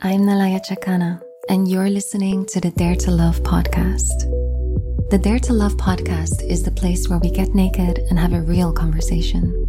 I'm 0.00 0.20
Nalaya 0.20 0.64
Chakana, 0.64 1.20
and 1.48 1.66
you're 1.66 1.90
listening 1.90 2.46
to 2.46 2.60
the 2.60 2.70
Dare 2.70 2.94
to 2.94 3.10
Love 3.10 3.42
podcast. 3.42 4.30
The 5.10 5.18
Dare 5.18 5.40
to 5.40 5.52
Love 5.52 5.76
podcast 5.76 6.40
is 6.48 6.62
the 6.62 6.70
place 6.70 7.08
where 7.08 7.18
we 7.18 7.32
get 7.32 7.52
naked 7.52 7.98
and 8.08 8.16
have 8.16 8.32
a 8.32 8.40
real 8.40 8.72
conversation. 8.72 9.66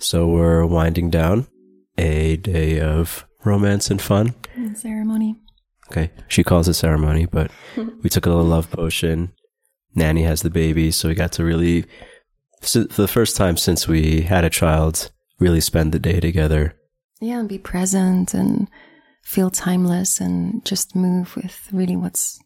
So 0.00 0.28
we're 0.28 0.66
winding 0.66 1.08
down 1.08 1.46
a 1.96 2.36
day 2.36 2.78
of 2.78 3.26
romance 3.42 3.90
and 3.90 4.02
fun. 4.02 4.34
And 4.54 4.76
Ceremony. 4.76 5.36
Okay. 5.90 6.10
She 6.28 6.44
calls 6.44 6.68
it 6.68 6.74
ceremony, 6.74 7.24
but 7.24 7.50
we 8.02 8.10
took 8.10 8.26
a 8.26 8.28
little 8.28 8.44
love 8.44 8.70
potion. 8.70 9.32
Nanny 9.94 10.24
has 10.24 10.42
the 10.42 10.50
baby, 10.50 10.90
so 10.90 11.08
we 11.08 11.14
got 11.14 11.32
to 11.32 11.44
really, 11.44 11.86
for 12.60 12.80
the 12.80 13.08
first 13.08 13.34
time 13.34 13.56
since 13.56 13.88
we 13.88 14.20
had 14.20 14.44
a 14.44 14.50
child, 14.50 15.10
really 15.38 15.60
spend 15.60 15.92
the 15.92 15.98
day 15.98 16.20
together. 16.20 16.74
Yeah, 17.20 17.40
and 17.40 17.48
be 17.48 17.58
present 17.58 18.34
and 18.34 18.68
feel 19.22 19.50
timeless 19.50 20.20
and 20.20 20.64
just 20.64 20.94
move 20.94 21.34
with 21.36 21.68
really 21.72 21.96
what's, 21.96 22.38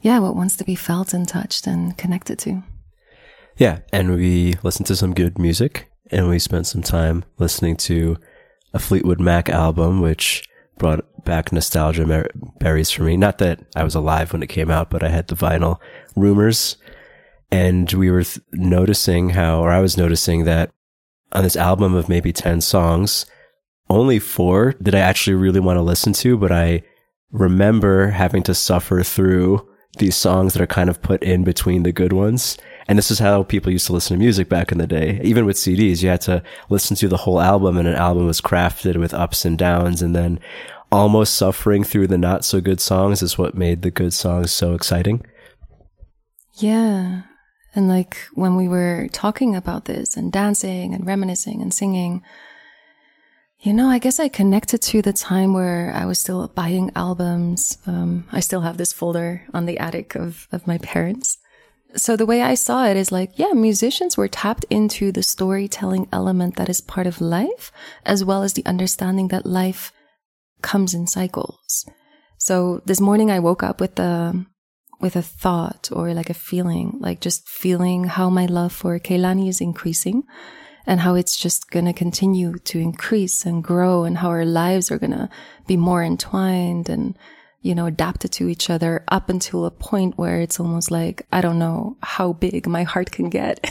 yeah, 0.00 0.18
what 0.18 0.36
wants 0.36 0.56
to 0.56 0.64
be 0.64 0.74
felt 0.74 1.14
and 1.14 1.26
touched 1.26 1.66
and 1.66 1.96
connected 1.96 2.38
to. 2.40 2.62
Yeah. 3.56 3.80
And 3.92 4.14
we 4.14 4.54
listened 4.62 4.86
to 4.86 4.96
some 4.96 5.14
good 5.14 5.38
music 5.38 5.90
and 6.10 6.28
we 6.28 6.38
spent 6.38 6.66
some 6.66 6.82
time 6.82 7.24
listening 7.38 7.76
to 7.76 8.16
a 8.72 8.78
Fleetwood 8.78 9.20
Mac 9.20 9.48
album, 9.48 10.00
which 10.00 10.44
brought 10.78 11.24
back 11.24 11.52
nostalgia 11.52 12.06
mer- 12.06 12.30
berries 12.60 12.90
for 12.90 13.02
me. 13.02 13.16
Not 13.16 13.38
that 13.38 13.60
I 13.74 13.82
was 13.82 13.94
alive 13.94 14.32
when 14.32 14.42
it 14.42 14.48
came 14.48 14.70
out, 14.70 14.90
but 14.90 15.02
I 15.02 15.08
had 15.08 15.28
the 15.28 15.34
vinyl 15.34 15.78
Rumours 16.14 16.76
and 17.50 17.92
we 17.92 18.10
were 18.10 18.24
th- 18.24 18.44
noticing 18.52 19.30
how, 19.30 19.60
or 19.60 19.70
I 19.70 19.80
was 19.80 19.96
noticing 19.96 20.44
that 20.44 20.70
on 21.32 21.42
this 21.42 21.56
album 21.56 21.94
of 21.94 22.08
maybe 22.08 22.32
10 22.32 22.60
songs, 22.60 23.26
only 23.90 24.18
four 24.18 24.74
did 24.82 24.94
I 24.94 25.00
actually 25.00 25.34
really 25.34 25.60
want 25.60 25.76
to 25.76 25.82
listen 25.82 26.12
to, 26.14 26.36
but 26.36 26.52
I 26.52 26.82
remember 27.30 28.08
having 28.08 28.42
to 28.44 28.54
suffer 28.54 29.02
through 29.02 29.68
these 29.98 30.16
songs 30.16 30.52
that 30.52 30.62
are 30.62 30.66
kind 30.66 30.90
of 30.90 31.02
put 31.02 31.22
in 31.22 31.44
between 31.44 31.82
the 31.82 31.92
good 31.92 32.12
ones. 32.12 32.56
And 32.86 32.96
this 32.96 33.10
is 33.10 33.18
how 33.18 33.42
people 33.42 33.72
used 33.72 33.86
to 33.86 33.92
listen 33.92 34.16
to 34.16 34.22
music 34.22 34.48
back 34.48 34.70
in 34.72 34.78
the 34.78 34.86
day. 34.86 35.20
Even 35.22 35.44
with 35.44 35.56
CDs, 35.56 36.02
you 36.02 36.08
had 36.08 36.20
to 36.22 36.42
listen 36.70 36.96
to 36.96 37.08
the 37.08 37.16
whole 37.18 37.40
album 37.40 37.76
and 37.76 37.88
an 37.88 37.94
album 37.94 38.26
was 38.26 38.40
crafted 38.40 38.96
with 38.96 39.14
ups 39.14 39.44
and 39.44 39.58
downs 39.58 40.00
and 40.00 40.14
then 40.14 40.40
almost 40.90 41.34
suffering 41.34 41.84
through 41.84 42.06
the 42.06 42.18
not 42.18 42.44
so 42.44 42.60
good 42.60 42.80
songs 42.80 43.22
is 43.22 43.36
what 43.36 43.54
made 43.54 43.82
the 43.82 43.90
good 43.90 44.14
songs 44.14 44.52
so 44.52 44.74
exciting. 44.74 45.24
Yeah. 46.54 47.22
And 47.78 47.86
like 47.86 48.16
when 48.34 48.56
we 48.56 48.66
were 48.66 49.06
talking 49.12 49.54
about 49.54 49.84
this 49.84 50.16
and 50.16 50.32
dancing 50.32 50.94
and 50.94 51.06
reminiscing 51.06 51.62
and 51.62 51.72
singing, 51.72 52.24
you 53.60 53.72
know, 53.72 53.88
I 53.88 54.00
guess 54.00 54.18
I 54.18 54.26
connected 54.26 54.82
to 54.82 55.00
the 55.00 55.12
time 55.12 55.52
where 55.54 55.92
I 55.94 56.04
was 56.04 56.18
still 56.18 56.48
buying 56.48 56.90
albums. 56.96 57.78
Um, 57.86 58.26
I 58.32 58.40
still 58.40 58.62
have 58.62 58.78
this 58.78 58.92
folder 58.92 59.46
on 59.54 59.66
the 59.66 59.78
attic 59.78 60.16
of, 60.16 60.48
of 60.50 60.66
my 60.66 60.78
parents. 60.78 61.38
So 61.94 62.16
the 62.16 62.26
way 62.26 62.42
I 62.42 62.54
saw 62.54 62.84
it 62.84 62.96
is 62.96 63.12
like, 63.12 63.38
yeah, 63.38 63.52
musicians 63.52 64.16
were 64.16 64.26
tapped 64.26 64.64
into 64.70 65.12
the 65.12 65.22
storytelling 65.22 66.08
element 66.12 66.56
that 66.56 66.68
is 66.68 66.80
part 66.80 67.06
of 67.06 67.20
life, 67.20 67.70
as 68.04 68.24
well 68.24 68.42
as 68.42 68.54
the 68.54 68.66
understanding 68.66 69.28
that 69.28 69.46
life 69.46 69.92
comes 70.62 70.94
in 70.94 71.06
cycles. 71.06 71.88
So 72.38 72.82
this 72.86 73.00
morning 73.00 73.30
I 73.30 73.38
woke 73.38 73.62
up 73.62 73.80
with 73.80 74.00
a, 74.00 74.46
with 75.00 75.16
a 75.16 75.22
thought 75.22 75.88
or 75.92 76.12
like 76.14 76.30
a 76.30 76.34
feeling, 76.34 76.96
like 77.00 77.20
just 77.20 77.48
feeling 77.48 78.04
how 78.04 78.28
my 78.28 78.46
love 78.46 78.72
for 78.72 78.98
Kehlani 78.98 79.48
is 79.48 79.60
increasing 79.60 80.24
and 80.86 81.00
how 81.00 81.14
it's 81.14 81.36
just 81.36 81.70
going 81.70 81.84
to 81.84 81.92
continue 81.92 82.58
to 82.60 82.78
increase 82.78 83.44
and 83.44 83.62
grow 83.62 84.04
and 84.04 84.18
how 84.18 84.28
our 84.28 84.46
lives 84.46 84.90
are 84.90 84.98
going 84.98 85.12
to 85.12 85.28
be 85.66 85.76
more 85.76 86.02
entwined 86.02 86.88
and, 86.88 87.16
you 87.60 87.74
know, 87.74 87.86
adapted 87.86 88.32
to 88.32 88.48
each 88.48 88.70
other 88.70 89.04
up 89.08 89.28
until 89.28 89.66
a 89.66 89.70
point 89.70 90.16
where 90.16 90.40
it's 90.40 90.58
almost 90.58 90.90
like, 90.90 91.26
I 91.30 91.42
don't 91.42 91.58
know 91.58 91.98
how 92.02 92.32
big 92.32 92.66
my 92.66 92.84
heart 92.84 93.12
can 93.12 93.28
get, 93.28 93.70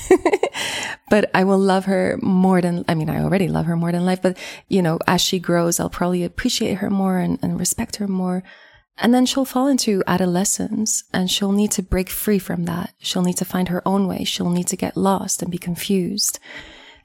but 1.10 1.32
I 1.34 1.44
will 1.44 1.58
love 1.58 1.86
her 1.86 2.20
more 2.22 2.62
than, 2.62 2.86
I 2.88 2.94
mean, 2.94 3.10
I 3.10 3.24
already 3.24 3.48
love 3.48 3.66
her 3.66 3.76
more 3.76 3.92
than 3.92 4.06
life, 4.06 4.22
but 4.22 4.38
you 4.70 4.82
know, 4.82 5.00
as 5.08 5.20
she 5.20 5.40
grows, 5.40 5.80
I'll 5.80 5.90
probably 5.90 6.24
appreciate 6.24 6.76
her 6.76 6.92
more 6.92 7.18
and, 7.18 7.40
and 7.42 7.60
respect 7.60 7.98
her 7.98 8.08
more. 8.08 8.44
And 9.00 9.14
then 9.14 9.26
she'll 9.26 9.46
fall 9.46 9.68
into 9.68 10.04
adolescence 10.08 11.04
and 11.14 11.30
she'll 11.30 11.52
need 11.52 11.72
to 11.72 11.84
break 11.84 12.10
free 12.10 12.40
from 12.40 12.66
that. 12.66 12.94
She'll 12.98 13.22
need 13.22 13.38
to 13.38 13.46
find 13.46 13.70
her 13.70 13.88
own 13.88 14.08
way. 14.08 14.24
She'll 14.24 14.50
need 14.50 14.68
to 14.68 14.76
get 14.76 14.98
lost 14.98 15.42
and 15.42 15.52
be 15.52 15.60
confused. 15.60 16.40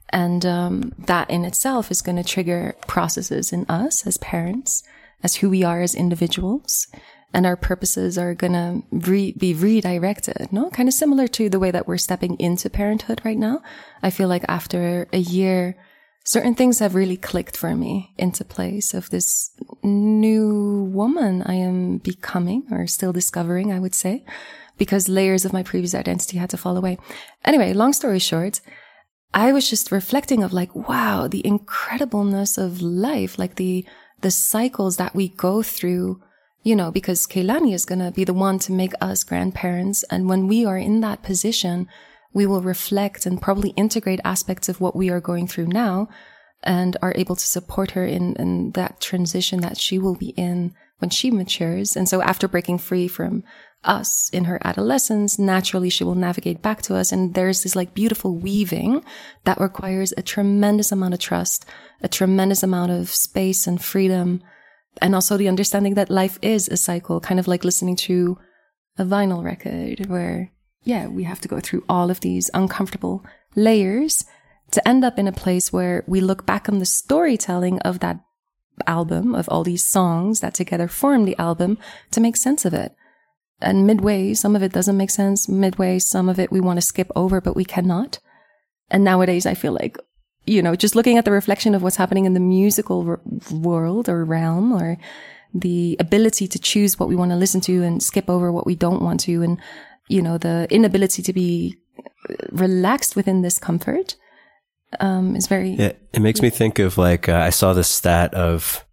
And 0.09 0.45
um, 0.45 0.93
that 0.97 1.29
in 1.29 1.45
itself 1.45 1.91
is 1.91 2.01
going 2.01 2.17
to 2.17 2.23
trigger 2.23 2.75
processes 2.87 3.53
in 3.53 3.65
us 3.69 4.05
as 4.07 4.17
parents, 4.17 4.83
as 5.23 5.35
who 5.35 5.49
we 5.49 5.63
are 5.63 5.81
as 5.81 5.95
individuals. 5.95 6.87
And 7.33 7.47
our 7.47 7.55
purposes 7.55 8.17
are 8.17 8.35
going 8.35 8.53
to 8.53 8.83
re- 8.91 9.33
be 9.33 9.55
redirected, 9.55 10.49
no? 10.51 10.69
Kind 10.69 10.87
of 10.87 10.93
similar 10.93 11.27
to 11.29 11.49
the 11.49 11.59
way 11.59 11.71
that 11.71 11.87
we're 11.87 11.97
stepping 11.97 12.39
into 12.39 12.69
parenthood 12.69 13.21
right 13.25 13.37
now. 13.37 13.61
I 14.03 14.11
feel 14.11 14.27
like 14.27 14.45
after 14.47 15.07
a 15.11 15.17
year, 15.17 15.75
certain 16.25 16.53
things 16.53 16.77
have 16.77 16.93
really 16.93 17.17
clicked 17.17 17.57
for 17.57 17.75
me 17.75 18.13
into 18.17 18.45
place 18.45 18.93
of 18.93 19.09
this 19.09 19.49
new 19.83 20.89
woman 20.91 21.43
I 21.43 21.55
am 21.55 21.97
becoming 21.97 22.63
or 22.71 22.87
still 22.87 23.13
discovering, 23.13 23.71
I 23.71 23.79
would 23.79 23.95
say, 23.95 24.25
because 24.77 25.09
layers 25.09 25.45
of 25.45 25.53
my 25.53 25.63
previous 25.63 25.93
identity 25.93 26.37
had 26.37 26.49
to 26.51 26.57
fall 26.57 26.77
away. 26.77 26.97
Anyway, 27.45 27.73
long 27.73 27.93
story 27.93 28.19
short, 28.19 28.61
I 29.33 29.51
was 29.51 29.69
just 29.69 29.91
reflecting 29.91 30.43
of 30.43 30.53
like, 30.53 30.73
wow, 30.75 31.27
the 31.27 31.41
incredibleness 31.43 32.57
of 32.57 32.81
life, 32.81 33.39
like 33.39 33.55
the, 33.55 33.85
the 34.21 34.31
cycles 34.31 34.97
that 34.97 35.15
we 35.15 35.29
go 35.29 35.63
through, 35.63 36.21
you 36.61 36.75
know, 36.75 36.91
because 36.91 37.27
Kehlani 37.27 37.73
is 37.73 37.85
going 37.85 37.99
to 37.99 38.11
be 38.11 38.23
the 38.23 38.33
one 38.33 38.59
to 38.59 38.71
make 38.71 38.93
us 39.01 39.23
grandparents. 39.23 40.03
And 40.03 40.29
when 40.29 40.47
we 40.47 40.65
are 40.65 40.77
in 40.77 41.01
that 41.01 41.23
position, 41.23 41.87
we 42.31 42.45
will 42.45 42.61
reflect 42.61 43.25
and 43.25 43.41
probably 43.41 43.71
integrate 43.71 44.19
aspects 44.23 44.69
of 44.69 44.79
what 44.79 44.95
we 44.95 45.09
are 45.09 45.19
going 45.19 45.47
through 45.47 45.67
now 45.67 46.09
and 46.63 46.97
are 47.01 47.13
able 47.15 47.35
to 47.35 47.45
support 47.45 47.91
her 47.91 48.05
in, 48.05 48.35
in 48.35 48.71
that 48.71 48.99
transition 48.99 49.61
that 49.61 49.77
she 49.77 49.99
will 49.99 50.15
be 50.15 50.29
in 50.29 50.73
when 50.99 51.09
she 51.09 51.31
matures. 51.31 51.95
And 51.95 52.07
so 52.07 52.21
after 52.21 52.47
breaking 52.47 52.77
free 52.77 53.07
from 53.07 53.43
us 53.83 54.29
in 54.29 54.45
her 54.45 54.59
adolescence, 54.63 55.37
naturally 55.37 55.89
she 55.89 56.03
will 56.03 56.15
navigate 56.15 56.61
back 56.61 56.81
to 56.83 56.95
us. 56.95 57.11
And 57.11 57.33
there's 57.33 57.63
this 57.63 57.75
like 57.75 57.93
beautiful 57.93 58.37
weaving 58.37 59.03
that 59.43 59.59
requires 59.59 60.13
a 60.15 60.21
tremendous 60.21 60.91
amount 60.91 61.13
of 61.13 61.19
trust, 61.19 61.65
a 62.01 62.07
tremendous 62.07 62.63
amount 62.63 62.91
of 62.91 63.09
space 63.09 63.67
and 63.67 63.83
freedom. 63.83 64.41
And 65.01 65.13
also 65.13 65.37
the 65.37 65.49
understanding 65.49 65.95
that 65.95 66.09
life 66.09 66.39
is 66.41 66.69
a 66.69 66.77
cycle, 66.77 67.19
kind 67.19 67.39
of 67.39 67.47
like 67.47 67.65
listening 67.65 67.95
to 67.97 68.37
a 68.97 69.03
vinyl 69.03 69.43
record 69.43 70.05
where, 70.05 70.51
yeah, 70.83 71.07
we 71.07 71.23
have 71.23 71.41
to 71.41 71.47
go 71.47 71.59
through 71.59 71.83
all 71.89 72.09
of 72.09 72.21
these 72.21 72.49
uncomfortable 72.53 73.25
layers 73.55 74.25
to 74.71 74.87
end 74.87 75.03
up 75.05 75.19
in 75.19 75.27
a 75.27 75.31
place 75.31 75.71
where 75.71 76.03
we 76.07 76.21
look 76.21 76.45
back 76.45 76.67
on 76.67 76.79
the 76.79 76.85
storytelling 76.85 77.79
of 77.79 77.99
that 77.99 78.19
album, 78.87 79.35
of 79.35 79.47
all 79.49 79.63
these 79.63 79.85
songs 79.85 80.39
that 80.39 80.53
together 80.53 80.87
form 80.87 81.25
the 81.25 81.37
album 81.37 81.77
to 82.11 82.21
make 82.21 82.35
sense 82.37 82.65
of 82.65 82.73
it. 82.73 82.95
And 83.61 83.87
midway, 83.87 84.33
some 84.33 84.55
of 84.55 84.63
it 84.63 84.73
doesn't 84.73 84.97
make 84.97 85.09
sense. 85.09 85.47
Midway, 85.47 85.99
some 85.99 86.27
of 86.27 86.39
it 86.39 86.51
we 86.51 86.59
want 86.59 86.77
to 86.77 86.85
skip 86.85 87.11
over, 87.15 87.39
but 87.39 87.55
we 87.55 87.65
cannot. 87.65 88.19
And 88.89 89.03
nowadays, 89.03 89.45
I 89.45 89.53
feel 89.53 89.71
like, 89.73 89.97
you 90.45 90.61
know, 90.61 90.75
just 90.75 90.95
looking 90.95 91.17
at 91.17 91.25
the 91.25 91.31
reflection 91.31 91.73
of 91.73 91.81
what's 91.81 91.95
happening 91.95 92.25
in 92.25 92.33
the 92.33 92.39
musical 92.39 93.19
world 93.51 94.09
or 94.09 94.25
realm 94.25 94.73
or 94.73 94.97
the 95.53 95.95
ability 95.99 96.47
to 96.47 96.59
choose 96.59 96.99
what 96.99 97.07
we 97.07 97.15
want 97.15 97.31
to 97.31 97.37
listen 97.37 97.61
to 97.61 97.83
and 97.83 98.03
skip 98.03 98.29
over 98.29 98.51
what 98.51 98.65
we 98.65 98.75
don't 98.75 99.03
want 99.03 99.21
to. 99.21 99.41
And, 99.43 99.59
you 100.09 100.21
know, 100.21 100.37
the 100.37 100.67
inability 100.69 101.21
to 101.21 101.31
be 101.31 101.77
uh, 102.29 102.33
relaxed 102.51 103.15
within 103.15 103.43
this 103.43 103.59
comfort 103.59 104.15
um, 104.99 105.35
is 105.35 105.47
very. 105.47 105.71
Yeah, 105.71 105.93
it 106.13 106.21
makes 106.21 106.41
me 106.41 106.49
think 106.49 106.79
of 106.79 106.97
like 106.97 107.29
uh, 107.29 107.37
I 107.37 107.49
saw 107.49 107.73
this 107.73 107.87
stat 107.87 108.33
of 108.33 108.85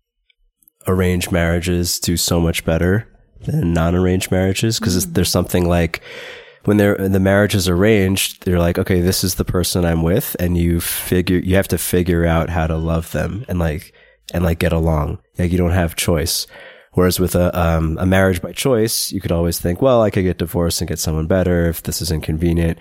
arranged 0.86 1.30
marriages 1.30 1.98
do 2.00 2.16
so 2.16 2.40
much 2.40 2.64
better 2.64 3.06
than 3.42 3.72
non-arranged 3.72 4.30
marriages 4.30 4.78
because 4.78 5.06
mm. 5.06 5.14
there's 5.14 5.30
something 5.30 5.68
like 5.68 6.02
when 6.64 6.76
they're 6.76 6.96
the 6.96 7.20
marriage 7.20 7.54
is 7.54 7.68
arranged, 7.68 8.44
they're 8.44 8.58
like, 8.58 8.78
okay, 8.78 9.00
this 9.00 9.24
is 9.24 9.36
the 9.36 9.44
person 9.44 9.84
I'm 9.84 10.02
with, 10.02 10.36
and 10.38 10.58
you 10.58 10.80
figure 10.80 11.38
you 11.38 11.56
have 11.56 11.68
to 11.68 11.78
figure 11.78 12.26
out 12.26 12.50
how 12.50 12.66
to 12.66 12.76
love 12.76 13.12
them 13.12 13.44
and 13.48 13.58
like 13.58 13.92
and 14.32 14.44
like 14.44 14.58
get 14.58 14.72
along. 14.72 15.18
Like 15.38 15.52
you 15.52 15.58
don't 15.58 15.70
have 15.70 15.96
choice. 15.96 16.46
Whereas 16.92 17.20
with 17.20 17.34
a 17.34 17.58
um, 17.58 17.96
a 18.00 18.06
marriage 18.06 18.42
by 18.42 18.52
choice, 18.52 19.12
you 19.12 19.20
could 19.20 19.32
always 19.32 19.58
think, 19.58 19.80
well, 19.80 20.02
I 20.02 20.10
could 20.10 20.24
get 20.24 20.38
divorced 20.38 20.80
and 20.80 20.88
get 20.88 20.98
someone 20.98 21.26
better 21.26 21.68
if 21.68 21.82
this 21.82 22.02
is 22.02 22.10
inconvenient. 22.10 22.78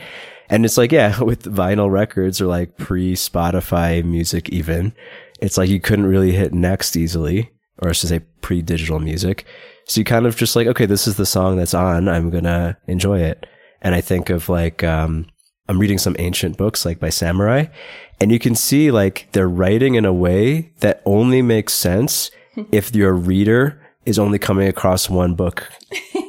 And 0.49 0.65
it's 0.65 0.77
like, 0.77 0.91
yeah, 0.91 1.19
with 1.21 1.43
vinyl 1.43 1.91
records 1.91 2.41
or 2.41 2.47
like 2.47 2.77
pre 2.77 3.13
Spotify 3.15 4.03
music, 4.03 4.49
even, 4.49 4.93
it's 5.41 5.57
like 5.57 5.69
you 5.69 5.79
couldn't 5.79 6.07
really 6.07 6.31
hit 6.31 6.53
next 6.53 6.95
easily, 6.95 7.51
or 7.79 7.89
I 7.89 7.91
should 7.93 8.09
say 8.09 8.21
pre 8.41 8.61
digital 8.61 8.99
music. 8.99 9.45
So 9.85 10.01
you 10.01 10.05
kind 10.05 10.25
of 10.27 10.35
just 10.35 10.55
like, 10.55 10.67
okay, 10.67 10.85
this 10.85 11.07
is 11.07 11.17
the 11.17 11.25
song 11.25 11.57
that's 11.57 11.73
on. 11.73 12.07
I'm 12.07 12.29
going 12.29 12.43
to 12.43 12.77
enjoy 12.87 13.21
it. 13.21 13.45
And 13.81 13.95
I 13.95 14.01
think 14.01 14.29
of 14.29 14.49
like, 14.49 14.83
um, 14.83 15.27
I'm 15.67 15.79
reading 15.79 15.97
some 15.97 16.15
ancient 16.19 16.57
books 16.57 16.85
like 16.85 16.99
by 16.99 17.09
samurai 17.09 17.65
and 18.19 18.31
you 18.31 18.39
can 18.39 18.55
see 18.55 18.91
like 18.91 19.27
they're 19.31 19.49
writing 19.49 19.95
in 19.95 20.05
a 20.05 20.13
way 20.13 20.71
that 20.79 21.01
only 21.05 21.41
makes 21.41 21.73
sense 21.73 22.31
if 22.71 22.95
your 22.95 23.13
reader 23.13 23.81
is 24.05 24.19
only 24.19 24.39
coming 24.39 24.67
across 24.67 25.09
one 25.09 25.35
book 25.35 25.69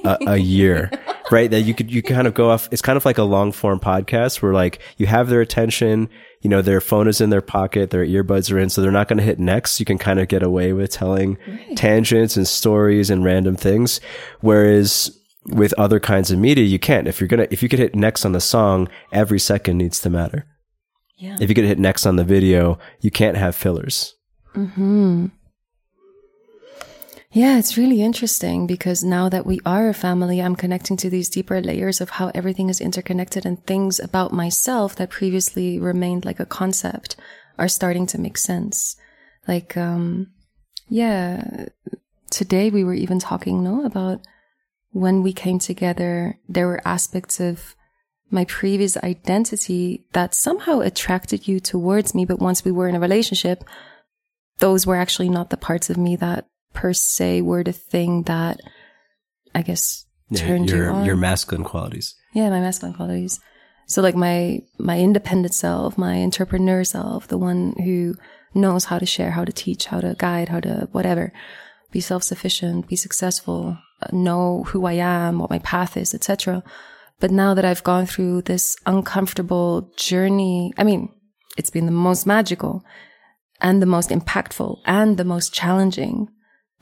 a, 0.05 0.19
a 0.27 0.37
year, 0.37 0.91
right? 1.33 1.51
That 1.51 1.63
you 1.63 1.75
could, 1.75 1.91
you 1.91 2.03
kind 2.03 2.27
of 2.27 2.35
go 2.35 2.51
off. 2.51 2.69
It's 2.73 2.83
kind 2.83 2.97
of 2.97 3.05
like 3.05 3.19
a 3.19 3.23
long 3.23 3.53
form 3.53 3.81
podcast 3.81 4.43
where 4.43 4.53
like 4.53 4.81
you 4.97 5.07
have 5.07 5.29
their 5.29 5.41
attention, 5.41 6.09
you 6.41 6.51
know, 6.51 6.63
their 6.63 6.81
phone 6.81 7.09
is 7.09 7.21
in 7.21 7.31
their 7.31 7.43
pocket, 7.43 7.91
their 7.91 8.05
earbuds 8.05 8.53
are 8.53 8.59
in, 8.59 8.71
so 8.71 8.81
they're 8.81 8.91
not 8.91 9.09
going 9.09 9.19
to 9.19 9.25
hit 9.25 9.39
next. 9.39 9.79
You 9.81 9.87
can 9.87 9.99
kind 9.99 10.21
of 10.21 10.29
get 10.29 10.43
away 10.43 10.73
with 10.73 10.91
telling 10.91 11.39
right. 11.47 11.77
tangents 11.77 12.37
and 12.37 12.47
stories 12.47 13.11
and 13.11 13.25
random 13.25 13.57
things. 13.57 14.01
Whereas 14.41 15.17
with 15.47 15.73
other 15.75 16.01
kinds 16.01 16.31
of 16.31 16.39
media, 16.39 16.65
you 16.65 16.79
can't. 16.79 17.09
If 17.09 17.21
you're 17.21 17.29
going 17.29 17.47
to, 17.47 17.53
if 17.53 17.63
you 17.63 17.69
could 17.69 17.79
hit 17.79 17.95
next 17.95 18.25
on 18.25 18.33
the 18.33 18.41
song, 18.41 18.89
every 19.13 19.39
second 19.39 19.79
needs 19.79 20.01
to 20.01 20.11
matter. 20.11 20.47
Yeah. 21.17 21.37
If 21.41 21.49
you 21.51 21.55
could 21.55 21.65
hit 21.65 21.79
next 21.79 22.07
on 22.07 22.17
the 22.17 22.25
video, 22.25 22.79
you 23.01 23.11
can't 23.11 23.37
have 23.37 23.55
fillers. 23.55 24.15
Hmm. 24.55 25.27
Yeah, 27.33 27.59
it's 27.59 27.77
really 27.77 28.03
interesting 28.03 28.67
because 28.67 29.05
now 29.05 29.29
that 29.29 29.47
we 29.47 29.61
are 29.65 29.89
a 29.89 29.95
family, 29.95 30.43
I'm 30.43 30.57
connecting 30.57 30.97
to 30.97 31.09
these 31.09 31.29
deeper 31.29 31.61
layers 31.61 32.01
of 32.01 32.11
how 32.11 32.33
everything 32.35 32.69
is 32.69 32.81
interconnected 32.81 33.47
and 33.47 33.65
things 33.65 34.01
about 34.01 34.33
myself 34.33 34.97
that 34.97 35.11
previously 35.11 35.79
remained 35.79 36.25
like 36.25 36.41
a 36.41 36.47
concept 36.47 37.15
are 37.57 37.69
starting 37.69 38.07
to 38.09 38.19
make 38.19 38.37
sense. 38.37 38.97
Like, 39.47 39.77
um, 39.77 40.33
yeah, 40.89 41.67
today 42.31 42.69
we 42.69 42.83
were 42.83 42.95
even 42.95 43.21
talking, 43.21 43.63
no, 43.63 43.85
about 43.85 44.23
when 44.91 45.23
we 45.23 45.33
came 45.33 45.61
together, 45.61 46.37
there 46.49 46.67
were 46.67 46.83
aspects 46.85 47.39
of 47.39 47.77
my 48.29 48.45
previous 48.45 48.97
identity 48.97 50.05
that 50.15 50.35
somehow 50.35 50.81
attracted 50.81 51.47
you 51.47 51.61
towards 51.61 52.13
me. 52.13 52.25
But 52.25 52.41
once 52.41 52.65
we 52.65 52.73
were 52.73 52.89
in 52.89 52.97
a 52.97 53.01
relationship, 53.01 53.63
those 54.59 54.85
were 54.85 54.97
actually 54.97 55.29
not 55.29 55.51
the 55.51 55.57
parts 55.57 55.91
of 55.91 55.97
me 55.97 56.17
that 56.17 56.47
per 56.73 56.93
se 56.93 57.43
were 57.43 57.65
the 57.65 57.73
thing 57.73 58.23
that 58.25 58.61
I 59.55 59.63
guess 59.63 60.07
turned 60.35 60.71
your, 60.71 60.85
you 60.85 60.91
on. 60.91 61.05
Your 61.05 61.17
masculine 61.17 61.65
qualities. 61.65 62.15
Yeah, 62.33 62.51
my 62.51 62.61
masculine 62.61 62.95
qualities. 62.95 63.41
So 63.87 64.03
like 64.03 64.15
my 64.15 64.61
my 64.79 64.99
independent 64.99 65.55
self, 65.55 65.99
my 65.99 66.23
entrepreneur 66.23 66.85
self, 66.85 67.29
the 67.29 67.39
one 67.39 67.75
who 67.83 68.15
knows 68.55 68.85
how 68.85 68.99
to 68.99 69.07
share, 69.07 69.33
how 69.33 69.45
to 69.45 69.53
teach, 69.53 69.87
how 69.87 70.01
to 70.01 70.15
guide, 70.19 70.49
how 70.49 70.61
to 70.61 70.89
whatever, 70.93 71.33
be 71.91 72.01
self-sufficient, 72.01 72.89
be 72.89 72.97
successful, 72.97 73.79
uh, 74.03 74.09
know 74.13 74.65
who 74.69 74.87
I 74.87 74.95
am, 74.95 75.39
what 75.39 75.51
my 75.51 75.59
path 75.59 75.97
is, 75.97 76.15
etc. 76.15 76.63
But 77.19 77.31
now 77.31 77.55
that 77.55 77.65
I've 77.65 77.85
gone 77.85 78.07
through 78.07 78.43
this 78.43 78.77
uncomfortable 78.87 79.93
journey, 79.97 80.73
I 80.79 80.85
mean, 80.85 81.13
it's 81.57 81.71
been 81.71 81.87
the 81.87 81.93
most 81.93 82.27
magical 82.27 82.85
and 83.61 83.83
the 83.83 83.87
most 83.87 84.11
impactful 84.11 84.79
and 84.87 85.17
the 85.17 85.25
most 85.25 85.53
challenging 85.53 86.29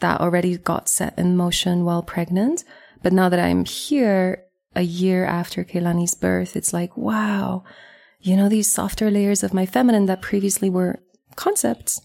that 0.01 0.21
already 0.21 0.57
got 0.57 0.89
set 0.89 1.19
in 1.19 1.37
motion 1.37 1.85
while 1.85 2.03
pregnant. 2.03 2.65
But 3.03 3.13
now 3.13 3.29
that 3.29 3.41
I'm 3.41 3.65
here 3.65 4.45
a 4.75 4.83
year 4.83 5.25
after 5.25 5.65
Kehlani's 5.65 6.15
birth, 6.15 6.57
it's 6.57 6.73
like, 6.73 6.97
wow, 6.97 7.65
you 8.21 8.37
know, 8.37 8.49
these 8.49 8.73
softer 8.73 9.11
layers 9.11 9.43
of 9.43 9.55
my 9.55 9.67
feminine 9.67 10.07
that 10.07 10.23
previously 10.23 10.71
were 10.71 11.01
concepts 11.37 12.01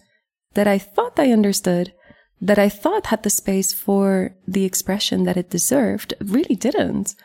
that 0.53 0.67
I 0.67 0.77
thought 0.77 1.19
I 1.19 1.31
understood, 1.31 1.93
that 2.41 2.59
I 2.59 2.69
thought 2.69 3.07
had 3.07 3.23
the 3.23 3.29
space 3.29 3.73
for 3.73 4.35
the 4.47 4.65
expression 4.65 5.23
that 5.23 5.37
it 5.37 5.49
deserved, 5.49 6.13
really 6.19 6.55
didn't. 6.55 7.15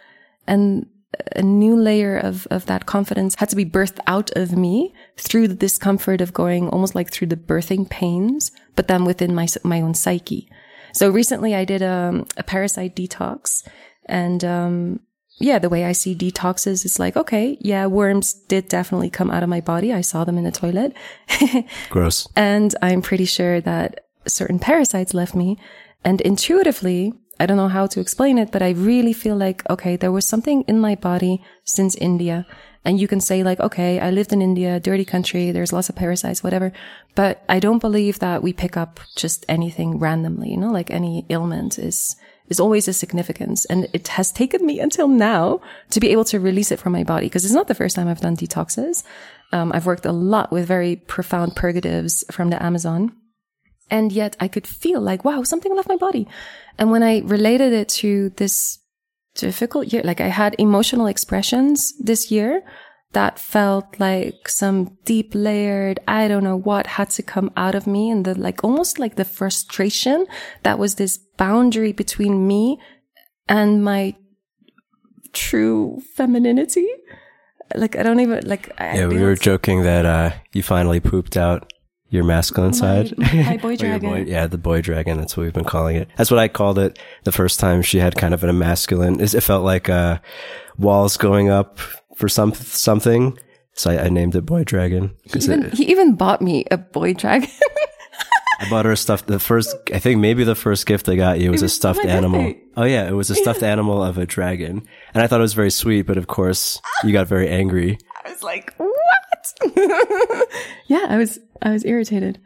And 0.47 0.87
a 1.35 1.43
new 1.43 1.76
layer 1.76 2.17
of, 2.17 2.47
of 2.50 2.67
that 2.67 2.87
confidence 2.87 3.35
had 3.37 3.49
to 3.50 3.56
be 3.56 3.65
birthed 3.65 3.99
out 4.06 4.31
of 4.37 4.56
me 4.56 4.94
through 5.17 5.49
the 5.49 5.55
discomfort 5.55 6.20
of 6.20 6.32
going 6.32 6.69
almost 6.69 6.94
like 6.94 7.11
through 7.11 7.29
the 7.29 7.37
birthing 7.37 7.88
pains, 7.88 8.50
but 8.76 8.88
then 8.88 9.05
within 9.05 9.35
my, 9.35 9.47
my 9.65 9.81
own 9.81 9.94
psyche. 9.94 10.49
So 10.93 11.11
recently 11.11 11.55
I 11.55 11.64
did 11.64 11.82
a, 11.82 11.88
um, 11.90 12.26
a 12.37 12.43
parasite 12.43 12.96
detox 12.96 13.67
and, 14.06 14.44
um, 14.44 15.00
yeah, 15.40 15.58
the 15.58 15.69
way 15.69 15.85
I 15.85 15.93
see 15.93 16.14
detoxes 16.17 16.85
is 16.85 16.99
like, 16.99 17.17
okay, 17.17 17.56
yeah, 17.61 17.87
worms 17.87 18.32
did 18.35 18.69
definitely 18.69 19.11
come 19.11 19.31
out 19.31 19.43
of 19.43 19.49
my 19.49 19.61
body. 19.61 19.93
I 19.93 20.00
saw 20.00 20.25
them 20.25 20.37
in 20.37 20.44
the 20.44 20.50
toilet. 20.50 20.94
Gross. 21.90 22.29
And 22.35 22.75
I'm 22.82 23.02
pretty 23.02 23.25
sure 23.25 23.61
that 23.61 24.06
certain 24.26 24.58
parasites 24.58 25.14
left 25.14 25.35
me. 25.35 25.56
And 26.05 26.20
intuitively, 26.23 27.12
I 27.41 27.46
don't 27.46 27.56
know 27.56 27.69
how 27.69 27.87
to 27.87 28.00
explain 28.00 28.38
it, 28.38 28.50
but 28.50 28.62
I 28.62 28.70
really 28.70 29.12
feel 29.12 29.37
like, 29.37 29.69
okay, 29.70 29.96
there 29.96 30.12
was 30.12 30.25
something 30.25 30.62
in 30.62 30.81
my 30.81 30.96
body 30.96 31.43
since 31.64 31.94
India. 31.96 32.46
And 32.88 32.99
you 32.99 33.06
can 33.06 33.20
say 33.20 33.43
like, 33.43 33.61
okay, 33.61 34.00
I 34.00 34.08
lived 34.08 34.32
in 34.32 34.40
India, 34.40 34.81
dirty 34.81 35.05
country. 35.05 35.50
There's 35.50 35.75
lots 35.75 35.90
of 35.90 35.94
parasites, 35.94 36.43
whatever. 36.43 36.73
But 37.14 37.44
I 37.46 37.61
don't 37.61 37.81
believe 37.81 38.20
that 38.20 38.43
we 38.43 38.55
pick 38.55 38.79
up 38.79 38.99
just 39.14 39.44
anything 39.46 39.99
randomly, 39.99 40.49
you 40.52 40.56
know, 40.56 40.73
like 40.73 40.90
any 40.90 41.26
ailment 41.29 41.79
is, 41.79 42.17
is 42.49 42.58
always 42.58 42.88
a 42.88 42.94
significance. 42.94 43.67
And 43.67 43.88
it 43.93 44.08
has 44.08 44.32
taken 44.32 44.64
me 44.64 44.81
until 44.81 45.06
now 45.06 45.61
to 45.90 46.00
be 46.00 46.08
able 46.12 46.25
to 46.25 46.40
release 46.40 46.73
it 46.73 46.81
from 46.81 46.94
my 46.94 47.05
body 47.05 47.26
because 47.26 47.44
it's 47.44 47.52
not 47.52 47.69
the 47.69 47.75
first 47.75 47.94
time 47.94 48.08
I've 48.08 48.23
done 48.23 48.38
detoxes. 48.38 49.05
Um, 49.52 49.70
I've 49.75 49.84
worked 49.84 50.06
a 50.06 50.12
lot 50.12 50.50
with 50.50 50.67
very 50.67 50.96
profound 50.96 51.56
purgatives 51.56 52.25
from 52.31 52.49
the 52.49 52.62
Amazon. 52.62 53.12
And 53.91 54.12
yet 54.12 54.34
I 54.41 54.49
could 54.49 54.67
feel 54.67 55.02
like, 55.02 55.26
wow, 55.26 55.43
something 55.43 55.76
left 55.76 55.91
my 55.91 55.96
body. 55.96 56.26
And 56.79 56.91
when 56.91 57.02
I 57.02 57.19
related 57.19 57.75
it 57.75 57.91
to 58.00 58.31
this 58.31 58.79
difficult 59.38 59.93
year, 59.93 60.02
like 60.05 60.20
I 60.20 60.29
had 60.29 60.55
emotional 60.58 61.06
expressions 61.06 61.94
this 61.99 62.31
year 62.31 62.62
that 63.12 63.38
felt 63.38 63.99
like 63.99 64.49
some 64.49 64.99
deep 65.05 65.32
layered, 65.35 65.99
I 66.06 66.29
don't 66.29 66.44
know 66.44 66.58
what 66.58 66.87
had 66.87 67.11
to 67.11 67.23
come 67.23 67.50
out 67.56 67.75
of 67.75 67.87
me 67.87 68.11
and 68.11 68.25
the 68.25 68.38
like 68.38 68.62
almost 68.62 68.99
like 68.99 69.17
the 69.17 69.25
frustration 69.25 70.26
that 70.62 70.79
was 70.79 70.96
this 70.96 71.19
boundary 71.37 71.93
between 71.93 72.46
me 72.46 72.79
and 73.49 73.82
my 73.82 74.14
true 75.32 76.02
femininity. 76.14 76.88
Like 77.75 77.96
I 77.96 78.02
don't 78.02 78.20
even 78.20 78.46
like. 78.46 78.73
Yeah, 78.79 79.06
we 79.08 79.20
were 79.20 79.37
joking 79.37 79.82
that 79.82 80.05
uh, 80.05 80.31
you 80.52 80.62
finally 80.62 81.00
pooped 81.00 81.37
out 81.37 81.73
your 82.10 82.25
masculine 82.25 82.70
my, 82.70 82.76
side. 82.76 83.19
My 83.19 83.56
boy 83.58 83.76
dragon. 83.76 84.10
boy, 84.10 84.25
yeah, 84.26 84.46
the 84.46 84.58
boy 84.58 84.81
dragon. 84.81 85.19
That's 85.19 85.37
what 85.37 85.44
we've 85.44 85.52
been 85.52 85.64
calling 85.64 85.96
it. 85.96 86.08
That's 86.16 86.31
what 86.31 86.40
I 86.40 86.49
called 86.49 86.78
it 86.78 86.99
the 87.25 87.32
first 87.32 87.60
time 87.60 87.82
she 87.82 87.99
had 87.99 88.16
kind 88.16 88.34
of 88.34 88.43
an 88.44 88.58
masculine. 88.58 89.20
It 89.20 89.28
felt 89.43 89.64
like 89.64 89.88
uh, 89.88 90.19
walls 90.78 91.16
going 91.16 91.50
up 91.50 91.78
for 92.16 92.28
some 92.28 92.55
something. 92.55 93.38
So 93.75 93.90
I, 93.90 94.05
I 94.05 94.08
named 94.08 94.34
it 94.34 94.43
boy 94.43 94.64
dragon. 94.64 95.14
He 95.22 95.38
even, 95.38 95.64
it, 95.64 95.75
he 95.75 95.84
even 95.90 96.16
bought 96.16 96.43
me 96.43 96.64
a 96.70 96.78
boy 96.78 97.14
dragon. 97.14 97.50
I 98.60 98.69
bought 98.69 98.87
her 98.87 98.96
stuff. 98.96 99.25
The 99.25 99.38
first, 99.38 99.77
I 99.94 100.00
think 100.00 100.20
maybe 100.20 100.43
the 100.43 100.56
first 100.56 100.84
gift 100.84 101.08
I 101.08 101.15
got 101.15 101.38
you 101.38 101.53
was, 101.53 101.62
was 101.62 101.70
a 101.70 101.74
stuffed 101.74 102.05
animal. 102.05 102.43
Birthday. 102.43 102.62
Oh 102.77 102.84
yeah, 102.84 103.08
it 103.08 103.12
was 103.12 103.31
a 103.31 103.36
stuffed 103.36 103.62
animal 103.62 104.03
of 104.03 104.19
a 104.19 104.27
dragon, 104.27 104.82
and 105.15 105.22
I 105.22 105.29
thought 105.29 105.38
it 105.38 105.43
was 105.43 105.55
very 105.55 105.70
sweet. 105.70 106.03
But 106.03 106.19
of 106.19 106.27
course, 106.27 106.81
you 107.05 107.12
got 107.12 107.29
very 107.29 107.48
angry. 107.48 107.98
I 108.24 108.31
was 108.31 108.43
like, 108.43 108.74
what? 108.77 108.98
yeah, 110.86 111.06
I 111.08 111.17
was 111.17 111.38
I 111.62 111.70
was 111.70 111.84
irritated. 111.84 112.38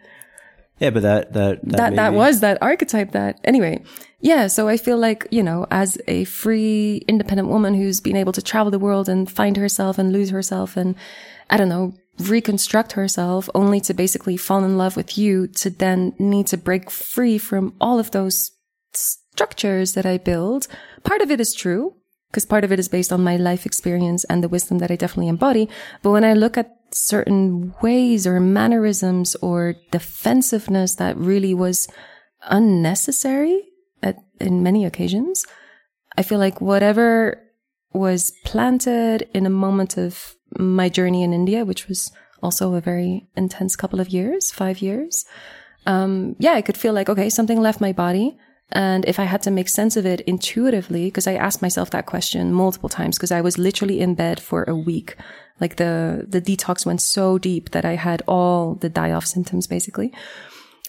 Yeah, 0.79 0.91
but 0.91 1.03
that 1.03 1.33
that 1.33 1.61
that 1.63 1.77
that, 1.77 1.95
that 1.97 2.13
was 2.15 2.41
that 2.41 2.59
archetype. 2.61 3.13
That 3.13 3.39
anyway. 3.45 3.83
Yeah, 4.21 4.47
so 4.47 4.69
I 4.69 4.77
feel 4.77 4.99
like 4.99 5.27
you 5.31 5.43
know, 5.43 5.67
as 5.71 5.99
a 6.09 6.25
free, 6.25 7.05
independent 7.09 7.49
woman 7.49 7.75
who's 7.75 8.01
been 8.01 8.17
able 8.17 8.33
to 8.33 8.43
travel 8.43 8.71
the 8.71 8.79
world 8.79 9.09
and 9.09 9.31
find 9.31 9.57
herself 9.57 9.99
and 9.99 10.13
lose 10.13 10.31
herself 10.31 10.77
and 10.77 10.95
I 11.51 11.57
don't 11.57 11.69
know, 11.69 11.95
reconstruct 12.19 12.93
herself 12.93 13.49
only 13.55 13.81
to 13.83 13.95
basically 13.95 14.37
fall 14.37 14.65
in 14.65 14.79
love 14.79 14.97
with 14.97 15.19
you 15.19 15.47
to 15.49 15.71
then 15.71 16.15
need 16.19 16.47
to 16.49 16.57
break 16.57 16.91
free 16.91 17.39
from 17.39 17.75
all 17.81 17.99
of 17.99 18.11
those 18.11 18.53
structures 18.93 19.95
that 19.95 20.07
I 20.07 20.19
build. 20.19 20.69
Part 21.05 21.21
of 21.21 21.31
it 21.31 21.41
is 21.41 21.55
true 21.55 21.95
because 22.31 22.47
part 22.47 22.65
of 22.65 22.73
it 22.73 22.79
is 22.79 22.89
based 22.89 23.13
on 23.13 23.23
my 23.23 23.37
life 23.37 23.67
experience 23.67 24.25
and 24.25 24.43
the 24.43 24.49
wisdom 24.49 24.79
that 24.79 24.91
I 24.91 24.97
definitely 24.97 25.29
embody. 25.29 25.69
But 26.03 26.11
when 26.11 26.25
I 26.25 26.33
look 26.33 26.57
at 26.57 26.77
certain 26.95 27.75
ways 27.83 28.27
or 28.27 28.41
mannerisms 28.41 29.35
or 29.37 29.75
defensiveness 29.91 30.95
that 30.97 31.17
really 31.17 31.55
was 31.55 31.89
unnecessary 32.49 33.63
at, 34.03 34.17
in 34.41 34.63
many 34.63 34.85
occasions. 34.85 35.45
I 36.17 36.23
feel 36.23 36.39
like 36.39 36.61
whatever 36.61 37.43
was 37.93 38.33
planted 38.45 39.29
in 39.35 39.47
a 39.47 39.51
moment 39.51 39.97
of 39.97 40.35
my 40.59 40.89
journey 40.89 41.23
in 41.23 41.33
India, 41.33 41.65
which 41.65 41.89
was 41.89 42.11
also 42.43 42.75
a 42.75 42.81
very 42.81 43.29
intense 43.37 43.77
couple 43.77 44.01
of 44.01 44.09
years, 44.09 44.51
five 44.51 44.83
years. 44.83 45.25
Um, 45.87 46.37
yeah, 46.39 46.53
I 46.53 46.63
could 46.63 46.77
feel 46.77 46.93
like, 46.93 47.09
okay, 47.09 47.31
something 47.31 47.61
left 47.61 47.81
my 47.81 47.93
body. 47.93 48.37
And 48.73 49.05
if 49.05 49.19
I 49.19 49.25
had 49.25 49.43
to 49.43 49.51
make 49.51 49.69
sense 49.69 49.97
of 49.97 50.07
it 50.07 50.23
intuitively, 50.23 51.07
because 51.07 51.27
I 51.27 51.35
asked 51.35 51.61
myself 51.61 51.91
that 51.91 52.07
question 52.07 52.53
multiple 52.53 52.89
times, 52.89 53.19
because 53.19 53.31
I 53.31 53.43
was 53.43 53.59
literally 53.59 54.01
in 54.01 54.15
bed 54.15 54.41
for 54.41 54.65
a 54.65 54.75
week. 54.75 55.17
Like 55.63 55.77
the, 55.77 56.27
the 56.29 56.43
detox 56.43 56.85
went 56.85 57.01
so 57.01 57.39
deep 57.39 57.71
that 57.71 57.85
I 57.85 57.95
had 57.95 58.21
all 58.27 58.75
the 58.75 58.89
die 58.89 59.13
off 59.13 59.25
symptoms 59.25 59.69
basically 59.69 60.13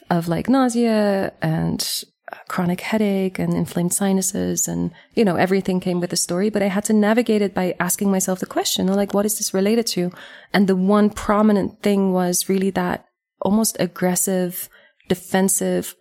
of 0.09 0.27
like 0.27 0.49
nausea 0.49 1.31
and 1.43 2.03
uh, 2.31 2.37
chronic 2.47 2.81
headache 2.81 3.37
and 3.37 3.53
inflamed 3.53 3.93
sinuses 3.93 4.67
and, 4.67 4.91
you 5.13 5.23
know, 5.23 5.35
everything 5.35 5.79
came 5.79 5.99
with 5.99 6.09
the 6.09 6.15
story, 6.15 6.49
but 6.49 6.63
I 6.63 6.69
had 6.69 6.85
to 6.85 6.93
navigate 6.93 7.43
it 7.43 7.53
by 7.53 7.75
asking 7.79 8.09
myself 8.09 8.39
the 8.39 8.47
question, 8.47 8.87
like, 8.87 9.13
what 9.13 9.27
is 9.27 9.37
this 9.37 9.53
related 9.53 9.85
to? 9.87 10.11
And 10.53 10.67
the 10.67 10.75
one 10.75 11.11
prominent 11.11 11.83
thing 11.83 12.11
was 12.11 12.49
really 12.49 12.71
that 12.71 13.05
almost 13.41 13.77
aggressive, 13.79 14.69
defensive 15.07 15.95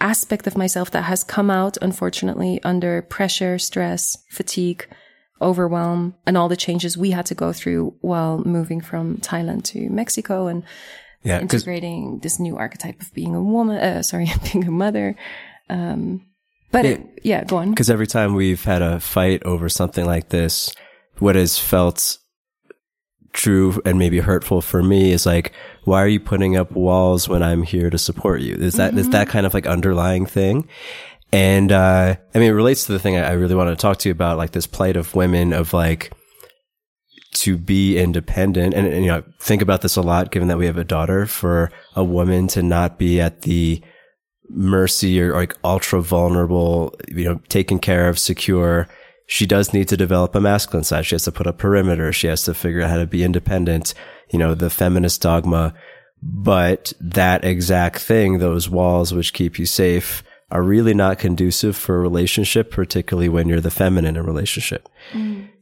aspect 0.00 0.46
of 0.46 0.56
myself 0.56 0.92
that 0.92 1.02
has 1.02 1.24
come 1.24 1.50
out, 1.50 1.76
unfortunately, 1.82 2.60
under 2.62 3.02
pressure, 3.02 3.58
stress, 3.58 4.16
fatigue, 4.30 4.86
overwhelm, 5.40 6.14
and 6.26 6.36
all 6.36 6.48
the 6.48 6.56
changes 6.56 6.96
we 6.96 7.10
had 7.10 7.26
to 7.26 7.34
go 7.34 7.52
through 7.52 7.94
while 8.00 8.38
moving 8.38 8.80
from 8.80 9.18
Thailand 9.18 9.64
to 9.64 9.88
Mexico 9.90 10.46
and 10.46 10.62
Yeah, 11.22 11.40
integrating 11.40 12.20
this 12.20 12.38
new 12.38 12.56
archetype 12.56 13.00
of 13.00 13.12
being 13.14 13.34
a 13.34 13.42
woman, 13.42 13.76
uh, 13.76 14.02
sorry, 14.02 14.30
being 14.52 14.66
a 14.66 14.70
mother. 14.70 15.16
Um, 15.68 16.26
but 16.70 16.84
it, 16.84 17.20
yeah, 17.22 17.44
go 17.44 17.56
on. 17.56 17.70
Because 17.70 17.90
every 17.90 18.06
time 18.06 18.34
we've 18.34 18.62
had 18.64 18.82
a 18.82 19.00
fight 19.00 19.42
over 19.44 19.68
something 19.68 20.04
like 20.04 20.28
this, 20.28 20.72
what 21.18 21.34
has 21.34 21.58
felt 21.58 22.18
true 23.32 23.80
and 23.84 23.98
maybe 23.98 24.18
hurtful 24.18 24.60
for 24.60 24.82
me 24.82 25.12
is 25.12 25.24
like, 25.24 25.52
why 25.84 26.02
are 26.02 26.08
you 26.08 26.20
putting 26.20 26.56
up 26.56 26.72
walls 26.72 27.28
when 27.28 27.42
I'm 27.42 27.62
here 27.62 27.88
to 27.88 27.98
support 27.98 28.40
you? 28.40 28.54
Is 28.54 28.74
that 28.74 28.96
is 28.98 29.08
that 29.10 29.28
kind 29.28 29.46
of 29.46 29.54
like 29.54 29.66
underlying 29.66 30.26
thing? 30.26 30.68
And 31.32 31.72
uh, 31.72 32.16
I 32.34 32.38
mean, 32.38 32.48
it 32.48 32.54
relates 32.54 32.86
to 32.86 32.92
the 32.92 32.98
thing 32.98 33.16
I 33.16 33.32
really 33.32 33.54
want 33.54 33.70
to 33.70 33.76
talk 33.76 33.98
to 33.98 34.08
you 34.08 34.12
about, 34.12 34.38
like 34.38 34.52
this 34.52 34.66
plight 34.66 34.96
of 34.96 35.14
women 35.14 35.52
of 35.52 35.72
like 35.72 36.12
to 37.34 37.58
be 37.58 37.98
independent 37.98 38.72
and, 38.74 38.86
and 38.86 39.04
you 39.04 39.10
know 39.10 39.22
think 39.38 39.60
about 39.60 39.82
this 39.82 39.96
a 39.96 40.02
lot 40.02 40.30
given 40.30 40.48
that 40.48 40.56
we 40.56 40.64
have 40.64 40.78
a 40.78 40.84
daughter 40.84 41.26
for 41.26 41.70
a 41.94 42.02
woman 42.02 42.48
to 42.48 42.62
not 42.62 42.98
be 42.98 43.20
at 43.20 43.42
the 43.42 43.82
mercy 44.48 45.20
or 45.20 45.34
like 45.34 45.56
ultra 45.62 46.00
vulnerable, 46.00 46.94
you 47.08 47.24
know, 47.24 47.40
taken 47.48 47.78
care 47.78 48.08
of, 48.08 48.18
secure. 48.18 48.88
She 49.26 49.46
does 49.46 49.72
need 49.72 49.88
to 49.88 49.96
develop 49.96 50.34
a 50.34 50.40
masculine 50.40 50.84
side. 50.84 51.04
She 51.06 51.14
has 51.14 51.24
to 51.24 51.32
put 51.32 51.46
a 51.46 51.52
perimeter. 51.52 52.12
She 52.12 52.28
has 52.28 52.42
to 52.44 52.54
figure 52.54 52.82
out 52.82 52.90
how 52.90 52.96
to 52.96 53.06
be 53.06 53.24
independent, 53.24 53.92
you 54.30 54.38
know, 54.38 54.54
the 54.54 54.70
feminist 54.70 55.20
dogma. 55.20 55.74
But 56.22 56.94
that 57.00 57.44
exact 57.44 58.00
thing, 58.00 58.38
those 58.38 58.68
walls 58.68 59.12
which 59.12 59.34
keep 59.34 59.58
you 59.58 59.66
safe 59.66 60.22
are 60.50 60.62
really 60.62 60.94
not 60.94 61.18
conducive 61.18 61.76
for 61.76 61.96
a 61.96 62.00
relationship, 62.00 62.70
particularly 62.70 63.28
when 63.28 63.48
you're 63.48 63.60
the 63.60 63.70
feminine 63.70 64.16
in 64.16 64.22
a 64.22 64.22
relationship, 64.22 64.88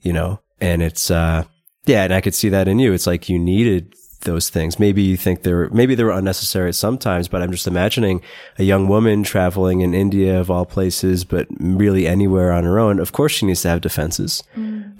you 0.00 0.12
know, 0.12 0.40
and 0.60 0.82
it's, 0.82 1.10
uh, 1.10 1.44
yeah. 1.86 2.04
And 2.04 2.14
I 2.14 2.20
could 2.20 2.34
see 2.34 2.48
that 2.50 2.68
in 2.68 2.78
you. 2.78 2.92
It's 2.92 3.06
like 3.06 3.28
you 3.28 3.38
needed 3.38 3.94
those 4.22 4.48
things. 4.48 4.78
Maybe 4.78 5.02
you 5.02 5.16
think 5.16 5.42
they're, 5.42 5.68
maybe 5.70 5.94
they 5.94 6.04
were 6.04 6.10
unnecessary 6.10 6.68
at 6.68 6.74
sometimes, 6.74 7.28
but 7.28 7.42
I'm 7.42 7.50
just 7.50 7.66
imagining 7.66 8.22
a 8.58 8.64
young 8.64 8.88
woman 8.88 9.22
traveling 9.22 9.80
in 9.80 9.94
India 9.94 10.40
of 10.40 10.50
all 10.50 10.66
places, 10.66 11.24
but 11.24 11.46
really 11.58 12.06
anywhere 12.06 12.52
on 12.52 12.64
her 12.64 12.78
own. 12.78 12.98
Of 12.98 13.12
course 13.12 13.32
she 13.32 13.46
needs 13.46 13.62
to 13.62 13.68
have 13.68 13.80
defenses. 13.80 14.42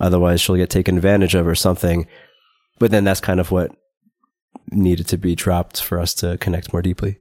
Otherwise 0.01 0.41
she'll 0.41 0.57
get 0.57 0.71
taken 0.71 0.97
advantage 0.97 1.35
of 1.35 1.47
or 1.47 1.55
something. 1.55 2.07
But 2.79 2.91
then 2.91 3.05
that's 3.05 3.21
kind 3.21 3.41
of 3.41 3.51
what 3.51 3.71
needed 4.71 5.09
to 5.09 5.17
be 5.17 5.35
dropped 5.35 5.81
for 5.81 5.99
us 5.99 6.13
to 6.15 6.39
connect 6.39 6.73
more 6.73 6.83
deeply. 6.83 7.21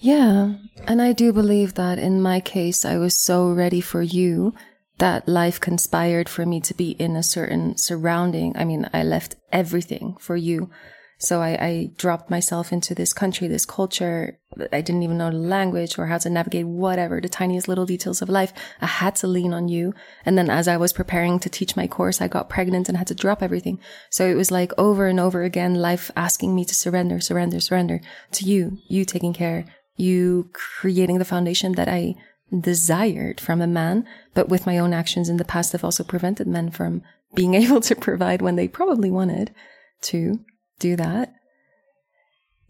Yeah. 0.00 0.54
And 0.86 1.02
I 1.02 1.12
do 1.12 1.32
believe 1.32 1.74
that 1.74 1.98
in 1.98 2.22
my 2.22 2.40
case, 2.40 2.84
I 2.84 2.98
was 2.98 3.14
so 3.14 3.50
ready 3.50 3.80
for 3.80 4.02
you 4.02 4.54
that 4.98 5.28
life 5.28 5.60
conspired 5.60 6.28
for 6.28 6.46
me 6.46 6.60
to 6.60 6.74
be 6.74 6.92
in 6.92 7.16
a 7.16 7.22
certain 7.22 7.76
surrounding. 7.76 8.56
I 8.56 8.64
mean, 8.64 8.88
I 8.92 9.02
left 9.02 9.36
everything 9.52 10.16
for 10.18 10.36
you. 10.36 10.70
So 11.18 11.40
I, 11.40 11.48
I 11.48 11.90
dropped 11.96 12.30
myself 12.30 12.72
into 12.72 12.94
this 12.94 13.14
country, 13.14 13.48
this 13.48 13.64
culture. 13.64 14.38
I 14.70 14.82
didn't 14.82 15.02
even 15.02 15.16
know 15.16 15.30
the 15.30 15.38
language 15.38 15.98
or 15.98 16.06
how 16.06 16.18
to 16.18 16.28
navigate 16.28 16.66
whatever, 16.66 17.20
the 17.20 17.28
tiniest 17.28 17.68
little 17.68 17.86
details 17.86 18.20
of 18.20 18.28
life. 18.28 18.52
I 18.82 18.86
had 18.86 19.16
to 19.16 19.26
lean 19.26 19.54
on 19.54 19.68
you. 19.68 19.94
And 20.26 20.36
then 20.36 20.50
as 20.50 20.68
I 20.68 20.76
was 20.76 20.92
preparing 20.92 21.38
to 21.40 21.48
teach 21.48 21.74
my 21.74 21.86
course, 21.86 22.20
I 22.20 22.28
got 22.28 22.50
pregnant 22.50 22.88
and 22.88 22.98
had 22.98 23.06
to 23.06 23.14
drop 23.14 23.42
everything. 23.42 23.80
So 24.10 24.26
it 24.26 24.34
was 24.34 24.50
like 24.50 24.72
over 24.76 25.06
and 25.06 25.18
over 25.18 25.42
again, 25.42 25.74
life 25.76 26.10
asking 26.16 26.54
me 26.54 26.66
to 26.66 26.74
surrender, 26.74 27.20
surrender, 27.20 27.60
surrender 27.60 28.02
to 28.32 28.44
you, 28.44 28.78
you 28.86 29.06
taking 29.06 29.32
care, 29.32 29.64
you 29.96 30.50
creating 30.52 31.18
the 31.18 31.24
foundation 31.24 31.72
that 31.72 31.88
I 31.88 32.14
desired 32.60 33.40
from 33.40 33.60
a 33.60 33.66
man, 33.66 34.06
but 34.34 34.48
with 34.48 34.66
my 34.66 34.78
own 34.78 34.92
actions 34.92 35.28
in 35.28 35.36
the 35.36 35.44
past 35.44 35.72
have 35.72 35.84
also 35.84 36.04
prevented 36.04 36.46
men 36.46 36.70
from 36.70 37.02
being 37.34 37.54
able 37.62 37.80
to 37.80 37.96
provide 37.96 38.42
when 38.42 38.56
they 38.56 38.68
probably 38.68 39.10
wanted 39.10 39.54
to 40.02 40.40
do 40.78 40.96
that. 40.96 41.34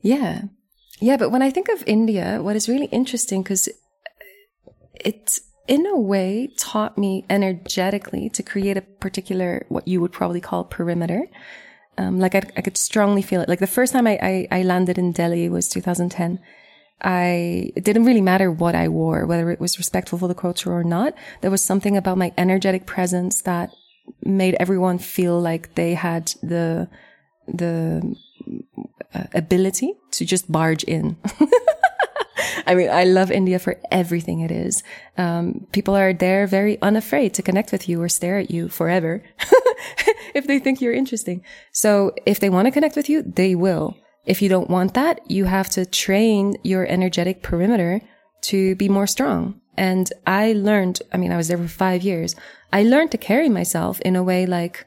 Yeah. 0.00 0.42
Yeah, 1.00 1.16
but 1.16 1.30
when 1.30 1.42
I 1.42 1.50
think 1.50 1.68
of 1.68 1.83
India, 1.87 2.38
what 2.40 2.56
is 2.56 2.68
really 2.68 2.87
interesting, 2.87 3.42
because 3.42 3.68
it 4.95 5.40
in 5.68 5.87
a 5.87 5.97
way 5.97 6.49
taught 6.56 6.97
me 6.97 7.25
energetically 7.28 8.28
to 8.30 8.42
create 8.42 8.76
a 8.76 8.83
particular, 8.83 9.66
what 9.68 9.87
you 9.88 10.00
would 10.00 10.12
probably 10.12 10.40
call 10.40 10.64
perimeter. 10.64 11.26
Um, 11.99 12.21
like 12.21 12.35
I, 12.35 12.42
I 12.56 12.61
could 12.61 12.76
strongly 12.76 13.23
feel 13.23 13.40
it. 13.40 13.49
Like 13.49 13.59
the 13.59 13.66
first 13.66 13.92
time 13.92 14.06
I, 14.06 14.18
I, 14.23 14.49
I 14.50 14.62
landed 14.62 14.99
in 14.99 15.12
Delhi 15.12 15.49
was 15.49 15.68
2010. 15.68 16.38
I, 17.02 17.72
it 17.76 17.84
didn't 17.84 18.04
really 18.04 18.20
matter 18.20 18.50
what 18.50 18.74
I 18.74 18.88
wore, 18.88 19.26
whether 19.26 19.50
it 19.50 19.60
was 19.60 19.78
respectful 19.78 20.18
for 20.18 20.28
the 20.28 20.34
culture 20.34 20.72
or 20.72 20.82
not. 20.82 21.14
There 21.40 21.50
was 21.50 21.62
something 21.62 21.96
about 21.96 22.18
my 22.18 22.32
energetic 22.38 22.86
presence 22.86 23.42
that 23.42 23.70
made 24.24 24.56
everyone 24.58 24.98
feel 24.98 25.40
like 25.40 25.74
they 25.74 25.94
had 25.94 26.32
the, 26.42 26.88
the 27.46 28.16
uh, 29.14 29.24
ability 29.34 29.94
to 30.12 30.24
just 30.24 30.50
barge 30.50 30.84
in. 30.84 31.16
I 32.66 32.74
mean, 32.74 32.90
I 32.90 33.04
love 33.04 33.30
India 33.30 33.58
for 33.58 33.78
everything 33.90 34.40
it 34.40 34.50
is. 34.50 34.82
Um, 35.16 35.66
people 35.72 35.94
are 35.94 36.12
there 36.12 36.46
very 36.46 36.80
unafraid 36.82 37.34
to 37.34 37.42
connect 37.42 37.72
with 37.72 37.88
you 37.88 38.02
or 38.02 38.08
stare 38.08 38.38
at 38.38 38.50
you 38.50 38.68
forever 38.68 39.22
if 40.34 40.46
they 40.46 40.58
think 40.58 40.80
you're 40.80 40.92
interesting. 40.92 41.44
So 41.72 42.12
if 42.24 42.40
they 42.40 42.50
want 42.50 42.66
to 42.66 42.72
connect 42.72 42.96
with 42.96 43.08
you, 43.08 43.22
they 43.22 43.54
will. 43.54 43.96
If 44.26 44.42
you 44.42 44.49
don't 44.49 44.68
want 44.68 44.95
that, 44.95 45.30
you 45.30 45.45
have 45.45 45.68
to 45.71 45.87
train 45.87 46.56
your 46.62 46.85
energetic 46.87 47.42
perimeter 47.42 48.00
to 48.42 48.75
be 48.75 48.88
more 48.88 49.06
strong. 49.06 49.61
And 49.76 50.11
I 50.26 50.52
learned, 50.52 51.00
I 51.12 51.16
mean, 51.16 51.33
I 51.33 51.37
was 51.37 51.49
there 51.49 51.59
for 51.59 51.68
five 51.68 52.02
years. 52.02 52.35
I 52.73 52.83
learned 52.83 53.12
to 53.12 53.18
carry 53.18 53.49
myself 53.49 54.00
in 54.00 54.16
a 54.16 54.23
way 54.23 54.47
like, 54.47 54.87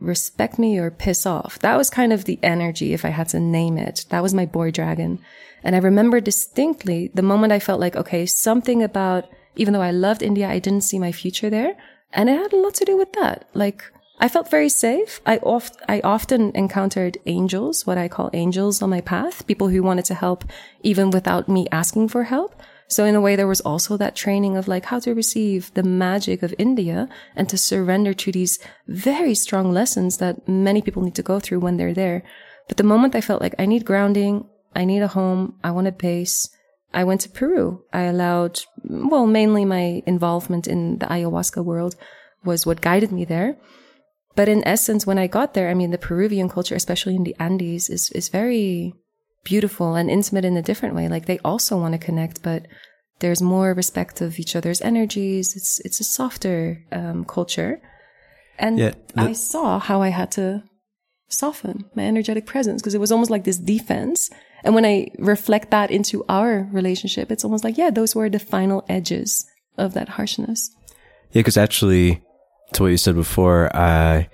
respect 0.00 0.58
me 0.58 0.78
or 0.78 0.90
piss 0.90 1.24
off. 1.24 1.58
That 1.60 1.76
was 1.76 1.90
kind 1.90 2.12
of 2.12 2.24
the 2.24 2.38
energy, 2.42 2.92
if 2.92 3.04
I 3.04 3.08
had 3.10 3.28
to 3.30 3.40
name 3.40 3.78
it. 3.78 4.04
That 4.10 4.22
was 4.22 4.34
my 4.34 4.46
boy 4.46 4.70
dragon. 4.70 5.20
And 5.62 5.74
I 5.74 5.78
remember 5.78 6.20
distinctly 6.20 7.10
the 7.14 7.22
moment 7.22 7.52
I 7.52 7.58
felt 7.60 7.80
like, 7.80 7.96
okay, 7.96 8.26
something 8.26 8.82
about, 8.82 9.28
even 9.54 9.72
though 9.72 9.82
I 9.82 9.90
loved 9.90 10.22
India, 10.22 10.48
I 10.48 10.58
didn't 10.58 10.84
see 10.84 10.98
my 10.98 11.12
future 11.12 11.50
there. 11.50 11.76
And 12.12 12.28
it 12.28 12.38
had 12.38 12.52
a 12.52 12.56
lot 12.56 12.74
to 12.74 12.84
do 12.84 12.96
with 12.96 13.12
that. 13.14 13.48
Like, 13.54 13.84
I 14.18 14.28
felt 14.28 14.50
very 14.50 14.70
safe. 14.70 15.20
I 15.26 15.36
oft, 15.38 15.76
I 15.88 16.00
often 16.00 16.50
encountered 16.54 17.18
angels, 17.26 17.86
what 17.86 17.98
I 17.98 18.08
call 18.08 18.30
angels 18.32 18.80
on 18.80 18.90
my 18.90 19.02
path, 19.02 19.46
people 19.46 19.68
who 19.68 19.82
wanted 19.82 20.06
to 20.06 20.14
help 20.14 20.44
even 20.82 21.10
without 21.10 21.48
me 21.48 21.66
asking 21.70 22.08
for 22.08 22.24
help. 22.24 22.60
So 22.88 23.04
in 23.04 23.14
a 23.14 23.20
way, 23.20 23.36
there 23.36 23.48
was 23.48 23.60
also 23.60 23.96
that 23.96 24.16
training 24.16 24.56
of 24.56 24.68
like 24.68 24.86
how 24.86 25.00
to 25.00 25.14
receive 25.14 25.74
the 25.74 25.82
magic 25.82 26.42
of 26.42 26.54
India 26.56 27.08
and 27.34 27.48
to 27.48 27.58
surrender 27.58 28.14
to 28.14 28.32
these 28.32 28.58
very 28.86 29.34
strong 29.34 29.72
lessons 29.72 30.18
that 30.18 30.48
many 30.48 30.80
people 30.80 31.02
need 31.02 31.16
to 31.16 31.22
go 31.22 31.40
through 31.40 31.60
when 31.60 31.76
they're 31.76 31.92
there. 31.92 32.22
But 32.68 32.78
the 32.78 32.84
moment 32.84 33.14
I 33.14 33.20
felt 33.20 33.42
like 33.42 33.54
I 33.58 33.66
need 33.66 33.84
grounding, 33.84 34.48
I 34.74 34.84
need 34.84 35.02
a 35.02 35.08
home, 35.08 35.58
I 35.62 35.72
want 35.72 35.88
a 35.88 35.92
base, 35.92 36.48
I 36.94 37.04
went 37.04 37.20
to 37.22 37.28
Peru. 37.28 37.82
I 37.92 38.02
allowed, 38.02 38.60
well, 38.84 39.26
mainly 39.26 39.64
my 39.64 40.02
involvement 40.06 40.66
in 40.66 40.98
the 40.98 41.06
ayahuasca 41.06 41.62
world 41.62 41.96
was 42.44 42.64
what 42.64 42.80
guided 42.80 43.12
me 43.12 43.24
there. 43.24 43.56
But 44.36 44.48
in 44.48 44.66
essence, 44.68 45.06
when 45.06 45.18
I 45.18 45.26
got 45.26 45.54
there, 45.54 45.70
I 45.70 45.74
mean, 45.74 45.90
the 45.90 45.98
Peruvian 45.98 46.48
culture, 46.48 46.74
especially 46.74 47.16
in 47.16 47.24
the 47.24 47.34
Andes, 47.40 47.88
is, 47.88 48.10
is 48.10 48.28
very 48.28 48.92
beautiful 49.44 49.94
and 49.94 50.10
intimate 50.10 50.44
in 50.44 50.56
a 50.56 50.62
different 50.62 50.94
way. 50.94 51.08
Like 51.08 51.24
they 51.24 51.38
also 51.38 51.78
want 51.78 51.94
to 51.94 51.98
connect, 51.98 52.42
but 52.42 52.66
there's 53.20 53.40
more 53.40 53.72
respect 53.72 54.20
of 54.20 54.38
each 54.38 54.54
other's 54.54 54.82
energies. 54.82 55.56
It's, 55.56 55.80
it's 55.80 56.00
a 56.00 56.04
softer, 56.04 56.84
um, 56.92 57.24
culture. 57.24 57.80
And 58.58 58.78
Yeah, 58.78 58.92
I 59.16 59.32
saw 59.32 59.78
how 59.78 60.02
I 60.02 60.08
had 60.08 60.30
to 60.32 60.62
soften 61.28 61.86
my 61.94 62.04
energetic 62.04 62.46
presence 62.46 62.82
because 62.82 62.94
it 62.94 63.00
was 63.00 63.10
almost 63.10 63.30
like 63.30 63.44
this 63.44 63.58
defense. 63.58 64.30
And 64.64 64.74
when 64.74 64.84
I 64.84 65.08
reflect 65.18 65.70
that 65.70 65.90
into 65.90 66.24
our 66.28 66.68
relationship, 66.72 67.30
it's 67.30 67.44
almost 67.44 67.64
like, 67.64 67.78
yeah, 67.78 67.90
those 67.90 68.14
were 68.14 68.28
the 68.28 68.38
final 68.38 68.84
edges 68.88 69.46
of 69.78 69.94
that 69.94 70.10
harshness. 70.10 70.70
Yeah, 71.32 71.40
because 71.40 71.56
actually, 71.56 72.22
to 72.72 72.82
what 72.82 72.88
you 72.88 72.96
said 72.96 73.14
before, 73.14 73.74
uh, 73.74 74.24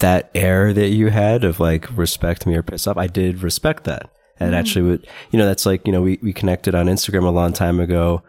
that 0.00 0.30
air 0.34 0.72
that 0.72 0.88
you 0.88 1.08
had 1.08 1.44
of 1.44 1.60
like 1.60 1.96
respect 1.96 2.46
me 2.46 2.56
or 2.56 2.62
piss 2.62 2.86
off, 2.86 2.96
I 2.96 3.06
did 3.06 3.42
respect 3.42 3.84
that. 3.84 4.10
And 4.40 4.54
actually, 4.56 4.82
would 4.82 5.06
you 5.30 5.38
know, 5.38 5.46
that's 5.46 5.66
like 5.66 5.86
you 5.86 5.92
know, 5.92 6.02
we 6.02 6.18
we 6.20 6.32
connected 6.32 6.74
on 6.74 6.86
Instagram 6.86 7.24
a 7.24 7.30
long 7.30 7.52
time 7.52 7.78
ago, 7.78 8.22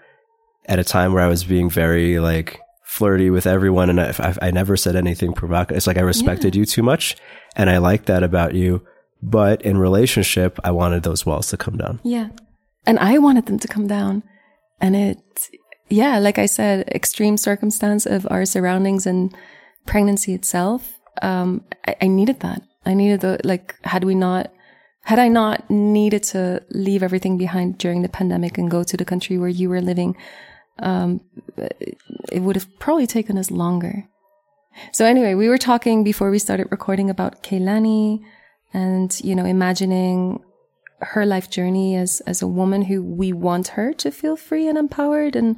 at 0.66 0.78
a 0.78 0.84
time 0.84 1.14
where 1.14 1.24
I 1.24 1.28
was 1.28 1.44
being 1.44 1.70
very 1.70 2.20
like 2.20 2.60
flirty 2.84 3.32
with 3.32 3.48
everyone, 3.48 3.90
and 3.90 4.00
I, 4.00 4.14
I, 4.20 4.48
I 4.48 4.52
never 4.52 4.78
said 4.78 4.96
anything 4.96 5.34
provocative. 5.34 5.78
It's 5.78 5.88
like 5.88 5.98
I 5.98 6.02
respected 6.02 6.56
you 6.56 6.66
too 6.66 6.84
much, 6.84 7.16
and 7.56 7.70
I 7.70 7.80
liked 7.80 8.06
that 8.06 8.22
about 8.22 8.54
you. 8.54 8.86
But 9.24 9.62
in 9.62 9.78
relationship, 9.78 10.60
I 10.64 10.72
wanted 10.72 11.04
those 11.04 11.26
walls 11.26 11.48
to 11.48 11.58
come 11.58 11.78
down. 11.78 12.02
Yeah. 12.04 12.30
And 12.86 13.00
I 13.00 13.18
wanted 13.18 13.46
them 13.46 13.58
to 13.60 13.68
come 13.68 13.88
down. 13.88 14.24
And 14.82 14.96
it, 14.98 15.50
yeah, 15.94 16.18
like 16.18 16.40
I 16.40 16.48
said, 16.48 16.88
extreme 16.90 17.38
circumstance 17.38 18.06
of 18.06 18.28
our 18.32 18.46
surroundings 18.46 19.06
and 19.06 19.36
pregnancy 19.86 20.34
itself. 20.34 21.00
Um, 21.22 21.64
I, 21.88 21.96
I 22.02 22.08
needed 22.08 22.40
that. 22.40 22.62
I 22.84 22.94
needed 22.96 23.22
the, 23.22 23.40
like, 23.44 23.76
had 23.84 24.04
we 24.04 24.16
not, 24.16 24.52
had 25.04 25.20
I 25.20 25.28
not 25.28 25.70
needed 25.70 26.24
to 26.34 26.64
leave 26.70 27.04
everything 27.04 27.38
behind 27.38 27.78
during 27.78 28.02
the 28.02 28.10
pandemic 28.10 28.58
and 28.58 28.72
go 28.72 28.84
to 28.84 28.98
the 28.98 29.06
country 29.06 29.38
where 29.38 29.50
you 29.50 29.70
were 29.70 29.82
living, 29.82 30.18
um, 30.80 31.22
it 32.32 32.42
would 32.42 32.56
have 32.56 32.68
probably 32.80 33.06
taken 33.06 33.38
us 33.38 33.52
longer. 33.52 34.08
So 34.92 35.06
anyway, 35.06 35.36
we 35.36 35.48
were 35.48 35.60
talking 35.60 36.04
before 36.04 36.32
we 36.32 36.40
started 36.40 36.68
recording 36.72 37.10
about 37.12 37.44
Kehlani 37.44 38.24
and, 38.74 39.16
you 39.24 39.36
know, 39.36 39.46
imagining 39.46 40.44
her 41.04 41.26
life 41.26 41.50
journey 41.50 41.96
as, 41.96 42.22
as 42.22 42.42
a 42.42 42.48
woman 42.48 42.84
who 42.84 43.04
we 43.04 43.34
want 43.34 43.70
her 43.70 43.94
to 43.94 44.12
feel 44.12 44.36
free 44.36 44.68
and 44.68 44.78
empowered. 44.78 45.36
And 45.36 45.58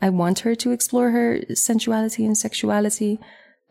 I 0.00 0.10
want 0.10 0.40
her 0.40 0.54
to 0.54 0.70
explore 0.72 1.10
her 1.10 1.40
sensuality 1.54 2.24
and 2.24 2.36
sexuality. 2.36 3.18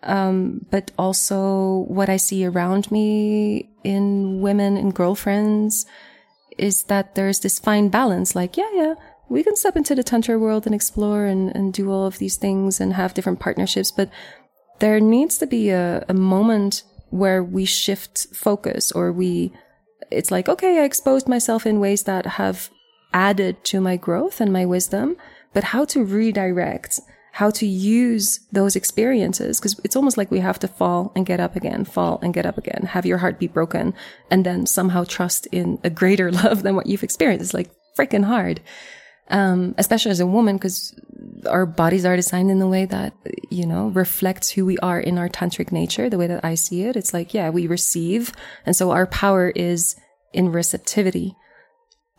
Um, 0.03 0.65
but 0.69 0.91
also 0.99 1.85
what 1.87 2.09
I 2.09 2.17
see 2.17 2.45
around 2.45 2.91
me 2.91 3.69
in 3.83 4.41
women 4.41 4.77
and 4.77 4.93
girlfriends 4.93 5.85
is 6.57 6.83
that 6.83 7.15
there's 7.15 7.39
this 7.39 7.59
fine 7.59 7.89
balance. 7.89 8.35
Like, 8.35 8.55
yeah, 8.55 8.69
yeah, 8.73 8.93
we 9.29 9.43
can 9.43 9.55
step 9.55 9.75
into 9.75 9.95
the 9.95 10.03
tantra 10.03 10.37
world 10.37 10.65
and 10.65 10.75
explore 10.75 11.25
and, 11.25 11.55
and 11.55 11.73
do 11.73 11.91
all 11.91 12.05
of 12.05 12.19
these 12.19 12.37
things 12.37 12.79
and 12.79 12.93
have 12.93 13.13
different 13.13 13.39
partnerships, 13.39 13.91
but 13.91 14.09
there 14.79 14.99
needs 14.99 15.37
to 15.39 15.47
be 15.47 15.69
a, 15.69 16.05
a 16.07 16.13
moment 16.13 16.83
where 17.09 17.43
we 17.43 17.65
shift 17.65 18.27
focus 18.33 18.91
or 18.91 19.11
we, 19.11 19.53
it's 20.11 20.31
like, 20.31 20.49
okay, 20.49 20.79
I 20.79 20.83
exposed 20.83 21.27
myself 21.27 21.65
in 21.65 21.79
ways 21.79 22.03
that 22.03 22.25
have 22.25 22.69
added 23.13 23.63
to 23.63 23.79
my 23.79 23.95
growth 23.95 24.41
and 24.41 24.51
my 24.51 24.65
wisdom, 24.65 25.15
but 25.53 25.65
how 25.65 25.85
to 25.85 26.03
redirect, 26.03 26.99
how 27.33 27.49
to 27.49 27.65
use 27.65 28.41
those 28.51 28.75
experiences. 28.75 29.59
Cause 29.59 29.79
it's 29.83 29.95
almost 29.95 30.17
like 30.17 30.31
we 30.31 30.39
have 30.39 30.59
to 30.59 30.67
fall 30.67 31.11
and 31.15 31.25
get 31.25 31.39
up 31.39 31.55
again, 31.55 31.85
fall 31.85 32.19
and 32.21 32.33
get 32.33 32.45
up 32.45 32.57
again, 32.57 32.87
have 32.89 33.05
your 33.05 33.19
heart 33.19 33.39
be 33.39 33.47
broken 33.47 33.93
and 34.29 34.45
then 34.45 34.65
somehow 34.65 35.03
trust 35.05 35.47
in 35.47 35.79
a 35.83 35.89
greater 35.89 36.31
love 36.43 36.63
than 36.63 36.75
what 36.75 36.87
you've 36.87 37.03
experienced. 37.03 37.43
It's 37.43 37.53
like 37.53 37.71
freaking 37.97 38.25
hard. 38.25 38.61
Um, 39.29 39.73
especially 39.79 40.11
as 40.11 40.19
a 40.19 40.27
woman, 40.27 40.55
because 40.55 40.93
our 41.49 41.65
bodies 41.65 42.05
are 42.05 42.15
designed 42.15 42.51
in 42.51 42.61
a 42.61 42.67
way 42.67 42.85
that, 42.85 43.13
you 43.49 43.65
know, 43.65 43.87
reflects 43.87 44.51
who 44.51 44.65
we 44.65 44.77
are 44.79 44.99
in 44.99 45.17
our 45.17 45.29
tantric 45.29 45.71
nature, 45.71 46.11
the 46.11 46.17
way 46.19 46.27
that 46.27 46.45
I 46.45 46.53
see 46.53 46.83
it. 46.83 46.95
It's 46.95 47.11
like, 47.11 47.33
yeah, 47.33 47.49
we 47.49 47.65
receive. 47.65 48.31
And 48.67 48.75
so 48.75 48.91
our 48.91 49.07
power 49.07 49.49
is 49.49 49.95
in 50.31 50.51
receptivity. 50.51 51.35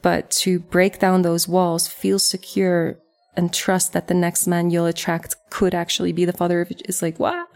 But 0.02 0.32
to 0.42 0.58
break 0.58 0.98
down 0.98 1.22
those 1.22 1.46
walls, 1.46 1.86
feel 1.86 2.18
secure 2.18 2.98
and 3.36 3.54
trust 3.54 3.92
that 3.92 4.08
the 4.08 4.14
next 4.14 4.48
man 4.48 4.70
you'll 4.70 4.86
attract 4.86 5.36
could 5.50 5.74
actually 5.74 6.10
be 6.10 6.24
the 6.24 6.32
father 6.32 6.60
of 6.60 6.72
it 6.72 6.82
is 6.88 7.02
like, 7.02 7.20
wow, 7.20 7.46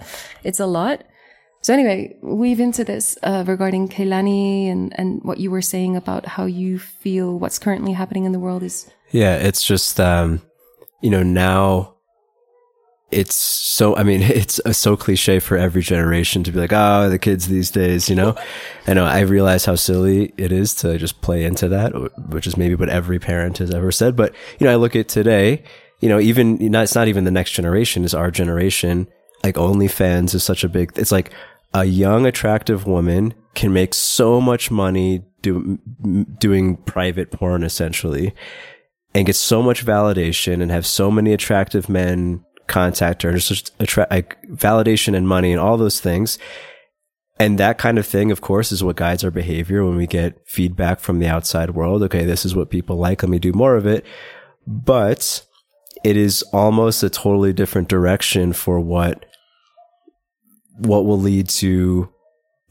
it's 0.45 0.61
a 0.61 0.67
lot. 0.67 1.03
So 1.63 1.75
anyway, 1.75 2.17
weave 2.23 2.61
into 2.61 2.85
this 2.85 3.19
uh, 3.25 3.43
regarding 3.47 3.89
Kehlani 3.89 4.71
and, 4.71 4.97
and 4.97 5.25
what 5.25 5.39
you 5.39 5.51
were 5.51 5.61
saying 5.61 5.97
about 5.97 6.25
how 6.25 6.45
you 6.45 6.79
feel 6.79 7.37
what's 7.37 7.59
currently 7.59 7.95
happening 7.95 8.27
in 8.27 8.33
the 8.33 8.39
world 8.39 8.63
is. 8.63 8.89
Yeah, 9.11 9.37
it's 9.37 9.65
just, 9.65 9.99
um, 9.99 10.41
you 11.01 11.11
know, 11.11 11.23
now 11.23 11.95
it's 13.11 13.35
so, 13.35 13.97
I 13.97 14.05
mean, 14.05 14.23
it's 14.25 14.61
so 14.73 14.97
cliche 14.97 15.41
for 15.41 15.57
every 15.57 15.83
generation 15.83 16.45
to 16.45 16.53
be 16.53 16.61
like, 16.61 16.73
oh, 16.73 17.11
the 17.11 17.19
kids 17.19 17.49
these 17.49 17.71
days, 17.71 18.09
you 18.09 18.15
know? 18.15 18.37
I 18.87 18.95
know 18.95 19.05
I 19.05 19.21
realize 19.21 19.65
how 19.65 19.75
silly 19.75 20.33
it 20.37 20.53
is 20.53 20.75
to 20.77 20.99
just 20.99 21.21
play 21.21 21.45
into 21.45 21.69
that, 21.69 21.93
which 22.29 22.47
is 22.47 22.57
maybe 22.57 22.75
what 22.75 22.89
every 22.89 23.19
parent 23.19 23.59
has 23.59 23.73
ever 23.73 23.91
said. 23.91 24.17
But, 24.17 24.35
you 24.59 24.67
know, 24.67 24.73
I 24.73 24.77
look 24.77 24.95
at 24.95 25.09
today, 25.09 25.65
you 26.01 26.09
know, 26.09 26.21
even, 26.21 26.75
it's 26.75 26.95
not 26.95 27.09
even 27.09 27.25
the 27.25 27.31
next 27.31 27.53
generation, 27.53 28.05
it's 28.05 28.15
our 28.15 28.31
generation. 28.31 29.09
Like 29.43 29.57
OnlyFans 29.57 30.35
is 30.35 30.45
such 30.45 30.65
a 30.65 30.69
big, 30.69 30.93
it's 30.97 31.13
like 31.13 31.33
a 31.73 31.85
young, 31.85 32.27
attractive 32.27 32.87
woman 32.87 33.35
can 33.55 33.73
make 33.73 33.95
so 33.95 34.41
much 34.41 34.71
money 34.71 35.25
do, 35.43 35.79
doing 36.39 36.77
private 36.77 37.31
porn 37.31 37.65
essentially 37.65 38.35
and 39.15 39.27
get 39.27 39.37
so 39.37 39.63
much 39.63 39.85
validation 39.85 40.63
and 40.63 40.71
have 40.71 40.87
so 40.87 41.11
many 41.11 41.33
attractive 41.33 41.89
men 41.89 42.45
contact 42.67 43.23
her 43.23 43.33
just 43.33 43.73
like 44.11 44.41
validation 44.47 45.17
and 45.17 45.27
money 45.27 45.53
and 45.53 45.61
all 45.61 45.77
those 45.77 46.01
things. 46.01 46.39
And 47.39 47.59
that 47.59 47.79
kind 47.79 47.99
of 47.99 48.07
thing, 48.07 48.31
of 48.31 48.43
course, 48.43 48.71
is 48.71 48.85
what 48.85 48.97
guides 48.97 49.25
our 49.25 49.31
behavior 49.31 49.85
when 49.85 49.97
we 49.97 50.07
get 50.07 50.47
feedback 50.47 51.01
from 51.01 51.19
the 51.19 51.27
outside 51.27 51.71
world. 51.71 52.03
Okay, 52.03 52.25
this 52.25 52.45
is 52.45 52.55
what 52.55 52.71
people 52.71 52.97
like. 52.97 53.23
Let 53.23 53.31
me 53.31 53.39
do 53.39 53.53
more 53.53 53.77
of 53.77 53.87
it. 53.87 54.05
But 54.67 55.45
it 56.05 56.17
is 56.17 56.43
almost 56.53 57.03
a 57.03 57.11
totally 57.11 57.55
different 57.55 57.89
direction 57.89 58.53
for 58.53 58.79
what, 58.79 59.25
what 60.77 61.07
will 61.07 61.19
lead 61.19 61.49
to, 61.49 62.11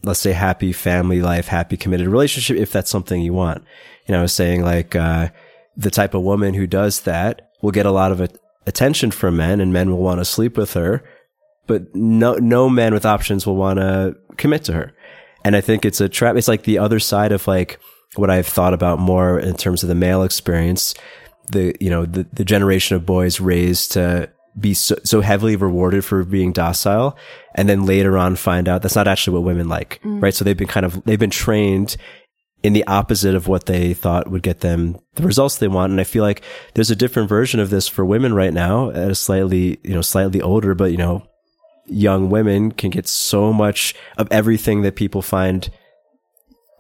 let's 0.04 0.19
say, 0.19 0.34
happy 0.34 0.71
family 0.71 1.21
life, 1.21 1.47
happy 1.47 1.75
committed 1.75 2.08
relationship, 2.08 2.56
if 2.56 2.71
that's 2.71 2.91
something 2.91 3.21
you 3.21 3.34
want. 3.34 3.63
You 4.08 4.13
know, 4.13 4.19
I 4.19 4.21
was 4.21 4.34
saying 4.34 4.63
like, 4.63 4.95
uh, 4.95 5.30
the 5.80 5.89
type 5.89 6.13
of 6.13 6.22
woman 6.22 6.54
who 6.54 6.68
does 6.68 7.02
that 7.02 7.50
will 7.62 7.72
get 7.72 7.86
a 7.86 7.92
lot 7.92 8.12
of 8.12 8.38
attention 8.68 9.12
from 9.12 9.38
men 9.38 9.62
and 9.62 9.72
men 9.72 9.89
will 9.89 10.04
want 10.04 10.20
to 10.20 10.26
sleep 10.26 10.58
with 10.58 10.74
her, 10.74 11.04
but 11.68 11.96
no, 11.96 12.34
no 12.34 12.70
man 12.70 12.94
with 12.94 13.06
options 13.06 13.48
will 13.48 13.56
want 13.56 13.80
to 13.80 14.15
commit 14.36 14.65
to 14.65 14.74
her. 14.74 14.94
And 15.46 15.56
I 15.56 15.62
think 15.62 15.86
it's 15.86 16.02
a 16.02 16.10
trap. 16.10 16.36
It's 16.36 16.50
like 16.50 16.63
the 16.63 16.80
other 16.80 17.00
side 17.00 17.32
of 17.32 17.48
like 17.48 17.80
what 18.15 18.30
I've 18.30 18.48
thought 18.48 18.74
about 18.74 19.00
more 19.00 19.39
in 19.39 19.56
terms 19.56 19.82
of 19.82 19.89
the 19.89 19.96
male 19.96 20.24
experience. 20.24 20.94
The, 21.52 21.74
you 21.80 21.89
know, 21.89 22.06
the, 22.06 22.28
the 22.34 22.44
generation 22.44 22.98
of 22.98 23.06
boys 23.06 23.39
raised 23.39 23.94
to 23.94 24.30
be 24.60 24.74
so, 24.74 24.98
so 25.06 25.22
heavily 25.22 25.56
rewarded 25.56 26.04
for 26.04 26.26
being 26.26 26.52
docile 26.52 27.18
and 27.56 27.70
then 27.70 27.86
later 27.86 28.18
on 28.18 28.36
find 28.36 28.68
out 28.68 28.82
that's 28.82 28.96
not 28.96 29.08
actually 29.08 29.36
what 29.36 29.44
women 29.44 29.70
like, 29.70 30.02
mm. 30.04 30.22
right? 30.22 30.34
So 30.34 30.44
they've 30.44 30.58
been 30.58 30.68
kind 30.68 30.86
of, 30.86 31.02
they've 31.06 31.20
been 31.20 31.30
trained 31.30 31.96
in 32.62 32.74
the 32.74 32.86
opposite 32.88 33.36
of 33.36 33.48
what 33.48 33.65
they 33.65 33.93
thought 33.93 34.30
would 34.30 34.43
get 34.43 34.60
them 34.60 34.98
the 35.15 35.24
results 35.24 35.58
they 35.58 35.67
want. 35.67 35.91
And 35.91 36.00
I 36.00 36.04
feel 36.04 36.24
like 36.24 36.43
there's 36.74 36.91
a 36.91 36.95
different 36.95 37.30
version 37.30 37.60
of 37.60 37.69
this 37.69 37.88
for 37.88 38.06
women 38.06 38.34
right 38.34 38.54
now 38.54 38.89
at 38.91 39.12
a 39.12 39.15
slightly, 39.15 39.80
you 39.84 39.93
know, 39.93 40.02
slightly 40.02 40.41
older, 40.41 40.76
but 40.76 40.91
you 40.91 40.98
know, 40.98 41.26
young 41.86 42.30
women 42.30 42.72
can 42.72 42.89
get 42.89 43.08
so 43.08 43.54
much 43.54 43.95
of 44.17 44.28
everything 44.32 44.82
that 44.82 44.95
people 44.95 45.22
find 45.22 45.69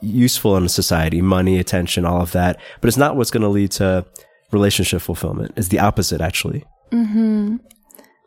useful 0.01 0.55
in 0.55 0.69
society, 0.69 1.21
money, 1.21 1.59
attention, 1.59 2.05
all 2.05 2.21
of 2.21 2.31
that. 2.31 2.59
But 2.81 2.87
it's 2.87 2.97
not 2.97 3.15
what's 3.15 3.31
going 3.31 3.43
to 3.43 3.49
lead 3.49 3.71
to 3.71 4.05
relationship 4.51 5.01
fulfillment. 5.01 5.53
It's 5.55 5.69
the 5.69 5.79
opposite, 5.79 6.21
actually. 6.21 6.63
Mm-hmm. 6.91 7.57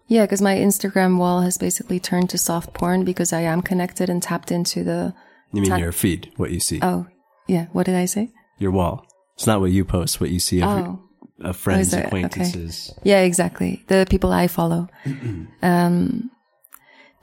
Yeah, 0.08 0.24
because 0.24 0.42
my 0.42 0.56
Instagram 0.56 1.18
wall 1.18 1.40
has 1.40 1.56
basically 1.56 1.98
turned 1.98 2.30
to 2.30 2.38
soft 2.38 2.74
porn 2.74 3.04
because 3.04 3.32
I 3.32 3.40
am 3.40 3.62
connected 3.62 4.10
and 4.10 4.22
tapped 4.22 4.52
into 4.52 4.84
the. 4.84 5.14
You 5.52 5.62
mean 5.62 5.78
your 5.78 5.92
feed, 5.92 6.32
what 6.36 6.50
you 6.50 6.60
see? 6.60 6.80
Oh, 6.82 7.06
yeah. 7.46 7.66
What 7.72 7.86
did 7.86 7.94
I 7.94 8.06
say? 8.06 8.30
Your 8.58 8.70
wall. 8.70 9.06
It's 9.34 9.46
not 9.46 9.60
what 9.60 9.70
you 9.70 9.84
post, 9.84 10.20
what 10.20 10.30
you 10.30 10.38
see 10.38 10.62
of, 10.62 10.68
oh. 10.68 11.00
of 11.40 11.56
friends, 11.56 11.94
oh, 11.94 11.98
acquaintances. 11.98 12.90
Okay. 12.98 13.10
Yeah, 13.10 13.20
exactly. 13.22 13.84
The 13.88 14.06
people 14.08 14.32
I 14.32 14.46
follow. 14.46 14.88
um, 15.62 16.30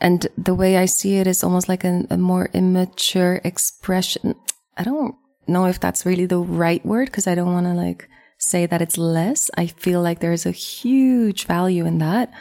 and 0.02 0.28
the 0.38 0.56
way 0.56 0.78
I 0.78 0.86
see 0.86 1.18
it 1.18 1.28
is 1.28 1.44
almost 1.44 1.70
like 1.70 1.84
a, 1.84 2.06
a 2.10 2.18
more 2.18 2.50
immature 2.54 3.42
expression. 3.44 4.36
I 4.78 4.84
don't 4.84 5.16
know 5.48 5.66
if 5.66 5.80
that's 5.80 6.06
really 6.06 6.26
the 6.26 6.40
right 6.40 6.86
word 6.86 7.06
because 7.06 7.28
I 7.28 7.36
don't 7.36 7.54
want 7.54 7.66
to 7.66 7.74
like 7.74 8.08
say 8.38 8.66
that 8.66 8.82
it's 8.82 8.98
less. 8.98 9.50
I 9.58 9.68
feel 9.68 10.02
like 10.02 10.20
there's 10.20 10.46
a 10.46 10.52
huge 10.52 11.46
value 11.46 11.86
in 11.86 11.98
that. 12.00 12.32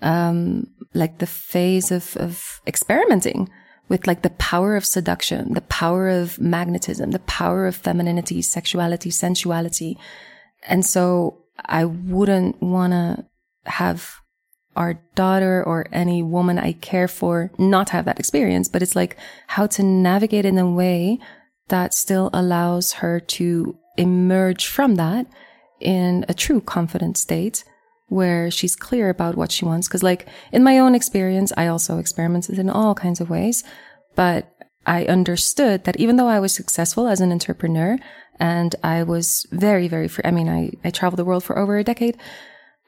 Um, 0.00 0.68
like 0.94 1.18
the 1.18 1.26
phase 1.26 1.90
of, 1.90 2.16
of 2.16 2.60
experimenting 2.66 3.48
with 3.88 4.06
like 4.06 4.22
the 4.22 4.30
power 4.30 4.76
of 4.76 4.84
seduction, 4.84 5.54
the 5.54 5.62
power 5.62 6.08
of 6.08 6.40
magnetism, 6.40 7.10
the 7.10 7.18
power 7.20 7.66
of 7.66 7.76
femininity, 7.76 8.42
sexuality, 8.42 9.10
sensuality. 9.10 9.96
And 10.66 10.84
so 10.84 11.44
I 11.64 11.84
wouldn't 11.84 12.62
want 12.62 12.92
to 12.92 13.26
have 13.64 14.20
our 14.76 14.94
daughter 15.14 15.62
or 15.64 15.86
any 15.92 16.22
woman 16.22 16.58
I 16.58 16.72
care 16.72 17.08
for 17.08 17.50
not 17.58 17.90
have 17.90 18.04
that 18.04 18.20
experience, 18.20 18.68
but 18.68 18.82
it's 18.82 18.94
like 18.94 19.16
how 19.48 19.66
to 19.68 19.82
navigate 19.82 20.44
in 20.44 20.58
a 20.58 20.70
way 20.70 21.18
that 21.68 21.94
still 21.94 22.30
allows 22.32 22.92
her 22.94 23.18
to 23.20 23.76
emerge 23.96 24.66
from 24.66 24.94
that 24.94 25.26
in 25.80 26.24
a 26.28 26.34
true 26.34 26.60
confident 26.60 27.16
state 27.16 27.64
where 28.08 28.50
she's 28.50 28.76
clear 28.76 29.08
about 29.08 29.36
what 29.36 29.52
she 29.52 29.64
wants. 29.64 29.88
Cause 29.88 30.02
like 30.02 30.26
in 30.52 30.62
my 30.62 30.78
own 30.78 30.94
experience, 30.94 31.52
I 31.56 31.66
also 31.66 31.98
experimented 31.98 32.58
in 32.58 32.70
all 32.70 32.94
kinds 32.94 33.20
of 33.20 33.30
ways, 33.30 33.64
but 34.14 34.52
I 34.86 35.04
understood 35.04 35.84
that 35.84 36.00
even 36.00 36.16
though 36.16 36.28
I 36.28 36.40
was 36.40 36.52
successful 36.52 37.06
as 37.06 37.20
an 37.20 37.30
entrepreneur 37.30 37.98
and 38.40 38.74
I 38.82 39.02
was 39.02 39.46
very, 39.52 39.86
very 39.86 40.08
free, 40.08 40.24
I 40.24 40.30
mean, 40.30 40.48
I, 40.48 40.72
I 40.82 40.90
traveled 40.90 41.18
the 41.18 41.26
world 41.26 41.44
for 41.44 41.58
over 41.58 41.76
a 41.76 41.84
decade. 41.84 42.16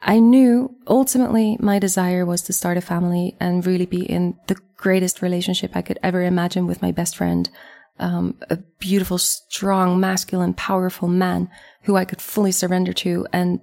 I 0.03 0.19
knew 0.19 0.75
ultimately 0.87 1.59
my 1.61 1.79
desire 1.79 2.25
was 2.25 2.41
to 2.43 2.55
start 2.55 2.79
a 2.79 2.81
family 2.81 3.37
and 3.39 3.67
really 3.67 3.85
be 3.85 4.03
in 4.03 4.35
the 4.47 4.57
greatest 4.77 5.21
relationship 5.21 5.73
I 5.75 5.83
could 5.83 5.99
ever 6.03 6.23
imagine 6.23 6.67
with 6.67 6.81
my 6.81 6.91
best 6.91 7.17
friend. 7.17 7.51
Um, 7.99 8.37
a 8.49 8.57
beautiful, 8.79 9.19
strong, 9.19 10.01
masculine, 10.01 10.55
powerful 10.55 11.07
man 11.07 11.51
who 11.83 11.97
I 11.97 12.07
could 12.07 12.23
fully 12.23 12.53
surrender 12.53 12.95
to 12.95 13.27
and 13.31 13.61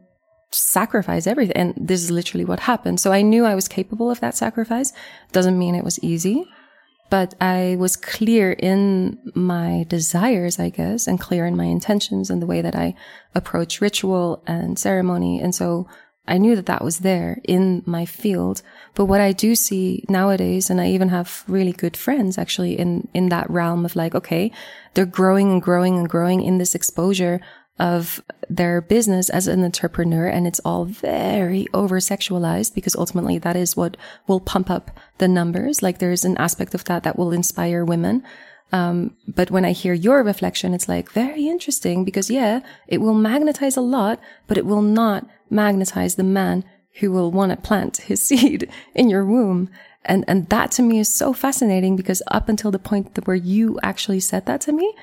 sacrifice 0.52 1.28
everything. 1.28 1.56
And 1.56 1.74
this 1.78 2.04
is 2.04 2.12
literally 2.12 2.46
what 2.46 2.62
happened. 2.62 3.00
So 3.00 3.12
I 3.12 3.22
knew 3.22 3.46
I 3.46 3.56
was 3.56 3.68
capable 3.68 4.10
of 4.10 4.20
that 4.22 4.36
sacrifice. 4.36 4.94
Doesn't 5.32 5.60
mean 5.60 5.76
it 5.76 5.84
was 5.84 6.00
easy, 6.04 6.46
but 7.10 7.36
I 7.42 7.76
was 7.80 7.96
clear 7.96 8.54
in 8.54 9.20
my 9.36 9.86
desires, 9.88 10.60
I 10.60 10.70
guess, 10.70 11.08
and 11.08 11.20
clear 11.20 11.46
in 11.46 11.58
my 11.58 11.66
intentions 11.66 12.30
and 12.30 12.42
the 12.42 12.48
way 12.48 12.62
that 12.62 12.76
I 12.76 12.96
approach 13.36 13.82
ritual 13.82 14.44
and 14.48 14.80
ceremony. 14.80 15.40
And 15.42 15.54
so 15.54 15.88
I 16.28 16.38
knew 16.38 16.56
that 16.58 16.66
that 16.66 16.84
was 16.84 17.00
there 17.00 17.40
in 17.46 17.84
my 17.86 18.06
field. 18.06 18.62
But 18.96 19.06
what 19.06 19.22
I 19.22 19.32
do 19.32 19.56
see 19.56 20.04
nowadays, 20.10 20.70
and 20.70 20.82
I 20.82 20.90
even 20.90 21.10
have 21.10 21.46
really 21.48 21.72
good 21.72 21.96
friends 21.96 22.38
actually 22.38 22.78
in, 22.78 23.08
in 23.14 23.30
that 23.30 23.50
realm 23.50 23.86
of 23.86 23.96
like, 23.96 24.14
okay, 24.14 24.52
they're 24.94 25.06
growing 25.06 25.52
and 25.52 25.62
growing 25.62 25.98
and 25.98 26.10
growing 26.10 26.42
in 26.42 26.58
this 26.58 26.76
exposure 26.76 27.40
of 27.80 28.22
their 28.50 28.82
business 28.82 29.30
as 29.30 29.48
an 29.48 29.64
entrepreneur. 29.64 30.28
And 30.28 30.48
it's 30.48 30.60
all 30.62 30.86
very 30.86 31.68
over 31.74 32.00
sexualized 32.00 32.74
because 32.74 32.96
ultimately 32.96 33.38
that 33.40 33.56
is 33.56 33.78
what 33.78 33.98
will 34.28 34.40
pump 34.40 34.70
up 34.70 34.92
the 35.18 35.28
numbers. 35.28 35.84
Like 35.84 36.00
there's 36.00 36.26
an 36.26 36.38
aspect 36.38 36.74
of 36.74 36.84
that 36.86 37.04
that 37.04 37.18
will 37.18 37.32
inspire 37.32 37.86
women. 37.86 38.24
Um, 38.72 39.16
but 39.28 39.50
when 39.50 39.64
I 39.64 39.72
hear 39.72 39.94
your 39.94 40.24
reflection, 40.24 40.74
it's 40.74 40.90
like 40.90 41.12
very 41.12 41.48
interesting 41.48 42.04
because 42.04 42.30
yeah, 42.30 42.62
it 42.88 43.00
will 43.00 43.14
magnetize 43.14 43.78
a 43.78 43.82
lot, 43.82 44.20
but 44.48 44.58
it 44.58 44.66
will 44.66 44.82
not 44.82 45.26
magnetize 45.50 46.16
the 46.16 46.24
man 46.24 46.66
who 47.00 47.12
will 47.12 47.32
want 47.32 47.52
to 47.52 47.58
plant 47.58 47.98
his 47.98 48.22
seed 48.28 48.70
in 48.94 49.10
your 49.10 49.26
womb. 49.26 49.70
And, 50.04 50.24
and 50.28 50.48
that 50.50 50.72
to 50.72 50.82
me 50.82 51.00
is 51.00 51.14
so 51.14 51.34
fascinating 51.34 51.96
because 51.96 52.22
up 52.28 52.50
until 52.50 52.72
the 52.72 52.80
point 52.80 53.26
where 53.26 53.36
you 53.36 53.78
actually 53.84 54.22
said 54.22 54.46
that 54.46 54.62
to 54.62 54.72
me, 54.72 54.94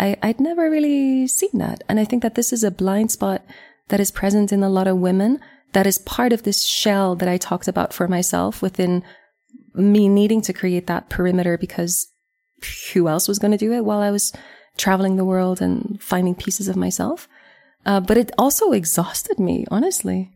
I, 0.00 0.16
I'd 0.22 0.40
never 0.40 0.70
really 0.70 1.26
seen 1.26 1.50
that. 1.54 1.84
And 1.88 2.00
I 2.00 2.04
think 2.04 2.22
that 2.22 2.34
this 2.34 2.52
is 2.52 2.64
a 2.64 2.70
blind 2.70 3.12
spot 3.12 3.44
that 3.88 4.00
is 4.00 4.10
present 4.10 4.50
in 4.50 4.62
a 4.62 4.70
lot 4.70 4.88
of 4.88 4.96
women 4.96 5.38
that 5.72 5.86
is 5.86 5.98
part 5.98 6.32
of 6.32 6.42
this 6.42 6.64
shell 6.64 7.14
that 7.16 7.28
I 7.28 7.36
talked 7.36 7.68
about 7.68 7.92
for 7.92 8.08
myself 8.08 8.62
within 8.62 9.04
me 9.74 10.08
needing 10.08 10.40
to 10.42 10.52
create 10.52 10.86
that 10.86 11.10
perimeter 11.10 11.56
because 11.56 12.08
who 12.92 13.08
else 13.08 13.28
was 13.28 13.38
going 13.38 13.52
to 13.52 13.58
do 13.58 13.72
it 13.72 13.84
while 13.84 14.00
I 14.00 14.10
was 14.10 14.32
traveling 14.76 15.16
the 15.16 15.24
world 15.24 15.60
and 15.60 16.02
finding 16.02 16.34
pieces 16.34 16.66
of 16.66 16.76
myself. 16.76 17.28
Uh, 17.86 18.00
but 18.00 18.16
it 18.16 18.32
also 18.36 18.72
exhausted 18.72 19.38
me, 19.38 19.64
honestly. 19.70 20.32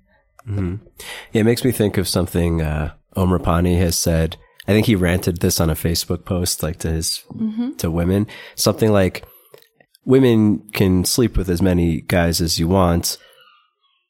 Mm-hmm. 0.47 0.87
Yeah, 1.33 1.41
it 1.41 1.45
makes 1.45 1.65
me 1.65 1.73
think 1.73 1.97
of 1.97 2.07
something 2.07 2.63
uh, 2.63 2.93
Omar 3.17 3.39
Pani 3.39 3.77
has 3.77 3.97
said. 3.97 4.37
I 4.69 4.73
think 4.73 4.87
he 4.87 4.95
ranted 4.95 5.39
this 5.39 5.61
on 5.61 5.69
a 5.69 5.75
Facebook 5.75 6.25
post, 6.25 6.63
like 6.63 6.79
to 6.81 6.91
his 6.91 7.23
mm-hmm. 7.35 7.73
to 7.77 7.91
women, 7.91 8.27
something 8.55 8.93
like, 8.93 9.25
"Women 10.05 10.69
can 10.73 11.05
sleep 11.05 11.37
with 11.37 11.49
as 11.49 11.63
many 11.63 12.03
guys 12.03 12.41
as 12.41 12.59
you 12.59 12.69
want, 12.69 13.19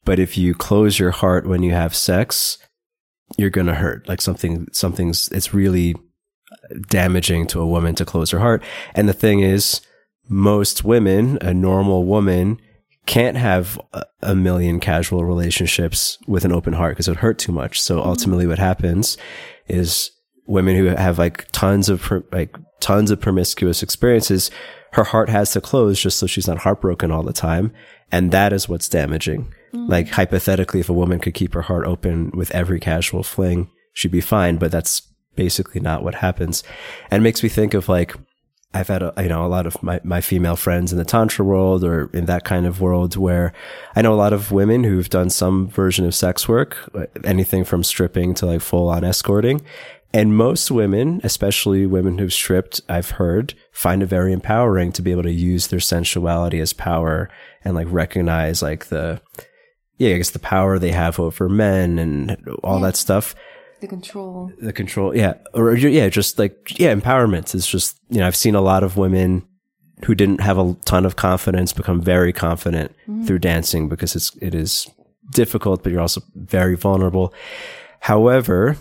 but 0.03 0.19
if 0.19 0.37
you 0.37 0.53
close 0.53 0.99
your 0.99 1.11
heart 1.11 1.47
when 1.47 1.63
you 1.63 1.71
have 1.71 1.95
sex, 1.95 2.57
you're 3.37 3.49
gonna 3.49 3.75
hurt. 3.75 4.07
Like 4.07 4.21
something, 4.21 4.67
something's. 4.71 5.29
It's 5.29 5.53
really 5.53 5.95
damaging 6.89 7.47
to 7.47 7.61
a 7.61 7.67
woman 7.67 7.95
to 7.95 8.05
close 8.05 8.31
her 8.31 8.39
heart. 8.39 8.63
And 8.93 9.07
the 9.07 9.13
thing 9.13 9.39
is, 9.41 9.81
most 10.27 10.83
women, 10.83 11.37
a 11.41 11.53
normal 11.53 12.05
woman, 12.05 12.59
can't 13.05 13.37
have 13.37 13.79
a 14.21 14.35
million 14.35 14.79
casual 14.79 15.25
relationships 15.25 16.17
with 16.27 16.43
an 16.43 16.51
open 16.51 16.73
heart 16.73 16.93
because 16.93 17.07
it 17.07 17.11
would 17.11 17.19
hurt 17.19 17.37
too 17.37 17.51
much. 17.51 17.79
So 17.79 17.99
mm-hmm. 17.99 18.09
ultimately 18.09 18.47
what 18.47 18.59
happens 18.59 19.17
is 19.67 20.11
women 20.47 20.75
who 20.75 20.85
have 20.85 21.19
like 21.19 21.49
tons 21.51 21.87
of, 21.89 22.11
like 22.31 22.55
tons 22.79 23.11
of 23.11 23.21
promiscuous 23.21 23.83
experiences, 23.83 24.49
her 24.95 25.03
heart 25.03 25.27
has 25.27 25.51
to 25.51 25.59
close 25.59 25.99
just 25.99 26.17
so 26.17 26.25
she's 26.25 26.47
not 26.47 26.59
heartbroken 26.59 27.11
all 27.11 27.21
the 27.21 27.33
time. 27.33 27.73
And 28.13 28.31
that 28.31 28.53
is 28.53 28.69
what's 28.69 28.87
damaging. 28.87 29.53
Mm. 29.73 29.89
Like 29.89 30.07
hypothetically, 30.07 30.79
if 30.79 30.87
a 30.87 30.93
woman 30.93 31.19
could 31.19 31.33
keep 31.33 31.53
her 31.53 31.63
heart 31.63 31.85
open 31.85 32.31
with 32.31 32.49
every 32.51 32.79
casual 32.79 33.21
fling, 33.21 33.69
she'd 33.91 34.11
be 34.11 34.21
fine. 34.21 34.55
But 34.55 34.71
that's 34.71 35.01
basically 35.35 35.81
not 35.81 36.01
what 36.01 36.15
happens. 36.15 36.63
And 37.11 37.21
it 37.21 37.23
makes 37.23 37.43
me 37.43 37.49
think 37.49 37.73
of 37.73 37.89
like, 37.89 38.15
I've 38.73 38.87
had, 38.87 39.03
a, 39.03 39.13
you 39.17 39.27
know, 39.27 39.45
a 39.45 39.47
lot 39.47 39.65
of 39.65 39.81
my, 39.83 39.99
my 40.03 40.21
female 40.21 40.55
friends 40.55 40.93
in 40.93 40.97
the 40.97 41.05
tantra 41.05 41.43
world 41.43 41.83
or 41.83 42.09
in 42.13 42.25
that 42.25 42.45
kind 42.45 42.65
of 42.65 42.79
world 42.79 43.17
where 43.17 43.53
I 43.97 44.01
know 44.01 44.13
a 44.13 44.15
lot 44.15 44.33
of 44.33 44.51
women 44.51 44.85
who've 44.85 45.09
done 45.09 45.29
some 45.29 45.67
version 45.67 46.05
of 46.05 46.15
sex 46.15 46.47
work, 46.47 46.77
anything 47.23 47.65
from 47.65 47.83
stripping 47.83 48.33
to 48.35 48.45
like 48.45 48.61
full 48.61 48.89
on 48.89 49.03
escorting. 49.03 49.61
And 50.15 50.33
most 50.33 50.71
women, 50.71 51.19
especially 51.25 51.85
women 51.85 52.17
who've 52.17 52.31
stripped, 52.31 52.79
I've 52.87 53.09
heard 53.11 53.53
find 53.73 54.01
it 54.01 54.05
very 54.05 54.31
empowering 54.31 54.93
to 54.93 55.01
be 55.01 55.11
able 55.11 55.23
to 55.23 55.31
use 55.31 55.67
their 55.67 55.81
sensuality 55.81 56.61
as 56.61 56.71
power 56.71 57.29
and 57.65 57.75
like 57.75 57.87
recognize 57.89 58.61
like 58.61 58.85
the, 58.85 59.21
yeah, 59.97 60.13
I 60.13 60.17
guess 60.17 60.29
the 60.29 60.39
power 60.39 60.79
they 60.79 60.91
have 60.91 61.19
over 61.19 61.49
men 61.49 61.99
and 61.99 62.37
all 62.63 62.79
yeah. 62.79 62.85
that 62.85 62.95
stuff 62.95 63.35
the 63.81 63.87
control 63.87 64.51
the 64.61 64.71
control 64.71 65.13
yeah 65.13 65.33
or 65.53 65.75
yeah 65.75 66.07
just 66.07 66.39
like 66.39 66.79
yeah 66.79 66.93
empowerment 66.95 67.53
is 67.53 67.67
just 67.67 67.99
you 68.09 68.19
know 68.19 68.25
i've 68.25 68.35
seen 68.35 68.55
a 68.55 68.61
lot 68.61 68.83
of 68.83 68.95
women 68.95 69.45
who 70.05 70.15
didn't 70.15 70.39
have 70.39 70.57
a 70.57 70.73
ton 70.85 71.05
of 71.05 71.17
confidence 71.17 71.73
become 71.73 72.01
very 72.01 72.31
confident 72.31 72.95
mm-hmm. 73.01 73.25
through 73.25 73.37
dancing 73.37 73.89
because 73.89 74.15
it's 74.15 74.33
it 74.41 74.55
is 74.55 74.87
difficult 75.31 75.83
but 75.83 75.91
you're 75.91 76.01
also 76.01 76.21
very 76.35 76.75
vulnerable 76.75 77.33
however 77.99 78.77